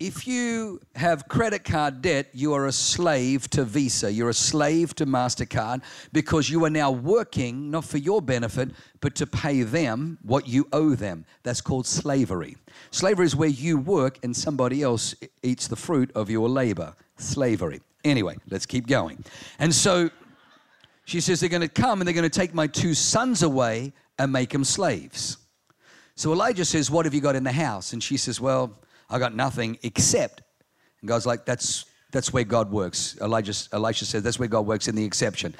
If 0.00 0.28
you 0.28 0.80
have 0.94 1.26
credit 1.26 1.64
card 1.64 2.02
debt, 2.02 2.28
you 2.32 2.52
are 2.54 2.66
a 2.66 2.72
slave 2.72 3.50
to 3.50 3.64
Visa. 3.64 4.12
You're 4.12 4.28
a 4.28 4.34
slave 4.34 4.94
to 4.94 5.06
MasterCard 5.06 5.82
because 6.12 6.48
you 6.48 6.64
are 6.64 6.70
now 6.70 6.92
working 6.92 7.72
not 7.72 7.84
for 7.84 7.98
your 7.98 8.22
benefit, 8.22 8.70
but 9.00 9.16
to 9.16 9.26
pay 9.26 9.64
them 9.64 10.18
what 10.22 10.46
you 10.46 10.68
owe 10.72 10.94
them. 10.94 11.24
That's 11.42 11.60
called 11.60 11.84
slavery. 11.84 12.56
Slavery 12.92 13.26
is 13.26 13.34
where 13.34 13.48
you 13.48 13.76
work 13.76 14.20
and 14.22 14.36
somebody 14.36 14.84
else 14.84 15.16
eats 15.42 15.66
the 15.66 15.74
fruit 15.74 16.12
of 16.14 16.30
your 16.30 16.48
labor. 16.48 16.94
Slavery. 17.16 17.80
Anyway, 18.04 18.36
let's 18.50 18.66
keep 18.66 18.86
going. 18.86 19.24
And 19.58 19.74
so 19.74 20.10
she 21.06 21.20
says, 21.20 21.40
They're 21.40 21.48
going 21.48 21.62
to 21.62 21.68
come 21.68 22.00
and 22.00 22.06
they're 22.06 22.14
going 22.14 22.22
to 22.22 22.40
take 22.40 22.54
my 22.54 22.68
two 22.68 22.94
sons 22.94 23.42
away 23.42 23.92
and 24.16 24.30
make 24.30 24.50
them 24.50 24.62
slaves. 24.62 25.38
So 26.14 26.32
Elijah 26.32 26.64
says, 26.64 26.88
What 26.88 27.04
have 27.04 27.14
you 27.14 27.20
got 27.20 27.34
in 27.34 27.42
the 27.42 27.50
house? 27.50 27.92
And 27.92 28.00
she 28.00 28.16
says, 28.16 28.40
Well, 28.40 28.78
I 29.10 29.18
got 29.18 29.34
nothing 29.34 29.78
except. 29.82 30.42
And 31.00 31.08
God's 31.08 31.26
like, 31.26 31.44
That's 31.44 31.84
that's 32.10 32.32
where 32.32 32.44
God 32.44 32.70
works. 32.70 33.18
Elijah, 33.20 33.54
Elisha 33.72 34.06
says, 34.06 34.22
That's 34.22 34.38
where 34.38 34.48
God 34.48 34.66
works 34.66 34.88
in 34.88 34.94
the 34.94 35.04
exception. 35.04 35.54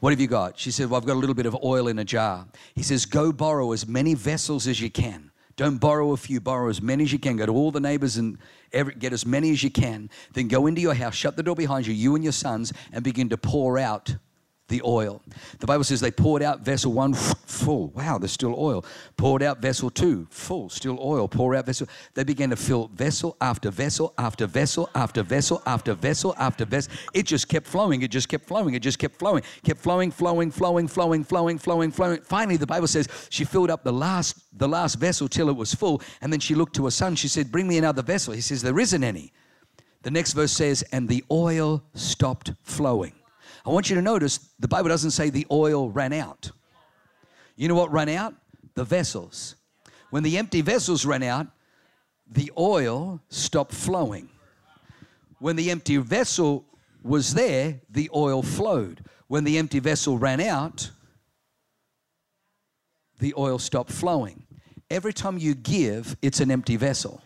What 0.00 0.10
have 0.10 0.20
you 0.20 0.28
got? 0.28 0.58
She 0.58 0.70
said, 0.70 0.88
Well, 0.88 0.98
I've 0.98 1.06
got 1.06 1.14
a 1.14 1.18
little 1.18 1.34
bit 1.34 1.46
of 1.46 1.56
oil 1.62 1.88
in 1.88 1.98
a 1.98 2.04
jar. 2.04 2.46
He 2.74 2.82
says, 2.82 3.04
Go 3.04 3.32
borrow 3.32 3.72
as 3.72 3.86
many 3.86 4.14
vessels 4.14 4.66
as 4.66 4.80
you 4.80 4.90
can. 4.90 5.30
Don't 5.56 5.78
borrow 5.78 6.12
a 6.12 6.16
few, 6.16 6.40
borrow 6.40 6.70
as 6.70 6.80
many 6.80 7.04
as 7.04 7.12
you 7.12 7.18
can. 7.18 7.36
Go 7.36 7.44
to 7.44 7.52
all 7.52 7.70
the 7.70 7.80
neighbors 7.80 8.16
and 8.16 8.38
every, 8.72 8.94
get 8.94 9.12
as 9.12 9.26
many 9.26 9.50
as 9.50 9.62
you 9.62 9.70
can. 9.70 10.08
Then 10.32 10.48
go 10.48 10.66
into 10.66 10.80
your 10.80 10.94
house, 10.94 11.14
shut 11.14 11.36
the 11.36 11.42
door 11.42 11.54
behind 11.54 11.86
you, 11.86 11.92
you 11.92 12.14
and 12.14 12.24
your 12.24 12.32
sons, 12.32 12.72
and 12.92 13.04
begin 13.04 13.28
to 13.28 13.36
pour 13.36 13.78
out 13.78 14.16
the 14.70 14.80
oil. 14.84 15.20
The 15.58 15.66
Bible 15.66 15.84
says 15.84 16.00
they 16.00 16.10
poured 16.10 16.42
out 16.42 16.60
vessel 16.60 16.92
one 16.92 17.12
full. 17.12 17.88
Wow, 17.88 18.16
there's 18.16 18.32
still 18.32 18.54
oil. 18.56 18.84
Poured 19.18 19.42
out 19.42 19.60
vessel 19.60 19.90
two 19.90 20.26
full, 20.30 20.70
still 20.70 20.98
oil. 20.98 21.28
Pour 21.28 21.54
out 21.54 21.66
vessel. 21.66 21.86
They 22.14 22.24
began 22.24 22.48
to 22.50 22.56
fill 22.56 22.88
vessel 22.88 23.36
after 23.40 23.70
vessel 23.70 24.14
after 24.16 24.46
vessel 24.46 24.88
after 24.94 25.22
vessel 25.22 25.62
after 25.66 25.94
vessel 25.94 26.34
after 26.38 26.64
vessel. 26.64 26.92
It 27.12 27.26
just 27.26 27.48
kept 27.48 27.66
flowing. 27.66 28.00
It 28.00 28.10
just 28.10 28.28
kept 28.28 28.46
flowing. 28.46 28.74
It 28.74 28.80
just 28.80 28.98
kept 28.98 29.18
flowing. 29.18 29.42
Kept 29.62 29.80
flowing, 29.80 30.10
flowing, 30.10 30.50
flowing, 30.50 30.88
flowing, 30.88 31.24
flowing, 31.24 31.58
flowing, 31.58 31.90
flowing. 31.90 32.22
Finally, 32.22 32.56
the 32.56 32.66
Bible 32.66 32.86
says 32.86 33.08
she 33.28 33.44
filled 33.44 33.70
up 33.70 33.84
the 33.84 33.92
last 33.92 34.38
the 34.56 34.68
last 34.68 34.96
vessel 34.96 35.28
till 35.28 35.48
it 35.48 35.56
was 35.56 35.74
full, 35.74 36.00
and 36.20 36.32
then 36.32 36.40
she 36.40 36.54
looked 36.54 36.74
to 36.76 36.84
her 36.84 36.90
son. 36.90 37.16
She 37.16 37.28
said, 37.28 37.52
"Bring 37.52 37.68
me 37.68 37.78
another 37.78 38.02
vessel." 38.02 38.32
He 38.32 38.40
says, 38.40 38.62
"There 38.62 38.78
isn't 38.78 39.04
any." 39.04 39.32
The 40.02 40.10
next 40.10 40.32
verse 40.32 40.52
says, 40.52 40.82
"And 40.92 41.08
the 41.08 41.24
oil 41.30 41.82
stopped 41.94 42.52
flowing." 42.62 43.19
I 43.64 43.70
want 43.70 43.90
you 43.90 43.96
to 43.96 44.02
notice 44.02 44.38
the 44.58 44.68
Bible 44.68 44.88
doesn't 44.88 45.10
say 45.10 45.30
the 45.30 45.46
oil 45.50 45.90
ran 45.90 46.12
out. 46.12 46.50
You 47.56 47.68
know 47.68 47.74
what 47.74 47.92
ran 47.92 48.08
out? 48.08 48.34
The 48.74 48.84
vessels. 48.84 49.56
When 50.10 50.22
the 50.22 50.38
empty 50.38 50.60
vessels 50.60 51.04
ran 51.04 51.22
out, 51.22 51.46
the 52.26 52.50
oil 52.58 53.20
stopped 53.28 53.72
flowing. 53.72 54.28
When 55.38 55.56
the 55.56 55.70
empty 55.70 55.96
vessel 55.98 56.64
was 57.02 57.34
there, 57.34 57.80
the 57.90 58.10
oil 58.14 58.42
flowed. 58.42 59.04
When 59.28 59.44
the 59.44 59.58
empty 59.58 59.78
vessel 59.78 60.18
ran 60.18 60.40
out, 60.40 60.90
the 63.18 63.34
oil 63.36 63.58
stopped 63.58 63.92
flowing. 63.92 64.44
Every 64.90 65.12
time 65.12 65.38
you 65.38 65.54
give, 65.54 66.16
it's 66.22 66.40
an 66.40 66.50
empty 66.50 66.76
vessel 66.76 67.22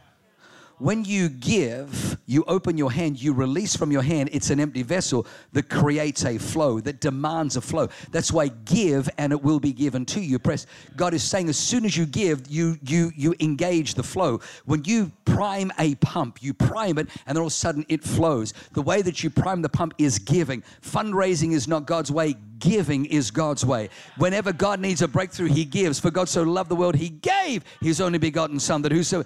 when 0.78 1.04
you 1.04 1.28
give, 1.28 2.18
you 2.26 2.44
open 2.46 2.76
your 2.76 2.90
hand, 2.90 3.20
you 3.20 3.32
release 3.32 3.76
from 3.76 3.92
your 3.92 4.02
hand, 4.02 4.30
it's 4.32 4.50
an 4.50 4.58
empty 4.58 4.82
vessel 4.82 5.26
that 5.52 5.68
creates 5.68 6.24
a 6.24 6.38
flow, 6.38 6.80
that 6.80 7.00
demands 7.00 7.56
a 7.56 7.60
flow. 7.60 7.88
That's 8.10 8.32
why 8.32 8.48
give 8.48 9.08
and 9.18 9.32
it 9.32 9.42
will 9.42 9.60
be 9.60 9.72
given 9.72 10.04
to 10.06 10.20
you. 10.20 10.38
Press. 10.38 10.66
God 10.96 11.14
is 11.14 11.22
saying 11.22 11.48
as 11.48 11.56
soon 11.56 11.84
as 11.84 11.96
you 11.96 12.06
give, 12.06 12.42
you 12.48 12.78
you 12.82 13.12
you 13.16 13.34
engage 13.40 13.94
the 13.94 14.02
flow. 14.02 14.40
When 14.64 14.84
you 14.84 15.12
prime 15.24 15.72
a 15.78 15.94
pump, 15.96 16.42
you 16.42 16.54
prime 16.54 16.98
it, 16.98 17.08
and 17.26 17.36
then 17.36 17.38
all 17.38 17.46
of 17.46 17.52
a 17.52 17.54
sudden 17.54 17.86
it 17.88 18.02
flows. 18.02 18.52
The 18.72 18.82
way 18.82 19.02
that 19.02 19.22
you 19.22 19.30
prime 19.30 19.62
the 19.62 19.68
pump 19.68 19.94
is 19.98 20.18
giving. 20.18 20.62
Fundraising 20.82 21.52
is 21.52 21.68
not 21.68 21.86
God's 21.86 22.10
way, 22.10 22.34
giving 22.58 23.04
is 23.06 23.30
God's 23.30 23.64
way. 23.64 23.90
Whenever 24.16 24.52
God 24.52 24.80
needs 24.80 25.02
a 25.02 25.08
breakthrough, 25.08 25.48
He 25.48 25.64
gives. 25.64 26.00
For 26.00 26.10
God 26.10 26.28
so 26.28 26.42
loved 26.42 26.70
the 26.70 26.76
world, 26.76 26.96
He 26.96 27.10
gave 27.10 27.64
His 27.80 28.00
only 28.00 28.18
begotten 28.18 28.58
Son, 28.58 28.82
that 28.82 28.92
whoso 28.92 29.24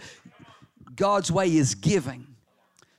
God's 0.96 1.31
way 1.31 1.55
is 1.57 1.74
giving. 1.74 2.27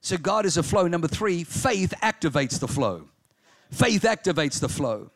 So 0.02 0.17
God 0.17 0.45
is 0.45 0.58
a 0.58 0.63
flow. 0.63 0.88
Number 0.88 1.08
three, 1.08 1.43
faith 1.43 1.93
activates 2.02 2.60
the 2.60 2.67
flow. 2.67 3.10
Faith 3.71 4.04
activates 4.04 4.60
the 4.60 4.69
flow. 4.69 5.12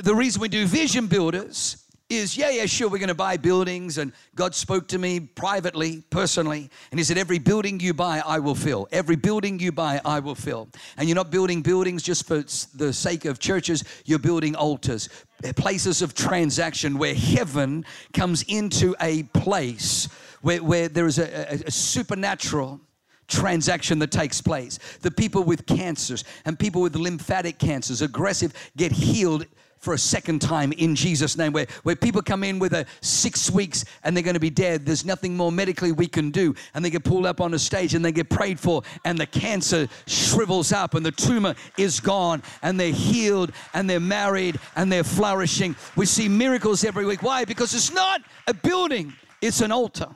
The 0.00 0.14
reason 0.14 0.40
we 0.40 0.48
do 0.48 0.66
vision 0.66 1.06
builders 1.06 1.84
is 2.10 2.36
yeah, 2.36 2.50
yeah, 2.50 2.66
sure, 2.66 2.88
we're 2.88 2.98
going 2.98 3.08
to 3.08 3.14
buy 3.14 3.36
buildings. 3.36 3.98
And 3.98 4.12
God 4.34 4.54
spoke 4.54 4.88
to 4.88 4.98
me 4.98 5.20
privately, 5.20 6.02
personally, 6.10 6.70
and 6.90 7.00
He 7.00 7.04
said, 7.04 7.18
Every 7.18 7.38
building 7.38 7.80
you 7.80 7.94
buy, 7.94 8.22
I 8.24 8.38
will 8.38 8.54
fill. 8.54 8.88
Every 8.92 9.16
building 9.16 9.58
you 9.58 9.72
buy, 9.72 10.00
I 10.04 10.20
will 10.20 10.34
fill. 10.34 10.68
And 10.96 11.08
you're 11.08 11.16
not 11.16 11.30
building 11.30 11.62
buildings 11.62 12.02
just 12.02 12.26
for 12.26 12.44
the 12.76 12.92
sake 12.92 13.24
of 13.24 13.38
churches, 13.38 13.84
you're 14.04 14.18
building 14.18 14.54
altars, 14.54 15.08
places 15.56 16.02
of 16.02 16.14
transaction 16.14 16.98
where 16.98 17.14
heaven 17.14 17.84
comes 18.12 18.42
into 18.44 18.94
a 19.00 19.22
place 19.24 20.08
where, 20.44 20.62
where 20.62 20.88
there 20.88 21.06
is 21.06 21.18
a, 21.18 21.52
a, 21.52 21.54
a 21.66 21.70
supernatural 21.70 22.80
transaction 23.28 23.98
that 23.98 24.10
takes 24.10 24.40
place. 24.42 24.78
The 25.00 25.10
people 25.10 25.42
with 25.42 25.64
cancers 25.64 26.22
and 26.44 26.58
people 26.58 26.82
with 26.82 26.94
lymphatic 26.94 27.58
cancers, 27.58 28.02
aggressive, 28.02 28.52
get 28.76 28.92
healed 28.92 29.46
for 29.78 29.94
a 29.94 29.98
second 29.98 30.40
time 30.40 30.72
in 30.72 30.94
Jesus' 30.94 31.36
name, 31.36 31.52
where, 31.52 31.66
where 31.82 31.96
people 31.96 32.22
come 32.22 32.44
in 32.44 32.58
with 32.58 32.72
a 32.72 32.86
six 33.00 33.50
weeks 33.50 33.84
and 34.02 34.16
they're 34.16 34.24
going 34.24 34.34
to 34.34 34.40
be 34.40 34.50
dead. 34.50 34.84
There's 34.86 35.04
nothing 35.04 35.36
more 35.36 35.52
medically 35.52 35.92
we 35.92 36.06
can 36.06 36.30
do. 36.30 36.54
And 36.74 36.84
they 36.84 36.90
get 36.90 37.04
pulled 37.04 37.26
up 37.26 37.40
on 37.40 37.52
a 37.54 37.58
stage 37.58 37.94
and 37.94 38.04
they 38.04 38.12
get 38.12 38.30
prayed 38.30 38.60
for, 38.60 38.82
and 39.04 39.18
the 39.18 39.26
cancer 39.26 39.88
shrivels 40.06 40.72
up 40.72 40.94
and 40.94 41.04
the 41.04 41.12
tumor 41.12 41.54
is 41.78 42.00
gone, 42.00 42.42
and 42.62 42.78
they're 42.80 42.92
healed 42.92 43.52
and 43.72 43.88
they're 43.88 44.00
married 44.00 44.58
and 44.76 44.90
they're 44.90 45.04
flourishing. 45.04 45.76
We 45.96 46.06
see 46.06 46.28
miracles 46.28 46.84
every 46.84 47.06
week. 47.06 47.22
Why? 47.22 47.44
Because 47.44 47.74
it's 47.74 47.92
not 47.92 48.22
a 48.46 48.54
building, 48.54 49.14
it's 49.40 49.60
an 49.60 49.72
altar. 49.72 50.08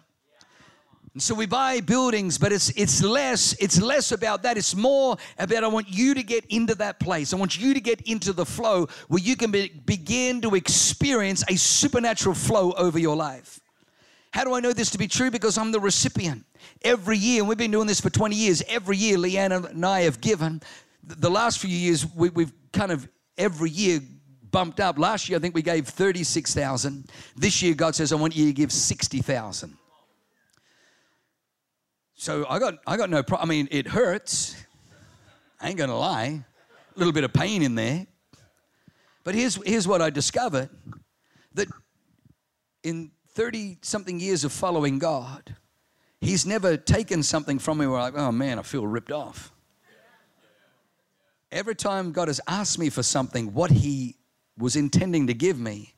And 1.14 1.22
so 1.22 1.34
we 1.34 1.46
buy 1.46 1.80
buildings, 1.80 2.38
but 2.38 2.52
it's 2.52 2.70
it's 2.70 3.02
less 3.02 3.54
it's 3.54 3.80
less 3.80 4.12
about 4.12 4.42
that. 4.42 4.56
It's 4.56 4.74
more 4.74 5.16
about 5.38 5.64
I 5.64 5.68
want 5.68 5.88
you 5.88 6.14
to 6.14 6.22
get 6.22 6.44
into 6.46 6.74
that 6.76 7.00
place. 7.00 7.32
I 7.32 7.36
want 7.36 7.58
you 7.58 7.74
to 7.74 7.80
get 7.80 8.02
into 8.02 8.32
the 8.32 8.44
flow 8.44 8.86
where 9.08 9.22
you 9.22 9.36
can 9.36 9.50
be, 9.50 9.68
begin 9.86 10.40
to 10.42 10.54
experience 10.54 11.44
a 11.48 11.56
supernatural 11.56 12.34
flow 12.34 12.72
over 12.72 12.98
your 12.98 13.16
life. 13.16 13.60
How 14.32 14.44
do 14.44 14.54
I 14.54 14.60
know 14.60 14.72
this 14.72 14.90
to 14.90 14.98
be 14.98 15.08
true? 15.08 15.30
Because 15.30 15.56
I'm 15.56 15.72
the 15.72 15.80
recipient. 15.80 16.44
Every 16.82 17.16
year, 17.16 17.40
and 17.40 17.48
we've 17.48 17.56
been 17.58 17.70
doing 17.70 17.86
this 17.86 18.00
for 18.00 18.10
20 18.10 18.36
years, 18.36 18.62
every 18.68 18.96
year 18.96 19.16
Leanne 19.16 19.70
and 19.70 19.86
I 19.86 20.02
have 20.02 20.20
given. 20.20 20.60
The 21.02 21.30
last 21.30 21.58
few 21.58 21.70
years, 21.70 22.06
we, 22.14 22.28
we've 22.28 22.52
kind 22.72 22.92
of 22.92 23.08
every 23.38 23.70
year 23.70 24.00
bumped 24.50 24.80
up. 24.80 24.98
Last 24.98 25.28
year, 25.28 25.38
I 25.38 25.40
think 25.40 25.54
we 25.54 25.62
gave 25.62 25.88
36,000. 25.88 27.10
This 27.36 27.62
year, 27.62 27.74
God 27.74 27.94
says, 27.94 28.12
I 28.12 28.16
want 28.16 28.36
you 28.36 28.46
to 28.46 28.52
give 28.52 28.72
60,000. 28.72 29.77
So 32.20 32.44
I 32.48 32.58
got, 32.58 32.78
I 32.84 32.96
got 32.96 33.10
no 33.10 33.22
problem. 33.22 33.48
I 33.48 33.54
mean, 33.54 33.68
it 33.70 33.86
hurts. 33.86 34.56
I 35.60 35.68
ain't 35.68 35.78
gonna 35.78 35.96
lie. 35.96 36.44
A 36.96 36.98
little 36.98 37.12
bit 37.12 37.22
of 37.22 37.32
pain 37.32 37.62
in 37.62 37.76
there. 37.76 38.08
But 39.22 39.36
here's, 39.36 39.54
here's 39.64 39.86
what 39.86 40.02
I 40.02 40.10
discovered 40.10 40.68
that 41.54 41.68
in 42.82 43.12
30 43.34 43.78
something 43.82 44.18
years 44.18 44.42
of 44.42 44.50
following 44.50 44.98
God, 44.98 45.54
He's 46.20 46.44
never 46.44 46.76
taken 46.76 47.22
something 47.22 47.60
from 47.60 47.78
me 47.78 47.86
where 47.86 48.00
I'm 48.00 48.12
like, 48.12 48.20
oh 48.20 48.32
man, 48.32 48.58
I 48.58 48.62
feel 48.62 48.84
ripped 48.84 49.12
off. 49.12 49.52
Every 51.52 51.76
time 51.76 52.10
God 52.10 52.26
has 52.26 52.40
asked 52.48 52.80
me 52.80 52.90
for 52.90 53.04
something, 53.04 53.54
what 53.54 53.70
He 53.70 54.16
was 54.58 54.74
intending 54.74 55.28
to 55.28 55.34
give 55.34 55.60
me, 55.60 55.94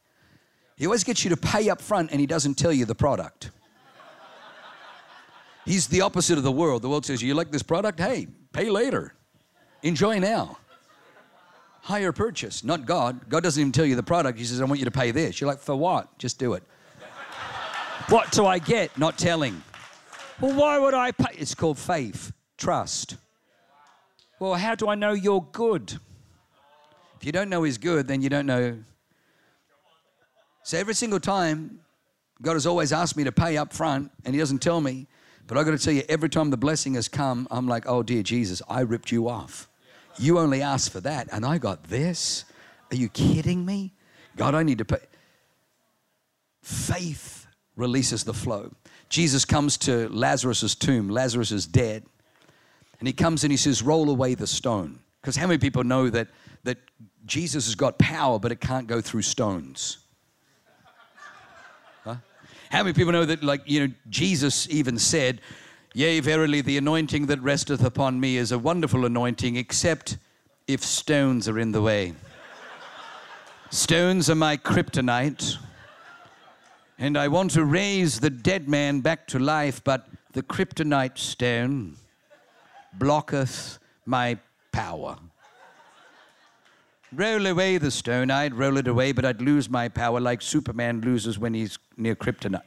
He 0.76 0.84
always 0.84 1.02
gets 1.02 1.24
you 1.24 1.30
to 1.30 1.38
pay 1.38 1.70
up 1.70 1.80
front 1.80 2.10
and 2.10 2.20
He 2.20 2.26
doesn't 2.26 2.56
tell 2.56 2.74
you 2.74 2.84
the 2.84 2.94
product. 2.94 3.52
He's 5.70 5.86
the 5.86 6.00
opposite 6.00 6.36
of 6.36 6.42
the 6.42 6.50
world. 6.50 6.82
The 6.82 6.88
world 6.88 7.06
says, 7.06 7.22
You 7.22 7.32
like 7.34 7.52
this 7.52 7.62
product? 7.62 8.00
Hey, 8.00 8.26
pay 8.52 8.70
later. 8.70 9.14
Enjoy 9.84 10.18
now. 10.18 10.58
Hire 11.82 12.10
purchase, 12.10 12.64
not 12.64 12.86
God. 12.86 13.28
God 13.28 13.44
doesn't 13.44 13.60
even 13.60 13.70
tell 13.70 13.84
you 13.84 13.94
the 13.94 14.02
product. 14.02 14.36
He 14.36 14.44
says, 14.44 14.60
I 14.60 14.64
want 14.64 14.80
you 14.80 14.84
to 14.86 14.90
pay 14.90 15.12
this. 15.12 15.40
You're 15.40 15.48
like, 15.48 15.60
For 15.60 15.76
what? 15.76 16.18
Just 16.18 16.40
do 16.40 16.54
it. 16.54 16.64
what 18.08 18.32
do 18.32 18.46
I 18.46 18.58
get? 18.58 18.98
Not 18.98 19.16
telling. 19.16 19.62
Well, 20.40 20.58
why 20.58 20.76
would 20.76 20.92
I 20.92 21.12
pay? 21.12 21.36
It's 21.38 21.54
called 21.54 21.78
faith, 21.78 22.32
trust. 22.58 23.14
Well, 24.40 24.54
how 24.54 24.74
do 24.74 24.88
I 24.88 24.96
know 24.96 25.12
you're 25.12 25.46
good? 25.52 25.92
If 27.16 27.24
you 27.24 27.30
don't 27.30 27.48
know 27.48 27.62
He's 27.62 27.78
good, 27.78 28.08
then 28.08 28.22
you 28.22 28.28
don't 28.28 28.46
know. 28.46 28.76
So 30.64 30.78
every 30.78 30.94
single 30.94 31.20
time, 31.20 31.78
God 32.42 32.54
has 32.54 32.66
always 32.66 32.92
asked 32.92 33.16
me 33.16 33.22
to 33.22 33.30
pay 33.30 33.56
up 33.56 33.72
front, 33.72 34.10
and 34.24 34.34
He 34.34 34.40
doesn't 34.40 34.58
tell 34.58 34.80
me. 34.80 35.06
But 35.50 35.58
I 35.58 35.64
got 35.64 35.72
to 35.72 35.78
tell 35.78 35.92
you, 35.92 36.04
every 36.08 36.28
time 36.28 36.50
the 36.50 36.56
blessing 36.56 36.94
has 36.94 37.08
come, 37.08 37.48
I'm 37.50 37.66
like, 37.66 37.82
oh 37.88 38.04
dear 38.04 38.22
Jesus, 38.22 38.62
I 38.68 38.82
ripped 38.82 39.10
you 39.10 39.28
off. 39.28 39.68
You 40.16 40.38
only 40.38 40.62
asked 40.62 40.92
for 40.92 41.00
that, 41.00 41.28
and 41.32 41.44
I 41.44 41.58
got 41.58 41.82
this. 41.88 42.44
Are 42.92 42.94
you 42.94 43.08
kidding 43.08 43.66
me? 43.66 43.92
God, 44.36 44.54
I 44.54 44.62
need 44.62 44.78
to 44.78 44.84
pay. 44.84 44.98
Faith 46.62 47.48
releases 47.74 48.22
the 48.22 48.32
flow. 48.32 48.70
Jesus 49.08 49.44
comes 49.44 49.76
to 49.78 50.08
Lazarus's 50.10 50.76
tomb. 50.76 51.08
Lazarus 51.08 51.50
is 51.50 51.66
dead. 51.66 52.04
And 53.00 53.08
he 53.08 53.12
comes 53.12 53.42
and 53.42 53.50
he 53.50 53.56
says, 53.56 53.82
Roll 53.82 54.08
away 54.08 54.36
the 54.36 54.46
stone. 54.46 55.00
Because 55.20 55.34
how 55.34 55.48
many 55.48 55.58
people 55.58 55.82
know 55.82 56.10
that, 56.10 56.28
that 56.62 56.78
Jesus 57.26 57.66
has 57.66 57.74
got 57.74 57.98
power, 57.98 58.38
but 58.38 58.52
it 58.52 58.60
can't 58.60 58.86
go 58.86 59.00
through 59.00 59.22
stones? 59.22 59.99
How 62.70 62.84
many 62.84 62.92
people 62.92 63.12
know 63.12 63.24
that, 63.24 63.42
like, 63.42 63.62
you 63.66 63.80
know, 63.80 63.94
Jesus 64.08 64.68
even 64.70 64.96
said, 64.96 65.40
Yea, 65.92 66.20
verily, 66.20 66.60
the 66.60 66.78
anointing 66.78 67.26
that 67.26 67.40
resteth 67.42 67.84
upon 67.84 68.20
me 68.20 68.36
is 68.36 68.52
a 68.52 68.58
wonderful 68.58 69.04
anointing, 69.04 69.56
except 69.56 70.18
if 70.68 70.84
stones 70.84 71.48
are 71.48 71.58
in 71.58 71.72
the 71.72 71.82
way. 71.82 72.14
stones 73.70 74.30
are 74.30 74.36
my 74.36 74.56
kryptonite, 74.56 75.56
and 76.96 77.18
I 77.18 77.26
want 77.26 77.50
to 77.52 77.64
raise 77.64 78.20
the 78.20 78.30
dead 78.30 78.68
man 78.68 79.00
back 79.00 79.26
to 79.28 79.40
life, 79.40 79.82
but 79.82 80.06
the 80.32 80.44
kryptonite 80.44 81.18
stone 81.18 81.96
blocketh 82.96 83.80
my 84.06 84.38
power. 84.70 85.16
Roll 87.12 87.46
away 87.46 87.76
the 87.78 87.90
stone, 87.90 88.30
I'd 88.30 88.54
roll 88.54 88.76
it 88.76 88.86
away, 88.86 89.10
but 89.12 89.24
I'd 89.24 89.42
lose 89.42 89.68
my 89.68 89.88
power 89.88 90.20
like 90.20 90.40
Superman 90.40 91.00
loses 91.00 91.38
when 91.38 91.54
he's 91.54 91.78
near 91.96 92.14
kryptonite. 92.14 92.62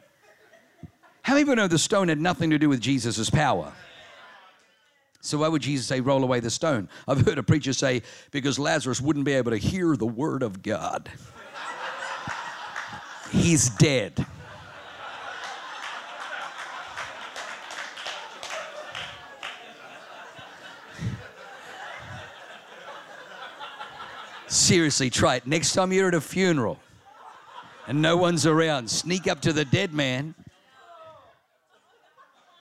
How 1.21 1.35
many 1.35 1.55
know 1.55 1.67
the 1.67 1.79
stone 1.79 2.09
had 2.09 2.19
nothing 2.19 2.49
to 2.49 2.59
do 2.59 2.67
with 2.67 2.81
Jesus' 2.81 3.29
power? 3.29 3.71
So 5.21 5.37
why 5.37 5.47
would 5.47 5.61
Jesus 5.61 5.85
say, 5.87 6.01
roll 6.01 6.21
away 6.21 6.41
the 6.41 6.49
stone? 6.49 6.89
I've 7.07 7.25
heard 7.25 7.37
a 7.37 7.43
preacher 7.43 7.71
say, 7.71 8.01
because 8.31 8.59
Lazarus 8.59 8.99
wouldn't 8.99 9.23
be 9.23 9.31
able 9.31 9.51
to 9.51 9.57
hear 9.57 9.95
the 9.95 10.05
word 10.05 10.43
of 10.43 10.61
God. 10.61 11.09
He's 13.31 13.69
dead. 13.69 14.25
Seriously, 24.53 25.09
try 25.09 25.37
it. 25.37 25.47
Next 25.47 25.73
time 25.73 25.91
you're 25.91 26.07
at 26.07 26.13
a 26.13 26.21
funeral 26.21 26.77
and 27.87 27.99
no 27.99 28.17
one's 28.17 28.45
around, 28.45 28.87
sneak 28.87 29.27
up 29.27 29.41
to 29.41 29.51
the 29.51 29.65
dead 29.65 29.95
man 29.95 30.35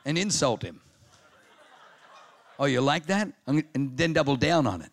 and 0.07 0.16
insult 0.16 0.62
him. 0.62 0.81
Oh, 2.59 2.64
you 2.64 2.81
like 2.81 3.05
that? 3.07 3.28
And 3.46 3.64
then 3.74 4.14
double 4.14 4.37
down 4.37 4.66
on 4.66 4.81
it. 4.81 4.90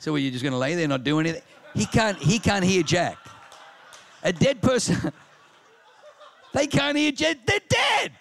So, 0.00 0.12
are 0.16 0.18
you 0.18 0.32
just 0.32 0.42
going 0.42 0.52
to 0.52 0.58
lay 0.58 0.74
there 0.74 0.88
not 0.88 1.04
do 1.04 1.20
anything? 1.20 1.42
He 1.74 1.86
can't. 1.86 2.18
He 2.18 2.40
can't 2.40 2.64
hear 2.64 2.82
Jack. 2.82 3.16
A 4.24 4.32
dead 4.32 4.60
person. 4.60 5.12
they 6.52 6.66
can't 6.66 6.98
hear 6.98 7.12
Jack. 7.12 7.46
They're 7.46 7.60
dead. 7.68 8.12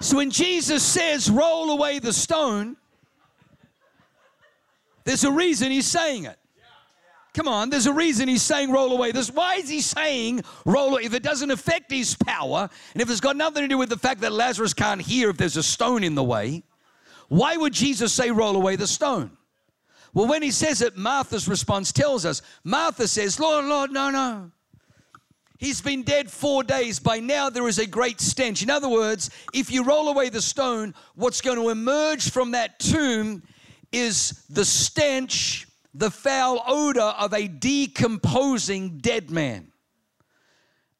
So 0.00 0.16
when 0.16 0.30
Jesus 0.30 0.82
says, 0.82 1.30
"Roll 1.30 1.70
away 1.70 2.00
the 2.00 2.12
stone," 2.12 2.76
There's 5.06 5.22
a 5.22 5.30
reason 5.30 5.70
he's 5.70 5.86
saying 5.86 6.24
it. 6.24 6.36
Come 7.32 7.46
on, 7.46 7.70
there's 7.70 7.86
a 7.86 7.92
reason 7.92 8.28
he's 8.28 8.42
saying 8.42 8.72
roll 8.72 8.92
away. 8.92 9.12
This, 9.12 9.30
why 9.30 9.56
is 9.56 9.68
he 9.68 9.80
saying 9.80 10.42
roll 10.64 10.94
away? 10.94 11.02
If 11.04 11.14
it 11.14 11.22
doesn't 11.22 11.50
affect 11.50 11.92
his 11.92 12.16
power, 12.16 12.68
and 12.92 13.00
if 13.00 13.08
it's 13.08 13.20
got 13.20 13.36
nothing 13.36 13.62
to 13.62 13.68
do 13.68 13.78
with 13.78 13.88
the 13.88 13.98
fact 13.98 14.20
that 14.22 14.32
Lazarus 14.32 14.74
can't 14.74 15.00
hear 15.00 15.30
if 15.30 15.36
there's 15.36 15.56
a 15.56 15.62
stone 15.62 16.02
in 16.02 16.16
the 16.16 16.24
way, 16.24 16.64
why 17.28 17.56
would 17.56 17.72
Jesus 17.72 18.12
say 18.12 18.30
roll 18.30 18.56
away 18.56 18.74
the 18.74 18.86
stone? 18.86 19.36
Well, 20.12 20.26
when 20.26 20.42
he 20.42 20.50
says 20.50 20.82
it, 20.82 20.96
Martha's 20.96 21.46
response 21.46 21.92
tells 21.92 22.24
us 22.24 22.42
Martha 22.64 23.06
says, 23.06 23.38
Lord, 23.38 23.66
Lord, 23.66 23.92
no, 23.92 24.10
no. 24.10 24.50
He's 25.58 25.80
been 25.80 26.02
dead 26.02 26.30
four 26.30 26.64
days. 26.64 26.98
By 26.98 27.20
now, 27.20 27.48
there 27.48 27.68
is 27.68 27.78
a 27.78 27.86
great 27.86 28.20
stench. 28.20 28.62
In 28.62 28.70
other 28.70 28.88
words, 28.88 29.30
if 29.54 29.70
you 29.70 29.84
roll 29.84 30.08
away 30.08 30.30
the 30.30 30.42
stone, 30.42 30.94
what's 31.14 31.40
going 31.40 31.58
to 31.58 31.68
emerge 31.68 32.30
from 32.30 32.50
that 32.52 32.78
tomb 32.78 33.42
is 33.92 34.44
the 34.48 34.64
stench, 34.64 35.66
the 35.94 36.10
foul 36.10 36.62
odor 36.66 37.00
of 37.00 37.32
a 37.32 37.48
decomposing 37.48 38.98
dead 38.98 39.30
man. 39.30 39.72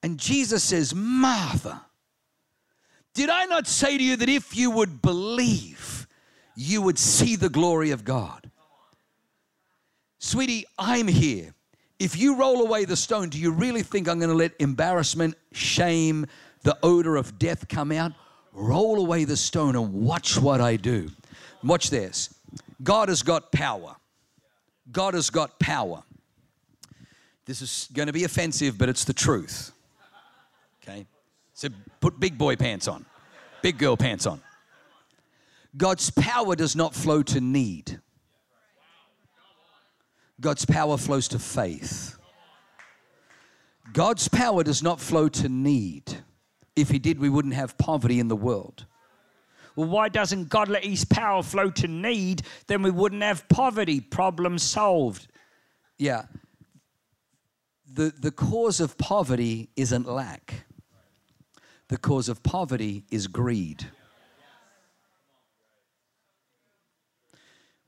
And 0.02 0.18
Jesus 0.18 0.62
says, 0.62 0.94
Martha, 0.94 1.82
did 3.14 3.30
I 3.30 3.46
not 3.46 3.66
say 3.66 3.96
to 3.96 4.04
you 4.04 4.16
that 4.16 4.28
if 4.28 4.56
you 4.56 4.70
would 4.70 5.02
believe, 5.02 6.06
you 6.54 6.82
would 6.82 6.98
see 6.98 7.36
the 7.36 7.48
glory 7.48 7.90
of 7.90 8.04
God? 8.04 8.50
Sweetie, 10.18 10.64
I'm 10.78 11.08
here. 11.08 11.54
If 11.98 12.16
you 12.18 12.36
roll 12.36 12.60
away 12.60 12.84
the 12.84 12.96
stone, 12.96 13.30
do 13.30 13.38
you 13.38 13.52
really 13.52 13.82
think 13.82 14.08
I'm 14.08 14.18
going 14.18 14.30
to 14.30 14.36
let 14.36 14.52
embarrassment, 14.58 15.34
shame, 15.52 16.26
the 16.62 16.76
odor 16.82 17.16
of 17.16 17.38
death 17.38 17.68
come 17.68 17.90
out? 17.90 18.12
Roll 18.52 19.00
away 19.00 19.24
the 19.24 19.36
stone 19.36 19.76
and 19.76 19.92
watch 19.92 20.38
what 20.38 20.60
I 20.60 20.76
do. 20.76 21.10
Watch 21.62 21.90
this. 21.90 22.34
God 22.82 23.08
has 23.08 23.22
got 23.22 23.52
power. 23.52 23.96
God 24.90 25.14
has 25.14 25.30
got 25.30 25.58
power. 25.58 26.02
This 27.44 27.62
is 27.62 27.88
going 27.92 28.06
to 28.06 28.12
be 28.12 28.24
offensive, 28.24 28.76
but 28.76 28.88
it's 28.88 29.04
the 29.04 29.12
truth. 29.12 29.72
Okay? 30.82 31.06
So 31.54 31.68
put 32.00 32.18
big 32.20 32.36
boy 32.36 32.56
pants 32.56 32.88
on, 32.88 33.06
big 33.62 33.78
girl 33.78 33.96
pants 33.96 34.26
on. 34.26 34.40
God's 35.76 36.10
power 36.10 36.56
does 36.56 36.74
not 36.74 36.94
flow 36.94 37.22
to 37.22 37.40
need. 37.40 38.00
God's 40.40 40.64
power 40.64 40.96
flows 40.96 41.28
to 41.28 41.38
faith. 41.38 42.18
God's 43.92 44.28
power 44.28 44.62
does 44.62 44.82
not 44.82 45.00
flow 45.00 45.28
to 45.28 45.48
need. 45.48 46.24
If 46.74 46.90
He 46.90 46.98
did, 46.98 47.18
we 47.18 47.28
wouldn't 47.28 47.54
have 47.54 47.78
poverty 47.78 48.20
in 48.20 48.28
the 48.28 48.36
world. 48.36 48.86
Well, 49.76 49.88
why 49.88 50.08
doesn't 50.08 50.48
God 50.48 50.68
let 50.68 50.84
His 50.84 51.04
power 51.04 51.42
flow 51.42 51.70
to 51.70 51.86
need? 51.86 52.42
Then 52.66 52.82
we 52.82 52.90
wouldn't 52.90 53.22
have 53.22 53.48
poverty. 53.48 54.00
Problem 54.00 54.58
solved. 54.58 55.28
Yeah. 55.98 56.24
The, 57.86 58.12
the 58.18 58.30
cause 58.30 58.80
of 58.80 58.98
poverty 58.98 59.68
isn't 59.76 60.06
lack, 60.06 60.64
the 61.88 61.96
cause 61.96 62.28
of 62.28 62.42
poverty 62.42 63.04
is 63.10 63.26
greed. 63.26 63.86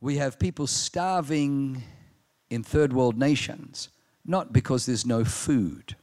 We 0.00 0.18
have 0.18 0.38
people 0.38 0.68
starving 0.68 1.82
in 2.50 2.62
third 2.62 2.92
world 2.92 3.18
nations, 3.18 3.88
not 4.24 4.52
because 4.52 4.86
there's 4.86 5.04
no 5.04 5.24
food, 5.24 5.96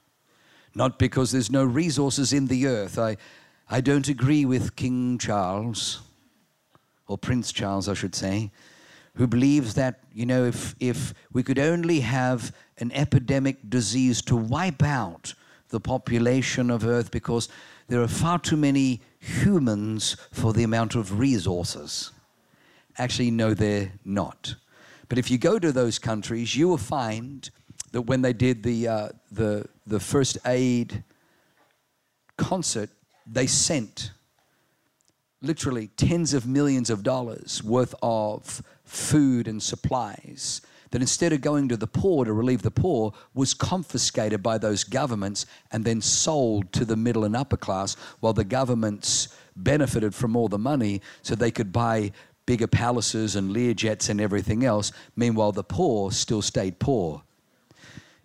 not 0.75 0.99
because 0.99 1.31
there's 1.31 1.49
no 1.49 1.63
resources 1.63 2.33
in 2.33 2.47
the 2.47 2.67
earth. 2.67 2.99
I, 2.99 3.15
I 3.69 3.81
don't 3.81 4.07
agree 4.07 4.45
with 4.45 4.75
King 4.75 5.17
Charles, 5.17 6.01
or 7.07 7.17
Prince 7.17 7.51
Charles, 7.51 7.89
I 7.89 7.95
should 7.95 8.13
say, 8.13 8.51
who 9.15 9.25
believes 9.25 9.73
that, 9.73 10.01
you 10.13 10.25
know, 10.25 10.45
if, 10.45 10.75
if 10.79 11.13
we 11.33 11.41
could 11.41 11.57
only 11.57 12.01
have 12.01 12.55
an 12.77 12.91
epidemic 12.91 13.69
disease 13.69 14.21
to 14.23 14.35
wipe 14.35 14.83
out 14.83 15.33
the 15.69 15.79
population 15.79 16.69
of 16.69 16.85
Earth 16.85 17.09
because 17.09 17.49
there 17.87 18.01
are 18.01 18.07
far 18.07 18.37
too 18.37 18.57
many 18.57 19.01
humans 19.19 20.15
for 20.31 20.53
the 20.53 20.63
amount 20.63 20.95
of 20.95 21.19
resources. 21.19 22.11
Actually, 22.97 23.31
no, 23.31 23.53
they're 23.53 23.91
not. 24.03 24.55
But 25.09 25.17
if 25.17 25.31
you 25.31 25.37
go 25.37 25.57
to 25.57 25.71
those 25.71 25.97
countries, 25.97 26.55
you 26.55 26.67
will 26.67 26.77
find 26.77 27.49
that 27.91 28.01
when 28.01 28.21
they 28.21 28.33
did 28.33 28.61
the, 28.63 28.87
uh, 28.87 29.09
the, 29.31 29.65
the 29.87 29.99
first 29.99 30.37
aid 30.45 31.03
concert, 32.37 32.89
they 33.25 33.47
sent 33.47 34.11
literally 35.41 35.87
tens 35.95 36.33
of 36.33 36.47
millions 36.47 36.89
of 36.89 37.03
dollars 37.03 37.63
worth 37.63 37.93
of 38.01 38.61
food 38.83 39.47
and 39.47 39.61
supplies 39.61 40.61
that 40.91 41.01
instead 41.01 41.33
of 41.33 41.41
going 41.41 41.67
to 41.67 41.77
the 41.77 41.87
poor 41.87 42.23
to 42.25 42.31
relieve 42.31 42.61
the 42.61 42.71
poor 42.71 43.13
was 43.33 43.53
confiscated 43.53 44.41
by 44.41 44.57
those 44.57 44.83
governments 44.83 45.45
and 45.71 45.83
then 45.83 46.01
sold 46.01 46.71
to 46.71 46.85
the 46.85 46.95
middle 46.95 47.25
and 47.25 47.35
upper 47.35 47.57
class 47.57 47.95
while 48.21 48.33
the 48.33 48.43
governments 48.43 49.27
benefited 49.55 50.13
from 50.13 50.35
all 50.35 50.47
the 50.47 50.57
money 50.57 51.01
so 51.21 51.35
they 51.35 51.51
could 51.51 51.71
buy 51.71 52.11
bigger 52.45 52.67
palaces 52.67 53.35
and 53.35 53.55
Learjets 53.55 54.09
and 54.09 54.21
everything 54.21 54.63
else. 54.63 54.91
Meanwhile, 55.15 55.53
the 55.53 55.63
poor 55.63 56.11
still 56.11 56.41
stayed 56.41 56.79
poor. 56.79 57.23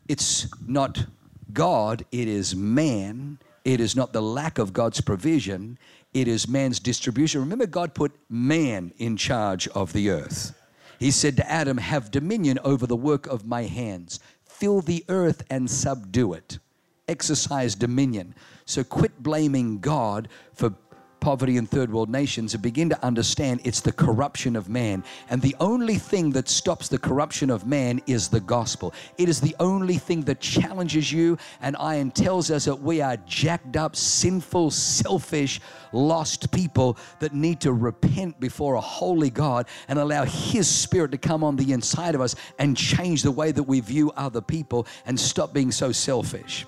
It's 0.08 0.48
not 0.66 1.06
God, 1.52 2.04
it 2.12 2.28
is 2.28 2.54
man. 2.54 3.38
It 3.70 3.78
is 3.78 3.94
not 3.94 4.12
the 4.12 4.20
lack 4.20 4.58
of 4.58 4.72
God's 4.72 5.00
provision, 5.00 5.78
it 6.12 6.26
is 6.26 6.48
man's 6.48 6.80
distribution. 6.80 7.40
Remember, 7.40 7.66
God 7.66 7.94
put 7.94 8.10
man 8.28 8.92
in 8.98 9.16
charge 9.16 9.68
of 9.68 9.92
the 9.92 10.10
earth. 10.10 10.58
He 10.98 11.12
said 11.12 11.36
to 11.36 11.48
Adam, 11.48 11.78
Have 11.78 12.10
dominion 12.10 12.58
over 12.64 12.84
the 12.84 12.96
work 12.96 13.28
of 13.28 13.46
my 13.46 13.62
hands, 13.62 14.18
fill 14.42 14.80
the 14.80 15.04
earth 15.08 15.44
and 15.48 15.70
subdue 15.70 16.32
it. 16.32 16.58
Exercise 17.06 17.76
dominion. 17.76 18.34
So 18.64 18.82
quit 18.82 19.22
blaming 19.22 19.78
God 19.78 20.26
for 20.52 20.74
poverty 21.20 21.56
in 21.56 21.66
third 21.66 21.92
world 21.92 22.08
nations 22.08 22.54
and 22.54 22.62
begin 22.62 22.88
to 22.88 23.04
understand 23.04 23.60
it's 23.64 23.80
the 23.80 23.92
corruption 23.92 24.56
of 24.56 24.68
man. 24.68 25.04
And 25.28 25.40
the 25.40 25.54
only 25.60 25.96
thing 25.96 26.30
that 26.30 26.48
stops 26.48 26.88
the 26.88 26.98
corruption 26.98 27.50
of 27.50 27.66
man 27.66 28.00
is 28.06 28.28
the 28.28 28.40
gospel. 28.40 28.94
It 29.18 29.28
is 29.28 29.40
the 29.40 29.54
only 29.60 29.96
thing 29.98 30.22
that 30.22 30.40
challenges 30.40 31.12
you 31.12 31.38
and 31.60 31.76
I 31.76 31.96
and 31.96 32.14
tells 32.14 32.50
us 32.50 32.64
that 32.64 32.80
we 32.80 33.00
are 33.00 33.16
jacked 33.18 33.76
up, 33.76 33.94
sinful, 33.96 34.70
selfish, 34.70 35.60
lost 35.92 36.50
people 36.50 36.96
that 37.18 37.34
need 37.34 37.60
to 37.60 37.72
repent 37.72 38.40
before 38.40 38.74
a 38.74 38.80
holy 38.80 39.30
God 39.30 39.66
and 39.88 39.98
allow 39.98 40.24
His 40.24 40.68
Spirit 40.68 41.10
to 41.12 41.18
come 41.18 41.44
on 41.44 41.56
the 41.56 41.72
inside 41.72 42.14
of 42.14 42.20
us 42.20 42.34
and 42.58 42.76
change 42.76 43.22
the 43.22 43.30
way 43.30 43.52
that 43.52 43.62
we 43.62 43.80
view 43.80 44.10
other 44.16 44.40
people 44.40 44.86
and 45.06 45.18
stop 45.18 45.52
being 45.52 45.72
so 45.72 45.92
selfish. 45.92 46.66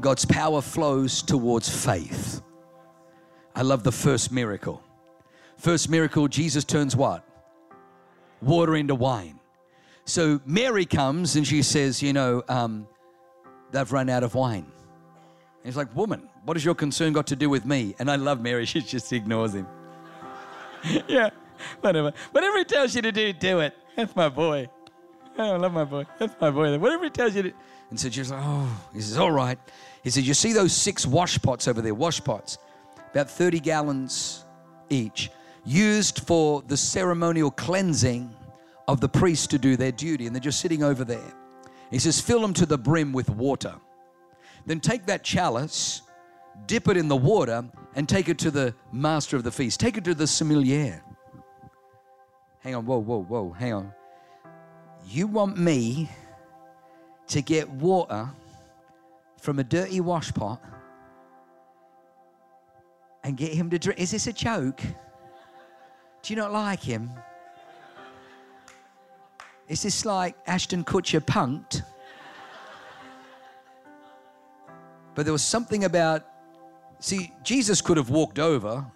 God's 0.00 0.24
power 0.24 0.60
flows 0.60 1.22
towards 1.22 1.68
faith. 1.68 2.42
I 3.58 3.62
love 3.62 3.82
the 3.82 3.90
first 3.90 4.30
miracle. 4.30 4.80
First 5.56 5.90
miracle, 5.90 6.28
Jesus 6.28 6.62
turns 6.62 6.94
what? 6.94 7.24
Water 8.40 8.76
into 8.76 8.94
wine. 8.94 9.40
So 10.04 10.40
Mary 10.46 10.86
comes 10.86 11.34
and 11.34 11.44
she 11.44 11.62
says, 11.62 12.00
You 12.00 12.12
know, 12.12 12.44
um, 12.48 12.86
they've 13.72 13.90
run 13.90 14.08
out 14.10 14.22
of 14.22 14.36
wine. 14.36 14.64
And 14.64 15.64
he's 15.64 15.76
like, 15.76 15.92
Woman, 15.96 16.28
what 16.44 16.56
has 16.56 16.64
your 16.64 16.76
concern 16.76 17.12
got 17.12 17.26
to 17.26 17.34
do 17.34 17.50
with 17.50 17.66
me? 17.66 17.96
And 17.98 18.08
I 18.08 18.14
love 18.14 18.40
Mary, 18.40 18.64
she 18.72 18.80
just 18.80 19.12
ignores 19.12 19.54
him. 19.54 19.66
yeah, 21.08 21.30
whatever. 21.80 22.12
Whatever 22.30 22.58
he 22.58 22.64
tells 22.64 22.94
you 22.94 23.02
to 23.02 23.10
do, 23.10 23.32
do 23.32 23.58
it. 23.58 23.74
That's 23.96 24.14
my 24.14 24.28
boy. 24.28 24.70
Oh, 25.36 25.54
I 25.54 25.56
love 25.56 25.72
my 25.72 25.84
boy. 25.84 26.06
That's 26.20 26.40
my 26.40 26.52
boy. 26.52 26.78
Whatever 26.78 27.02
he 27.02 27.10
tells 27.10 27.34
you 27.34 27.42
to. 27.42 27.52
And 27.90 27.98
so 27.98 28.08
she's 28.08 28.30
like, 28.30 28.40
Oh, 28.40 28.86
he 28.94 29.00
says, 29.00 29.18
All 29.18 29.32
right. 29.32 29.58
He 30.04 30.10
says, 30.10 30.28
You 30.28 30.34
see 30.34 30.52
those 30.52 30.72
six 30.72 31.04
wash 31.04 31.42
pots 31.42 31.66
over 31.66 31.82
there, 31.82 31.92
wash 31.92 32.22
pots? 32.22 32.56
About 33.10 33.30
30 33.30 33.60
gallons 33.60 34.44
each, 34.90 35.30
used 35.64 36.20
for 36.20 36.62
the 36.66 36.76
ceremonial 36.76 37.50
cleansing 37.50 38.34
of 38.86 39.00
the 39.00 39.08
priests 39.08 39.46
to 39.48 39.58
do 39.58 39.76
their 39.76 39.92
duty. 39.92 40.26
And 40.26 40.34
they're 40.34 40.40
just 40.40 40.60
sitting 40.60 40.82
over 40.82 41.04
there. 41.04 41.32
He 41.90 41.98
says, 41.98 42.20
fill 42.20 42.40
them 42.40 42.54
to 42.54 42.66
the 42.66 42.78
brim 42.78 43.12
with 43.12 43.30
water. 43.30 43.74
Then 44.66 44.80
take 44.80 45.06
that 45.06 45.22
chalice, 45.22 46.02
dip 46.66 46.88
it 46.88 46.96
in 46.96 47.08
the 47.08 47.16
water, 47.16 47.64
and 47.94 48.08
take 48.08 48.28
it 48.28 48.38
to 48.38 48.50
the 48.50 48.74
master 48.92 49.36
of 49.36 49.44
the 49.44 49.50
feast. 49.50 49.80
Take 49.80 49.96
it 49.96 50.04
to 50.04 50.14
the 50.14 50.26
sommelier. 50.26 51.02
Hang 52.60 52.74
on, 52.74 52.84
whoa, 52.84 52.98
whoa, 52.98 53.22
whoa, 53.22 53.52
hang 53.52 53.72
on. 53.72 53.92
You 55.08 55.26
want 55.26 55.56
me 55.56 56.10
to 57.28 57.40
get 57.40 57.68
water 57.70 58.28
from 59.40 59.58
a 59.58 59.64
dirty 59.64 60.00
washpot 60.00 60.58
and 63.24 63.36
get 63.36 63.52
him 63.52 63.70
to 63.70 63.78
drink. 63.78 64.00
Is 64.00 64.10
this 64.10 64.26
a 64.26 64.32
joke? 64.32 64.80
Do 66.22 66.32
you 66.32 66.36
not 66.36 66.52
like 66.52 66.82
him? 66.82 67.10
Is 69.68 69.82
this 69.82 70.04
like 70.04 70.34
Ashton 70.46 70.84
Kutcher 70.84 71.24
Punk'd? 71.24 71.82
But 75.14 75.24
there 75.24 75.32
was 75.32 75.42
something 75.42 75.84
about, 75.84 76.24
see, 77.00 77.32
Jesus 77.42 77.80
could 77.80 77.96
have 77.96 78.08
walked 78.08 78.38
over. 78.38 78.86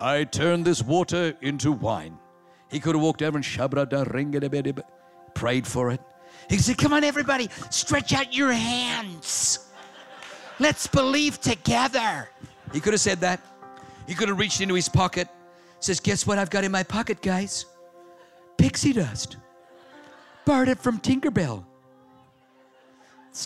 I 0.00 0.24
turned 0.24 0.64
this 0.64 0.82
water 0.82 1.36
into 1.40 1.72
wine. 1.72 2.18
He 2.70 2.80
could 2.80 2.94
have 2.94 3.02
walked 3.02 3.22
over 3.22 3.36
and 3.36 3.44
shabra 3.44 4.82
prayed 5.34 5.66
for 5.66 5.90
it. 5.90 6.00
He 6.48 6.58
said, 6.58 6.78
Come 6.78 6.92
on, 6.92 7.04
everybody, 7.04 7.48
stretch 7.70 8.12
out 8.12 8.34
your 8.34 8.52
hands. 8.52 9.70
Let's 10.58 10.86
believe 10.86 11.40
together. 11.40 12.30
He 12.72 12.80
could 12.80 12.92
have 12.92 13.00
said 13.00 13.20
that. 13.20 13.40
He 14.06 14.14
could 14.14 14.28
have 14.28 14.38
reached 14.38 14.60
into 14.60 14.74
his 14.74 14.88
pocket, 14.88 15.28
says, 15.80 16.00
Guess 16.00 16.26
what 16.26 16.38
I've 16.38 16.50
got 16.50 16.64
in 16.64 16.72
my 16.72 16.82
pocket, 16.82 17.22
guys? 17.22 17.66
Pixie 18.56 18.92
dust. 18.92 19.36
Borrowed 20.44 20.68
it 20.68 20.78
from 20.78 20.98
Tinkerbell. 20.98 21.64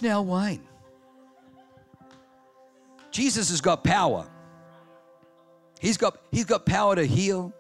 Now 0.02 0.22
wine. 0.22 0.66
Jesus 3.10 3.50
has 3.50 3.60
got 3.60 3.82
power. 3.82 4.26
He's 5.80 5.96
got, 5.96 6.18
he's 6.32 6.44
got 6.44 6.66
power 6.66 6.96
to 6.96 7.04
heal. 7.04 7.52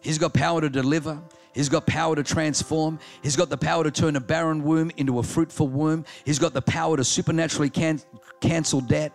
He's 0.00 0.18
got 0.18 0.34
power 0.34 0.60
to 0.60 0.68
deliver. 0.68 1.20
He's 1.52 1.68
got 1.68 1.86
power 1.86 2.14
to 2.14 2.22
transform. 2.22 2.98
He's 3.22 3.34
got 3.34 3.48
the 3.48 3.56
power 3.56 3.82
to 3.82 3.90
turn 3.90 4.16
a 4.16 4.20
barren 4.20 4.62
womb 4.62 4.90
into 4.96 5.18
a 5.18 5.22
fruitful 5.22 5.68
womb. 5.68 6.04
He's 6.24 6.38
got 6.38 6.52
the 6.52 6.62
power 6.62 6.96
to 6.96 7.04
supernaturally 7.04 7.70
can- 7.70 8.02
cancel 8.40 8.80
debt. 8.80 9.12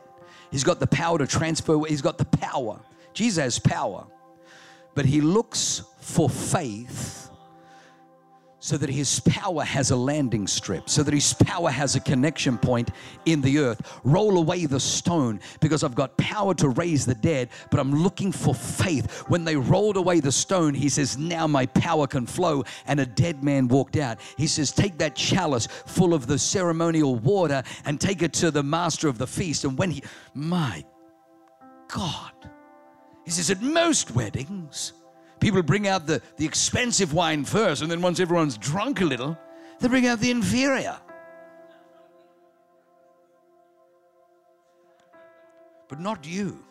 He's 0.52 0.64
got 0.64 0.80
the 0.80 0.88
power 0.88 1.18
to 1.18 1.28
transfer. 1.28 1.86
He's 1.86 2.02
got 2.02 2.18
the 2.18 2.26
power. 2.26 2.80
Jesus 3.14 3.44
has 3.44 3.60
power, 3.60 4.06
but 4.94 5.06
he 5.06 5.22
looks 5.22 5.84
for 6.00 6.30
faith 6.30 7.25
so 8.66 8.78
that 8.78 8.90
his 8.90 9.20
power 9.20 9.64
has 9.64 9.92
a 9.92 9.96
landing 9.96 10.48
strip, 10.48 10.90
so 10.90 11.04
that 11.04 11.14
his 11.14 11.34
power 11.34 11.70
has 11.70 11.96
a 11.96 12.00
connection 12.00 12.58
point 12.58 12.90
in 13.28 13.40
the 13.40 13.60
earth. 13.60 14.00
Roll 14.04 14.40
away 14.40 14.66
the 14.66 14.80
stone 14.80 15.40
because 15.60 15.84
I've 15.84 15.94
got 15.94 16.18
power 16.18 16.56
to 16.56 16.70
raise 16.70 17.06
the 17.06 17.14
dead, 17.14 17.50
but 17.70 17.80
I'm 17.80 17.94
looking 17.94 18.32
for 18.32 18.56
faith. 18.56 19.24
When 19.28 19.44
they 19.44 19.56
rolled 19.56 19.98
away 19.98 20.20
the 20.20 20.32
stone, 20.32 20.74
he 20.74 20.90
says, 20.90 21.16
Now 21.16 21.46
my 21.46 21.68
power 21.68 22.08
can 22.08 22.26
flow. 22.26 22.64
And 22.88 23.00
a 23.00 23.06
dead 23.06 23.44
man 23.44 23.68
walked 23.68 23.98
out. 23.98 24.20
He 24.36 24.48
says, 24.48 24.72
Take 24.72 24.98
that 24.98 25.16
chalice 25.16 25.68
full 25.68 26.16
of 26.16 26.26
the 26.26 26.40
ceremonial 26.40 27.18
water 27.18 27.62
and 27.86 28.02
take 28.02 28.24
it 28.24 28.34
to 28.34 28.50
the 28.50 28.64
master 28.64 29.08
of 29.08 29.20
the 29.20 29.28
feast. 29.28 29.64
And 29.64 29.78
when 29.78 29.92
he, 29.92 30.02
my 30.34 30.84
God, 31.88 32.34
he 33.26 33.30
says, 33.30 33.52
At 33.52 33.62
most 33.62 34.16
weddings, 34.16 34.94
People 35.46 35.62
bring 35.62 35.88
out 35.88 36.08
the, 36.08 36.24
the 36.38 36.46
expensive 36.46 37.14
wine 37.14 37.46
first, 37.46 37.84
and 37.84 37.92
then 37.92 38.02
once 38.02 38.20
everyone's 38.20 38.58
drunk 38.58 39.02
a 39.02 39.06
little, 39.06 39.38
they 39.80 39.88
bring 39.88 40.08
out 40.08 40.20
the 40.20 40.32
inferior. 40.32 40.98
But 45.88 46.00
not 46.00 46.26
you, 46.26 46.66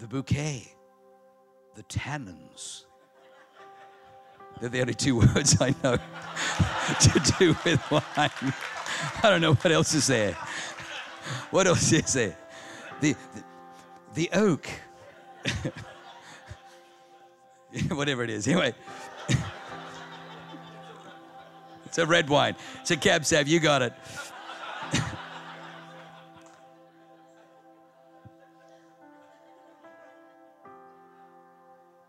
the 0.00 0.06
bouquet, 0.06 0.70
the 1.76 1.82
tannins. 1.84 2.84
They're 4.60 4.68
the 4.68 4.82
only 4.82 4.92
two 4.92 5.16
words 5.20 5.56
I 5.62 5.74
know 5.82 5.96
to 7.00 7.32
do 7.38 7.56
with 7.64 7.90
wine. 7.90 8.02
I 8.18 9.30
don't 9.30 9.40
know 9.40 9.54
what 9.54 9.72
else 9.72 9.94
is 9.94 10.08
there. 10.08 10.34
What 11.50 11.66
else 11.66 11.90
is 11.90 12.12
there? 12.12 12.36
The, 13.00 13.14
the, 13.34 13.44
the 14.12 14.30
oak. 14.34 14.68
whatever 17.90 18.22
it 18.22 18.30
is. 18.30 18.46
Anyway, 18.46 18.72
it's 21.84 21.98
a 21.98 22.06
red 22.06 22.28
wine. 22.28 22.54
It's 22.80 22.90
a 22.90 22.96
cab 22.96 23.24
sav. 23.24 23.48
You 23.48 23.60
got 23.60 23.82
it. 23.82 23.92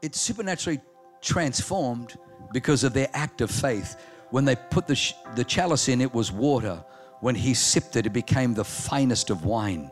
it's 0.01 0.19
supernaturally 0.19 0.79
transformed 1.21 2.17
because 2.53 2.83
of 2.83 2.93
their 2.93 3.09
act 3.13 3.41
of 3.41 3.49
faith. 3.49 3.95
When 4.29 4.45
they 4.45 4.55
put 4.55 4.87
the, 4.87 5.13
the 5.35 5.43
chalice 5.43 5.89
in, 5.89 6.01
it 6.01 6.13
was 6.13 6.31
water. 6.31 6.83
When 7.21 7.35
he 7.35 7.53
sipped 7.53 7.95
it, 7.95 8.05
it 8.05 8.13
became 8.13 8.53
the 8.53 8.65
finest 8.65 9.29
of 9.31 9.45
wine. 9.45 9.91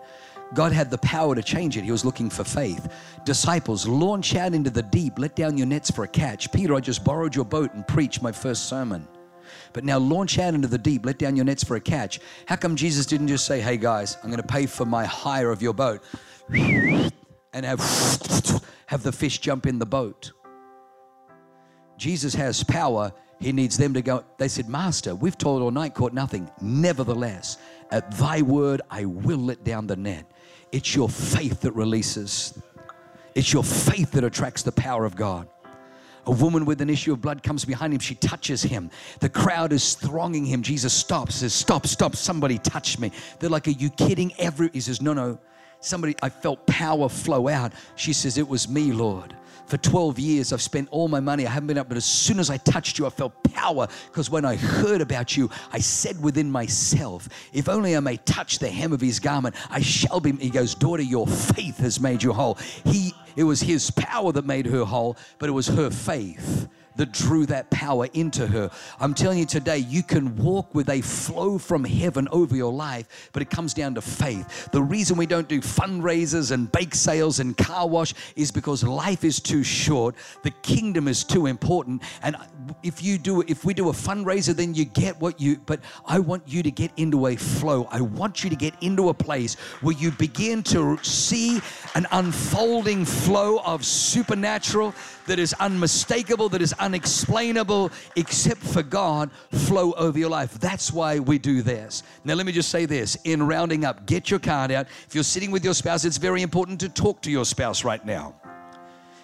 God 0.54 0.72
had 0.72 0.92
the 0.92 0.98
power 1.00 1.36
to 1.36 1.42
change 1.42 1.78
it. 1.78 1.84
He 1.84 1.92
was 1.92 2.06
looking 2.06 2.30
for 2.30 2.44
faith. 2.44 2.92
Disciples, 3.26 3.88
launch 3.88 4.36
out 4.36 4.54
into 4.54 4.70
the 4.70 4.84
deep, 4.84 5.18
let 5.18 5.36
down 5.36 5.58
your 5.58 5.68
nets 5.68 5.90
for 5.90 6.04
a 6.04 6.08
catch. 6.08 6.52
Peter, 6.52 6.76
I 6.76 6.80
just 6.80 7.04
borrowed 7.04 7.36
your 7.36 7.46
boat 7.46 7.74
and 7.74 7.88
preached 7.88 8.22
my 8.22 8.32
first 8.32 8.68
sermon. 8.68 9.08
But 9.74 9.84
now 9.84 9.98
launch 9.98 10.38
out 10.40 10.54
into 10.54 10.68
the 10.68 10.78
deep, 10.78 11.06
let 11.06 11.18
down 11.18 11.36
your 11.36 11.46
nets 11.46 11.64
for 11.64 11.76
a 11.76 11.82
catch. 11.82 12.20
How 12.46 12.56
come 12.56 12.76
Jesus 12.76 13.06
didn't 13.06 13.28
just 13.28 13.46
say, 13.46 13.60
hey 13.60 13.78
guys, 13.78 14.18
I'm 14.24 14.30
going 14.30 14.42
to 14.42 14.48
pay 14.48 14.66
for 14.66 14.86
my 14.86 15.06
hire 15.06 15.52
of 15.52 15.62
your 15.62 15.74
boat 15.74 16.04
and 16.52 17.66
have, 17.66 17.80
have 18.88 19.04
the 19.04 19.12
fish 19.12 19.40
jump 19.40 19.66
in 19.66 19.80
the 19.80 19.86
boat? 19.86 20.32
Jesus 21.98 22.36
has 22.36 22.64
power. 22.64 23.12
He 23.40 23.52
needs 23.52 23.78
them 23.78 23.94
to 23.94 24.02
go. 24.02 24.24
They 24.38 24.48
said, 24.48 24.70
Master, 24.70 25.16
we've 25.16 25.38
toiled 25.38 25.62
all 25.62 25.72
night, 25.72 25.94
caught 25.94 26.14
nothing. 26.14 26.50
Nevertheless, 26.62 27.58
at 27.92 28.10
thy 28.12 28.42
word, 28.42 28.82
I 28.90 29.06
will 29.06 29.40
let 29.40 29.64
down 29.64 29.88
the 29.88 29.96
net. 29.96 30.26
It's 30.74 30.96
your 30.96 31.08
faith 31.08 31.62
that 31.62 31.74
releases, 31.74 32.60
it's 33.36 33.54
your 33.54 33.64
faith 33.64 34.12
that 34.14 34.24
attracts 34.24 34.64
the 34.64 34.72
power 34.72 35.06
of 35.06 35.16
God. 35.16 35.48
A 36.26 36.32
woman 36.32 36.66
with 36.66 36.82
an 36.82 36.90
issue 36.90 37.14
of 37.14 37.22
blood 37.22 37.44
comes 37.44 37.64
behind 37.64 37.94
him. 37.94 38.00
She 38.00 38.16
touches 38.16 38.64
him. 38.64 38.90
The 39.20 39.30
crowd 39.30 39.72
is 39.72 39.94
thronging 39.94 40.46
him. 40.46 40.64
Jesus 40.64 40.94
stops, 40.94 41.36
says, 41.36 41.54
Stop, 41.54 41.86
stop, 41.86 42.16
somebody 42.16 42.58
touched 42.58 43.00
me. 43.00 43.12
They're 43.40 43.50
like, 43.52 43.68
Are 43.68 43.72
you 43.72 43.92
kidding? 43.92 44.34
Every 44.40 44.70
he 44.74 44.80
says, 44.80 45.02
No, 45.02 45.14
no. 45.14 45.38
Somebody, 45.80 46.16
I 46.24 46.30
felt 46.30 46.66
power 46.66 47.08
flow 47.10 47.50
out. 47.50 47.74
She 47.96 48.14
says, 48.14 48.38
It 48.38 48.48
was 48.48 48.68
me, 48.68 48.94
Lord. 48.94 49.36
For 49.66 49.78
12 49.78 50.20
years, 50.20 50.54
I've 50.54 50.62
spent 50.62 50.90
all 50.92 51.08
my 51.08 51.20
money. 51.20 51.48
I 51.48 51.50
haven't 51.50 51.68
been 51.68 51.78
up, 51.78 51.88
but 51.88 51.98
as 51.98 52.06
soon 52.06 52.40
as 52.40 52.50
I 52.50 52.58
touched 52.58 53.00
you, 53.00 53.06
I 53.06 53.10
felt 53.10 53.42
power 53.44 53.88
because 54.08 54.30
when 54.30 54.46
I 54.46 54.56
heard 54.56 55.02
about 55.02 55.38
you, 55.38 55.50
I 55.72 55.80
said 55.80 56.22
within 56.22 56.52
myself, 56.52 57.30
If 57.54 57.70
only 57.70 57.96
I 57.96 58.00
may 58.00 58.18
touch 58.18 58.60
the 58.60 58.70
hem 58.70 58.94
of 58.94 59.02
his 59.02 59.20
garment, 59.20 59.56
I 59.70 59.82
shall 59.82 60.20
be. 60.20 60.34
He 60.34 60.50
goes, 60.50 60.76
Daughter, 60.76 61.04
your 61.04 61.28
faith 61.28 61.78
has 61.78 62.00
made 62.00 62.24
you 62.24 62.34
whole. 62.34 62.56
He, 62.86 63.14
it 63.36 63.44
was 63.44 63.62
his 63.62 63.90
power 63.92 64.32
that 64.34 64.46
made 64.46 64.66
her 64.66 64.84
whole, 64.84 65.18
but 65.40 65.50
it 65.50 65.54
was 65.54 65.68
her 65.68 65.90
faith 65.90 66.68
that 66.96 67.12
drew 67.12 67.46
that 67.48 67.70
power 67.70 68.08
into 68.14 68.48
her. 68.48 68.70
I'm 69.00 69.14
telling 69.14 69.40
you 69.40 69.46
today, 69.46 69.78
you 69.78 70.04
can 70.04 70.36
walk 70.36 70.74
with 70.74 70.90
a 70.90 71.02
flow 71.02 71.58
from 71.58 71.84
heaven 71.84 72.28
over 72.32 72.56
your 72.56 72.74
life, 72.74 73.30
but 73.34 73.42
it 73.42 73.50
comes 73.50 73.74
down 73.74 73.96
to 73.96 74.02
faith. 74.02 74.70
The 74.72 74.82
reason 74.82 75.18
we 75.18 75.26
don't 75.26 75.48
do 75.48 75.62
fundraisers 75.62 76.52
and 76.52 76.72
bake 76.72 76.96
sales 76.96 77.40
and 77.40 77.58
car 77.58 77.88
wash 77.88 78.14
is 78.36 78.52
because 78.52 78.84
life 78.84 79.24
is 79.24 79.40
too 79.40 79.64
short, 79.64 80.16
the 80.44 80.52
kingdom 80.62 81.08
is 81.08 81.24
too 81.24 81.48
important. 81.48 82.02
And 82.22 82.36
if 82.84 83.04
you 83.04 83.18
do, 83.18 83.42
if 83.42 83.66
we 83.66 83.74
do 83.74 83.90
a 83.90 83.94
fundraiser, 83.94 84.56
then 84.56 84.74
you 84.74 84.86
get 84.86 85.20
what 85.20 85.40
you, 85.40 85.58
but 85.66 85.80
I 86.06 86.20
want 86.20 86.44
you 86.48 86.64
to 86.64 86.72
get 86.72 86.92
into 86.98 87.28
a 87.28 87.36
flow. 87.36 87.88
I 87.92 88.02
want 88.02 88.44
you 88.44 88.50
to 88.50 88.56
get 88.56 88.74
into 88.82 89.10
a 89.10 89.14
place 89.14 89.56
where 89.82 89.96
you 89.96 90.12
begin 90.12 90.64
to 90.64 90.98
see 91.02 91.62
an 91.96 92.08
unfolding 92.12 93.06
flow 93.06 93.60
of 93.60 93.86
supernatural 93.86 94.94
that 95.26 95.40
is 95.40 95.54
unmistakable, 95.54 96.50
that 96.50 96.62
is 96.62 96.74
unexplainable, 96.84 97.92
except 98.18 98.62
for 98.62 98.84
God, 98.84 99.32
flow 99.52 99.94
over 99.94 100.20
your 100.20 100.30
life. 100.30 100.60
That's 100.60 100.92
why 100.92 101.20
we 101.20 101.40
do 101.40 101.62
this. 101.62 102.04
Now, 102.26 102.34
let 102.34 102.46
me 102.46 102.52
just 102.52 102.70
say 102.70 102.86
this 102.86 103.16
in 103.24 103.42
rounding 103.42 103.86
up, 103.86 104.06
get 104.06 104.30
your 104.30 104.40
card 104.40 104.72
out. 104.72 104.88
If 105.08 105.16
you're 105.16 105.24
sitting 105.24 105.50
with 105.50 105.64
your 105.64 105.74
spouse, 105.74 106.04
it's 106.04 106.18
very 106.18 106.42
important 106.42 106.80
to 106.82 106.90
talk 106.90 107.22
to 107.22 107.32
your 107.32 107.46
spouse 107.46 107.84
right 107.84 108.06
now. 108.06 108.36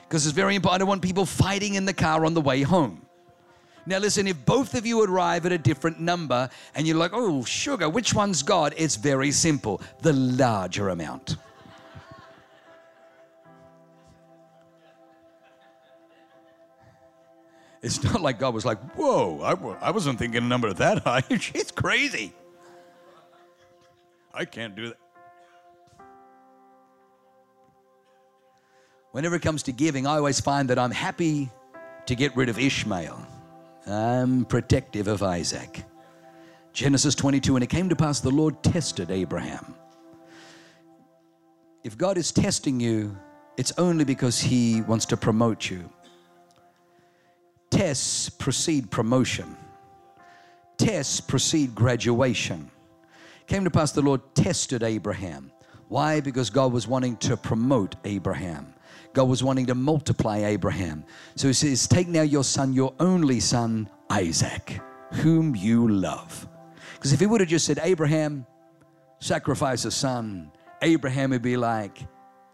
Because 0.08 0.26
it's 0.26 0.36
very 0.36 0.56
important. 0.56 0.76
I 0.76 0.80
don't 0.80 0.88
want 0.88 1.02
people 1.02 1.26
fighting 1.26 1.76
in 1.76 1.86
the 1.86 1.94
car 1.94 2.26
on 2.26 2.34
the 2.34 2.42
way 2.42 2.62
home. 2.62 3.06
Now, 3.86 3.98
listen, 3.98 4.28
if 4.28 4.46
both 4.46 4.74
of 4.76 4.86
you 4.86 5.04
arrive 5.04 5.46
at 5.46 5.52
a 5.52 5.58
different 5.58 6.00
number 6.00 6.50
and 6.76 6.88
you're 6.88 6.98
like, 6.98 7.12
oh, 7.14 7.44
sugar, 7.44 7.90
which 7.90 8.14
one's 8.14 8.42
God? 8.42 8.74
It's 8.78 8.96
very 8.96 9.32
simple 9.32 9.82
the 10.02 10.14
larger 10.14 10.90
amount. 10.90 11.38
It's 17.82 18.04
not 18.04 18.22
like 18.22 18.40
God 18.40 18.54
was 18.54 18.66
like, 18.66 18.80
whoa, 18.96 19.42
I, 19.42 19.88
I 19.88 19.92
wasn't 19.92 20.20
thinking 20.20 20.44
a 20.44 20.48
number 20.48 20.72
that 20.74 21.04
high. 21.04 21.24
She's 21.40 21.72
crazy. 21.72 22.34
I 24.34 24.46
can't 24.46 24.76
do 24.76 24.90
that. 24.90 24.98
Whenever 29.12 29.36
it 29.36 29.42
comes 29.42 29.64
to 29.64 29.72
giving, 29.72 30.06
I 30.06 30.18
always 30.18 30.40
find 30.40 30.70
that 30.70 30.78
I'm 30.78 30.92
happy 30.92 31.50
to 32.06 32.16
get 32.16 32.36
rid 32.36 32.50
of 32.50 32.60
Ishmael. 32.60 33.26
I'm 33.88 34.46
protective 34.46 35.08
of 35.08 35.24
Isaac. 35.24 35.84
Genesis 36.74 37.16
22, 37.16 37.56
and 37.56 37.64
it 37.64 37.68
came 37.68 37.90
to 37.90 37.96
pass 37.96 38.20
the 38.20 38.30
Lord 38.30 38.62
tested 38.62 39.10
Abraham. 39.10 39.74
If 41.84 41.98
God 41.98 42.18
is 42.18 42.32
testing 42.32 42.80
you, 42.80 43.18
it's 43.58 43.72
only 43.78 44.04
because 44.04 44.40
He 44.40 44.82
wants 44.82 45.06
to 45.08 45.18
promote 45.18 45.70
you. 45.70 45.90
Tests 47.80 48.28
precede 48.28 48.92
promotion. 48.92 49.56
Tests 50.78 51.22
precede 51.22 51.74
graduation. 51.74 52.70
Came 53.48 53.64
to 53.64 53.72
pass 53.72 53.94
the 53.94 54.02
Lord 54.02 54.20
tested 54.36 54.84
Abraham. 54.84 55.50
Why? 55.88 56.20
Because 56.20 56.50
God 56.50 56.74
was 56.74 56.90
wanting 56.90 57.16
to 57.20 57.38
promote 57.38 57.96
Abraham. 58.04 58.74
God 59.14 59.30
was 59.30 59.46
wanting 59.46 59.66
to 59.68 59.76
multiply 59.76 60.40
Abraham. 60.40 61.06
So 61.38 61.48
he 61.48 61.54
says, 61.54 61.88
Take 61.88 62.10
now 62.10 62.24
your 62.24 62.44
son, 62.44 62.74
your 62.74 62.94
only 63.00 63.40
son, 63.40 63.90
Isaac, 64.10 64.82
whom 65.14 65.56
you 65.56 65.88
love. 65.88 66.50
Because 66.96 67.14
if 67.14 67.22
he 67.22 67.28
would 67.28 67.40
have 67.40 67.50
just 67.50 67.66
said, 67.66 67.80
Abraham, 67.82 68.46
sacrifice 69.20 69.86
a 69.86 69.92
son, 69.92 70.52
Abraham 70.82 71.30
would 71.30 71.42
be 71.42 71.56
like, 71.56 71.98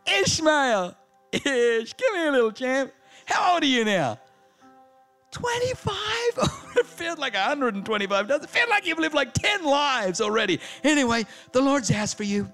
Ishmael, 0.06 0.96
Ish, 1.32 1.98
give 1.98 2.14
me 2.14 2.28
a 2.28 2.32
little 2.32 2.52
champ. 2.52 2.94
How 3.26 3.56
old 3.56 3.64
are 3.64 3.66
you 3.66 3.86
now? 3.86 4.20
25? 5.36 5.96
it 6.78 6.86
feels 6.86 7.20
like 7.20 7.34
125. 7.34 8.28
Does 8.28 8.44
it 8.44 8.50
feel 8.50 8.70
like 8.70 8.88
you've 8.88 9.00
lived 9.00 9.14
like 9.14 9.34
10 9.34 9.66
lives 9.66 10.22
already? 10.22 10.62
Anyway, 10.84 11.26
the 11.52 11.62
Lord's 11.62 11.92
asked 11.92 12.16
for 12.16 12.24
you. 12.24 12.50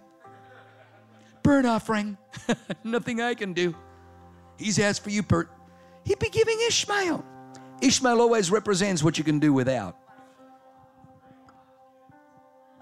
Burnt 1.43 1.67
offering. 1.67 2.17
Nothing 2.83 3.21
I 3.21 3.35
can 3.35 3.53
do. 3.53 3.75
He's 4.57 4.79
asked 4.79 5.03
for 5.03 5.11
you. 5.11 5.21
Per- 5.21 5.47
He'd 6.05 6.17
be 6.17 6.29
giving 6.29 6.57
Ishmael. 6.67 7.23
Ishmael 7.83 8.19
always 8.19 8.49
represents 8.49 9.03
what 9.03 9.19
you 9.19 9.23
can 9.23 9.37
do 9.37 9.53
without. 9.53 9.95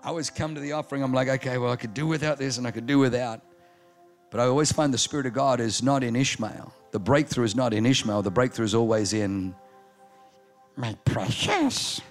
I 0.02 0.08
always 0.08 0.30
come 0.30 0.56
to 0.56 0.62
the 0.62 0.72
offering, 0.72 1.04
I'm 1.04 1.14
like, 1.14 1.28
okay, 1.28 1.58
well, 1.58 1.74
I 1.74 1.76
could 1.76 1.94
do 1.94 2.08
without 2.08 2.38
this 2.38 2.58
and 2.58 2.66
I 2.66 2.72
could 2.72 2.88
do 2.88 3.00
without. 3.00 3.42
But 4.32 4.40
I 4.40 4.46
always 4.46 4.72
find 4.72 4.94
the 4.94 4.98
Spirit 4.98 5.26
of 5.26 5.34
God 5.34 5.60
is 5.60 5.84
not 5.84 6.06
in 6.06 6.16
Ishmael. 6.16 6.74
The 6.92 7.00
breakthrough 7.00 7.44
is 7.44 7.54
not 7.54 7.74
in 7.74 7.86
Ishmael. 7.86 8.22
The 8.22 8.32
breakthrough 8.32 8.66
is 8.66 8.74
always 8.74 9.12
in 9.12 9.56
my 10.80 10.96
precious. 11.04 12.02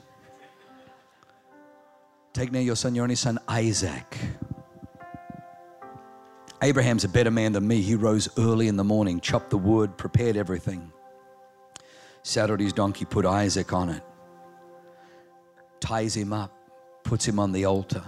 Take 2.35 2.53
now 2.53 2.61
your 2.61 2.77
son, 2.77 2.95
your 2.95 3.05
only 3.05 3.17
son, 3.17 3.39
Isaac. 3.49 4.19
Abraham's 6.63 7.05
a 7.05 7.09
better 7.09 7.31
man 7.31 7.53
than 7.53 7.67
me. 7.67 7.81
He 7.81 7.95
rose 7.95 8.29
early 8.37 8.69
in 8.69 8.77
the 8.77 8.85
morning, 8.85 9.21
chopped 9.21 9.51
the 9.51 9.59
wood, 9.59 9.97
prepared 9.97 10.37
everything, 10.37 10.93
saddled 12.23 12.61
his 12.61 12.73
donkey, 12.73 13.05
put 13.05 13.25
Isaac 13.25 13.73
on 13.73 13.89
it, 13.89 14.03
ties 15.81 16.17
him 16.17 16.33
up, 16.33 16.53
puts 17.05 17.27
him 17.27 17.39
on 17.39 17.53
the 17.53 17.65
altar, 17.65 18.05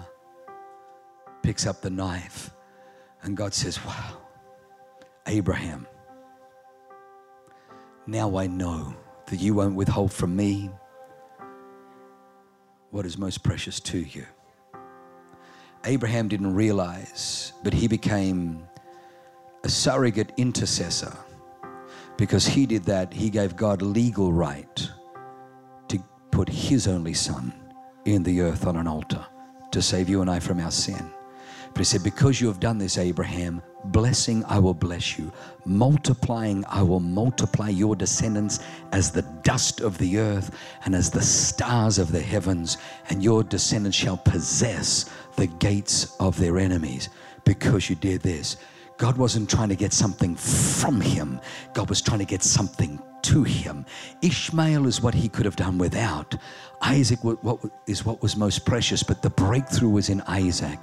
picks 1.43 1.67
up 1.67 1.81
the 1.81 1.91
knife, 1.91 2.51
and 3.23 3.37
God 3.37 3.55
says, 3.55 3.83
Wow, 3.85 4.19
Abraham, 5.27 5.87
now 8.07 8.37
I 8.37 8.47
know 8.47 8.95
that 9.31 9.41
you 9.41 9.55
won't 9.55 9.77
withhold 9.77 10.13
from 10.13 10.37
me 10.37 10.71
what 12.91 13.07
is 13.07 13.17
most 13.17 13.43
precious 13.45 13.79
to 13.79 13.99
you. 13.99 14.27
Abraham 15.85 16.29
didn't 16.29 16.55
realize, 16.55 17.53
but 17.63 17.73
he 17.73 17.87
became 17.89 18.63
a 19.65 19.69
surrogate 19.69 20.33
intercessor. 20.37 21.17
Because 22.17 22.45
he 22.47 22.67
did 22.67 22.85
that, 22.85 23.15
he 23.15 23.31
gave 23.31 23.57
God 23.57 23.81
legal 23.81 24.33
right 24.33 24.91
to 25.89 26.03
put 26.31 26.49
his 26.49 26.87
only 26.87 27.15
son 27.15 27.53
in 28.05 28.25
the 28.25 28.41
earth 28.41 28.67
on 28.67 28.77
an 28.77 28.87
altar 28.87 29.25
to 29.71 29.81
save 29.81 30.09
you 30.09 30.21
and 30.21 30.31
I 30.31 30.41
from 30.41 30.59
our 30.61 30.73
sin. 30.73 31.09
But 31.73 31.79
he 31.79 31.85
said, 31.85 32.03
Because 32.03 32.41
you 32.41 32.49
have 32.49 32.61
done 32.61 32.79
this, 32.79 32.99
Abraham, 32.99 33.63
blessing 33.87 34.45
I 34.47 34.59
will 34.59 34.75
bless 34.75 35.19
you, 35.19 35.33
multiplying 35.65 36.65
I 36.69 36.83
will 36.83 37.01
multiply 37.01 37.69
your 37.69 37.97
descendants 37.97 38.61
as 38.93 39.11
the 39.11 39.23
dust 39.43 39.81
of 39.81 39.99
the 39.99 40.19
earth 40.19 40.57
and 40.85 40.95
as 40.95 41.11
the 41.11 41.23
stars 41.23 41.99
of 41.99 42.13
the 42.13 42.21
heavens, 42.21 42.79
and 43.09 43.23
your 43.23 43.43
descendants 43.43 43.97
shall 43.97 44.19
possess 44.19 45.11
the 45.37 45.47
gates 45.47 46.17
of 46.21 46.39
their 46.39 46.59
enemies 46.59 47.09
because 47.45 47.89
you 47.89 47.97
did 47.97 48.21
this. 48.21 48.57
God 48.99 49.17
wasn't 49.17 49.49
trying 49.49 49.71
to 49.71 49.77
get 49.77 49.93
something 49.93 50.37
from 50.37 51.01
him, 51.01 51.41
God 51.73 51.89
was 51.89 52.03
trying 52.03 52.19
to 52.19 52.27
get 52.27 52.43
something 52.43 53.01
to 53.25 53.43
him. 53.45 53.85
Ishmael 54.23 54.87
is 54.87 55.01
what 55.01 55.15
he 55.15 55.29
could 55.29 55.45
have 55.45 55.57
done 55.57 55.79
without. 55.79 56.35
Isaac 56.83 57.19
is 57.87 58.07
what 58.07 58.23
was 58.23 58.37
most 58.37 58.65
precious, 58.65 59.03
but 59.03 59.21
the 59.21 59.31
breakthrough 59.31 59.91
was 59.91 60.09
in 60.09 60.23
Isaac. 60.23 60.79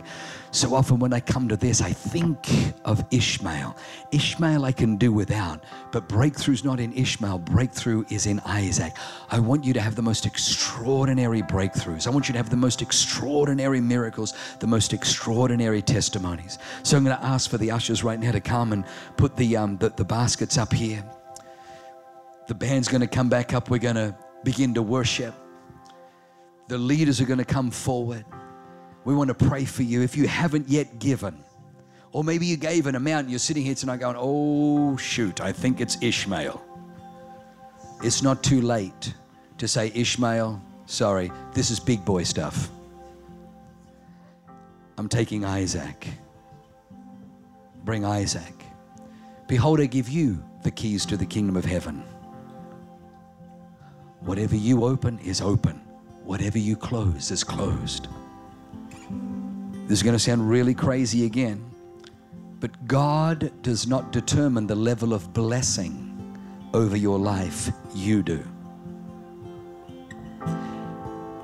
So 0.51 0.75
often 0.75 0.99
when 0.99 1.11
I 1.11 1.19
come 1.19 1.49
to 1.49 1.57
this, 1.57 1.81
I 1.81 1.91
think 1.91 2.37
of 2.85 3.03
Ishmael. 3.11 3.75
Ishmael 4.11 4.63
I 4.63 4.71
can 4.71 4.95
do 4.95 5.11
without, 5.11 5.63
but 5.91 6.07
breakthrough's 6.07 6.63
not 6.63 6.79
in 6.79 6.93
Ishmael, 6.93 7.39
breakthrough 7.39 8.05
is 8.09 8.27
in 8.27 8.39
Isaac. 8.41 8.93
I 9.29 9.39
want 9.39 9.65
you 9.65 9.73
to 9.73 9.81
have 9.81 9.95
the 9.95 10.01
most 10.01 10.25
extraordinary 10.25 11.41
breakthroughs. 11.41 12.07
I 12.07 12.11
want 12.11 12.27
you 12.27 12.33
to 12.33 12.39
have 12.39 12.49
the 12.49 12.55
most 12.55 12.81
extraordinary 12.81 13.81
miracles, 13.81 14.33
the 14.59 14.67
most 14.67 14.93
extraordinary 14.93 15.81
testimonies. 15.81 16.59
So 16.83 16.95
I'm 16.95 17.03
going 17.03 17.17
to 17.17 17.25
ask 17.25 17.49
for 17.49 17.57
the 17.57 17.71
ushers 17.71 18.03
right 18.03 18.19
now 18.19 18.31
to 18.31 18.41
come 18.41 18.71
and 18.71 18.85
put 19.17 19.35
the, 19.35 19.57
um, 19.57 19.77
the, 19.77 19.89
the 19.89 20.05
baskets 20.05 20.57
up 20.57 20.71
here. 20.71 21.03
The 22.47 22.55
band's 22.55 22.87
going 22.87 23.01
to 23.01 23.07
come 23.07 23.29
back 23.29 23.53
up. 23.53 23.69
We're 23.69 23.77
going 23.77 23.95
to 23.95 24.17
begin 24.43 24.73
to 24.75 24.81
worship. 24.81 25.35
The 26.67 26.77
leaders 26.77 27.21
are 27.21 27.25
going 27.25 27.39
to 27.39 27.45
come 27.45 27.71
forward. 27.71 28.25
We 29.05 29.15
want 29.15 29.29
to 29.29 29.33
pray 29.33 29.65
for 29.65 29.83
you. 29.83 30.01
If 30.01 30.17
you 30.17 30.27
haven't 30.27 30.67
yet 30.67 30.99
given, 30.99 31.43
or 32.11 32.23
maybe 32.23 32.45
you 32.45 32.57
gave 32.57 32.87
an 32.87 32.95
amount 32.95 33.25
and 33.25 33.29
you're 33.29 33.39
sitting 33.39 33.63
here 33.63 33.75
tonight 33.75 33.97
going, 33.97 34.15
oh, 34.17 34.97
shoot, 34.97 35.41
I 35.41 35.51
think 35.51 35.81
it's 35.81 35.97
Ishmael. 36.01 36.63
It's 38.03 38.21
not 38.21 38.43
too 38.43 38.61
late 38.61 39.13
to 39.57 39.67
say, 39.67 39.91
Ishmael, 39.93 40.61
sorry, 40.85 41.31
this 41.53 41.71
is 41.71 41.79
big 41.79 42.03
boy 42.05 42.23
stuff. 42.23 42.69
I'm 44.97 45.09
taking 45.09 45.45
Isaac. 45.45 46.07
Bring 47.83 48.03
Isaac. 48.03 48.53
Behold, 49.47 49.79
I 49.79 49.85
give 49.85 50.09
you 50.09 50.43
the 50.63 50.71
keys 50.71 51.05
to 51.05 51.17
the 51.17 51.25
kingdom 51.25 51.55
of 51.55 51.65
heaven. 51.65 52.03
Whatever 54.27 54.57
you 54.57 54.83
open 54.83 55.19
is 55.19 55.39
open, 55.39 55.75
whatever 56.25 56.57
you 56.57 56.75
close 56.75 57.31
is 57.31 57.45
closed. 57.45 58.09
This 59.87 59.99
is 59.99 60.03
going 60.03 60.15
to 60.15 60.19
sound 60.19 60.49
really 60.49 60.73
crazy 60.73 61.25
again, 61.25 61.63
but 62.59 62.87
God 62.87 63.53
does 63.61 63.87
not 63.87 64.11
determine 64.11 64.67
the 64.67 64.75
level 64.75 65.13
of 65.13 65.31
blessing 65.31 66.37
over 66.73 66.97
your 66.97 67.17
life, 67.17 67.71
you 67.95 68.21
do. 68.21 68.45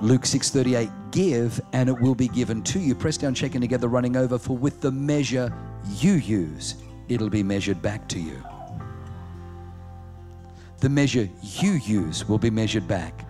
Luke 0.02 0.26
6:38 0.26 0.92
give 1.12 1.62
and 1.72 1.88
it 1.88 1.98
will 2.02 2.16
be 2.16 2.28
given 2.28 2.62
to 2.64 2.80
you 2.80 2.94
press 2.94 3.16
down 3.16 3.34
shaking 3.34 3.62
together 3.62 3.88
running 3.88 4.18
over 4.18 4.38
for 4.38 4.58
with 4.58 4.82
the 4.82 4.92
measure 4.92 5.54
you 6.00 6.14
use 6.16 6.76
it'll 7.08 7.30
be 7.30 7.44
measured 7.44 7.82
back 7.82 8.10
to 8.10 8.20
you 8.20 8.44
the 10.84 10.90
measure 10.90 11.30
you 11.42 11.72
use 11.86 12.28
will 12.28 12.38
be 12.38 12.50
measured 12.50 12.86
back. 12.90 13.26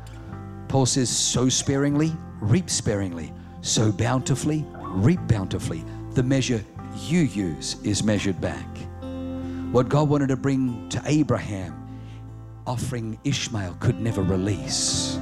Paul 0.69 0.87
says, 0.87 1.07
sow 1.07 1.49
sparingly, 1.49 2.11
reap 2.41 2.67
sparingly, 2.67 3.31
sow 3.61 3.91
bountifully, 3.91 4.65
reap 4.79 5.19
bountifully. 5.27 5.85
The 6.13 6.23
measure 6.23 6.65
you 6.97 7.19
use 7.19 7.75
is 7.83 8.03
measured 8.03 8.41
back. 8.41 8.65
What 9.71 9.87
God 9.87 10.09
wanted 10.09 10.29
to 10.29 10.35
bring 10.35 10.89
to 10.89 11.01
Abraham, 11.05 11.75
offering 12.65 13.19
Ishmael 13.23 13.77
could 13.79 14.01
never 14.01 14.23
release. 14.23 15.19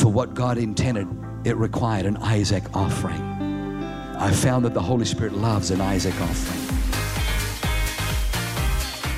For 0.00 0.08
what 0.10 0.32
God 0.32 0.56
intended, 0.56 1.06
it 1.44 1.58
required 1.58 2.06
an 2.06 2.16
Isaac 2.16 2.64
offering. 2.74 3.20
I 4.18 4.30
found 4.30 4.64
that 4.64 4.72
the 4.72 4.80
Holy 4.80 5.04
Spirit 5.04 5.34
loves 5.34 5.70
an 5.70 5.82
Isaac 5.82 6.18
offering. 6.18 6.75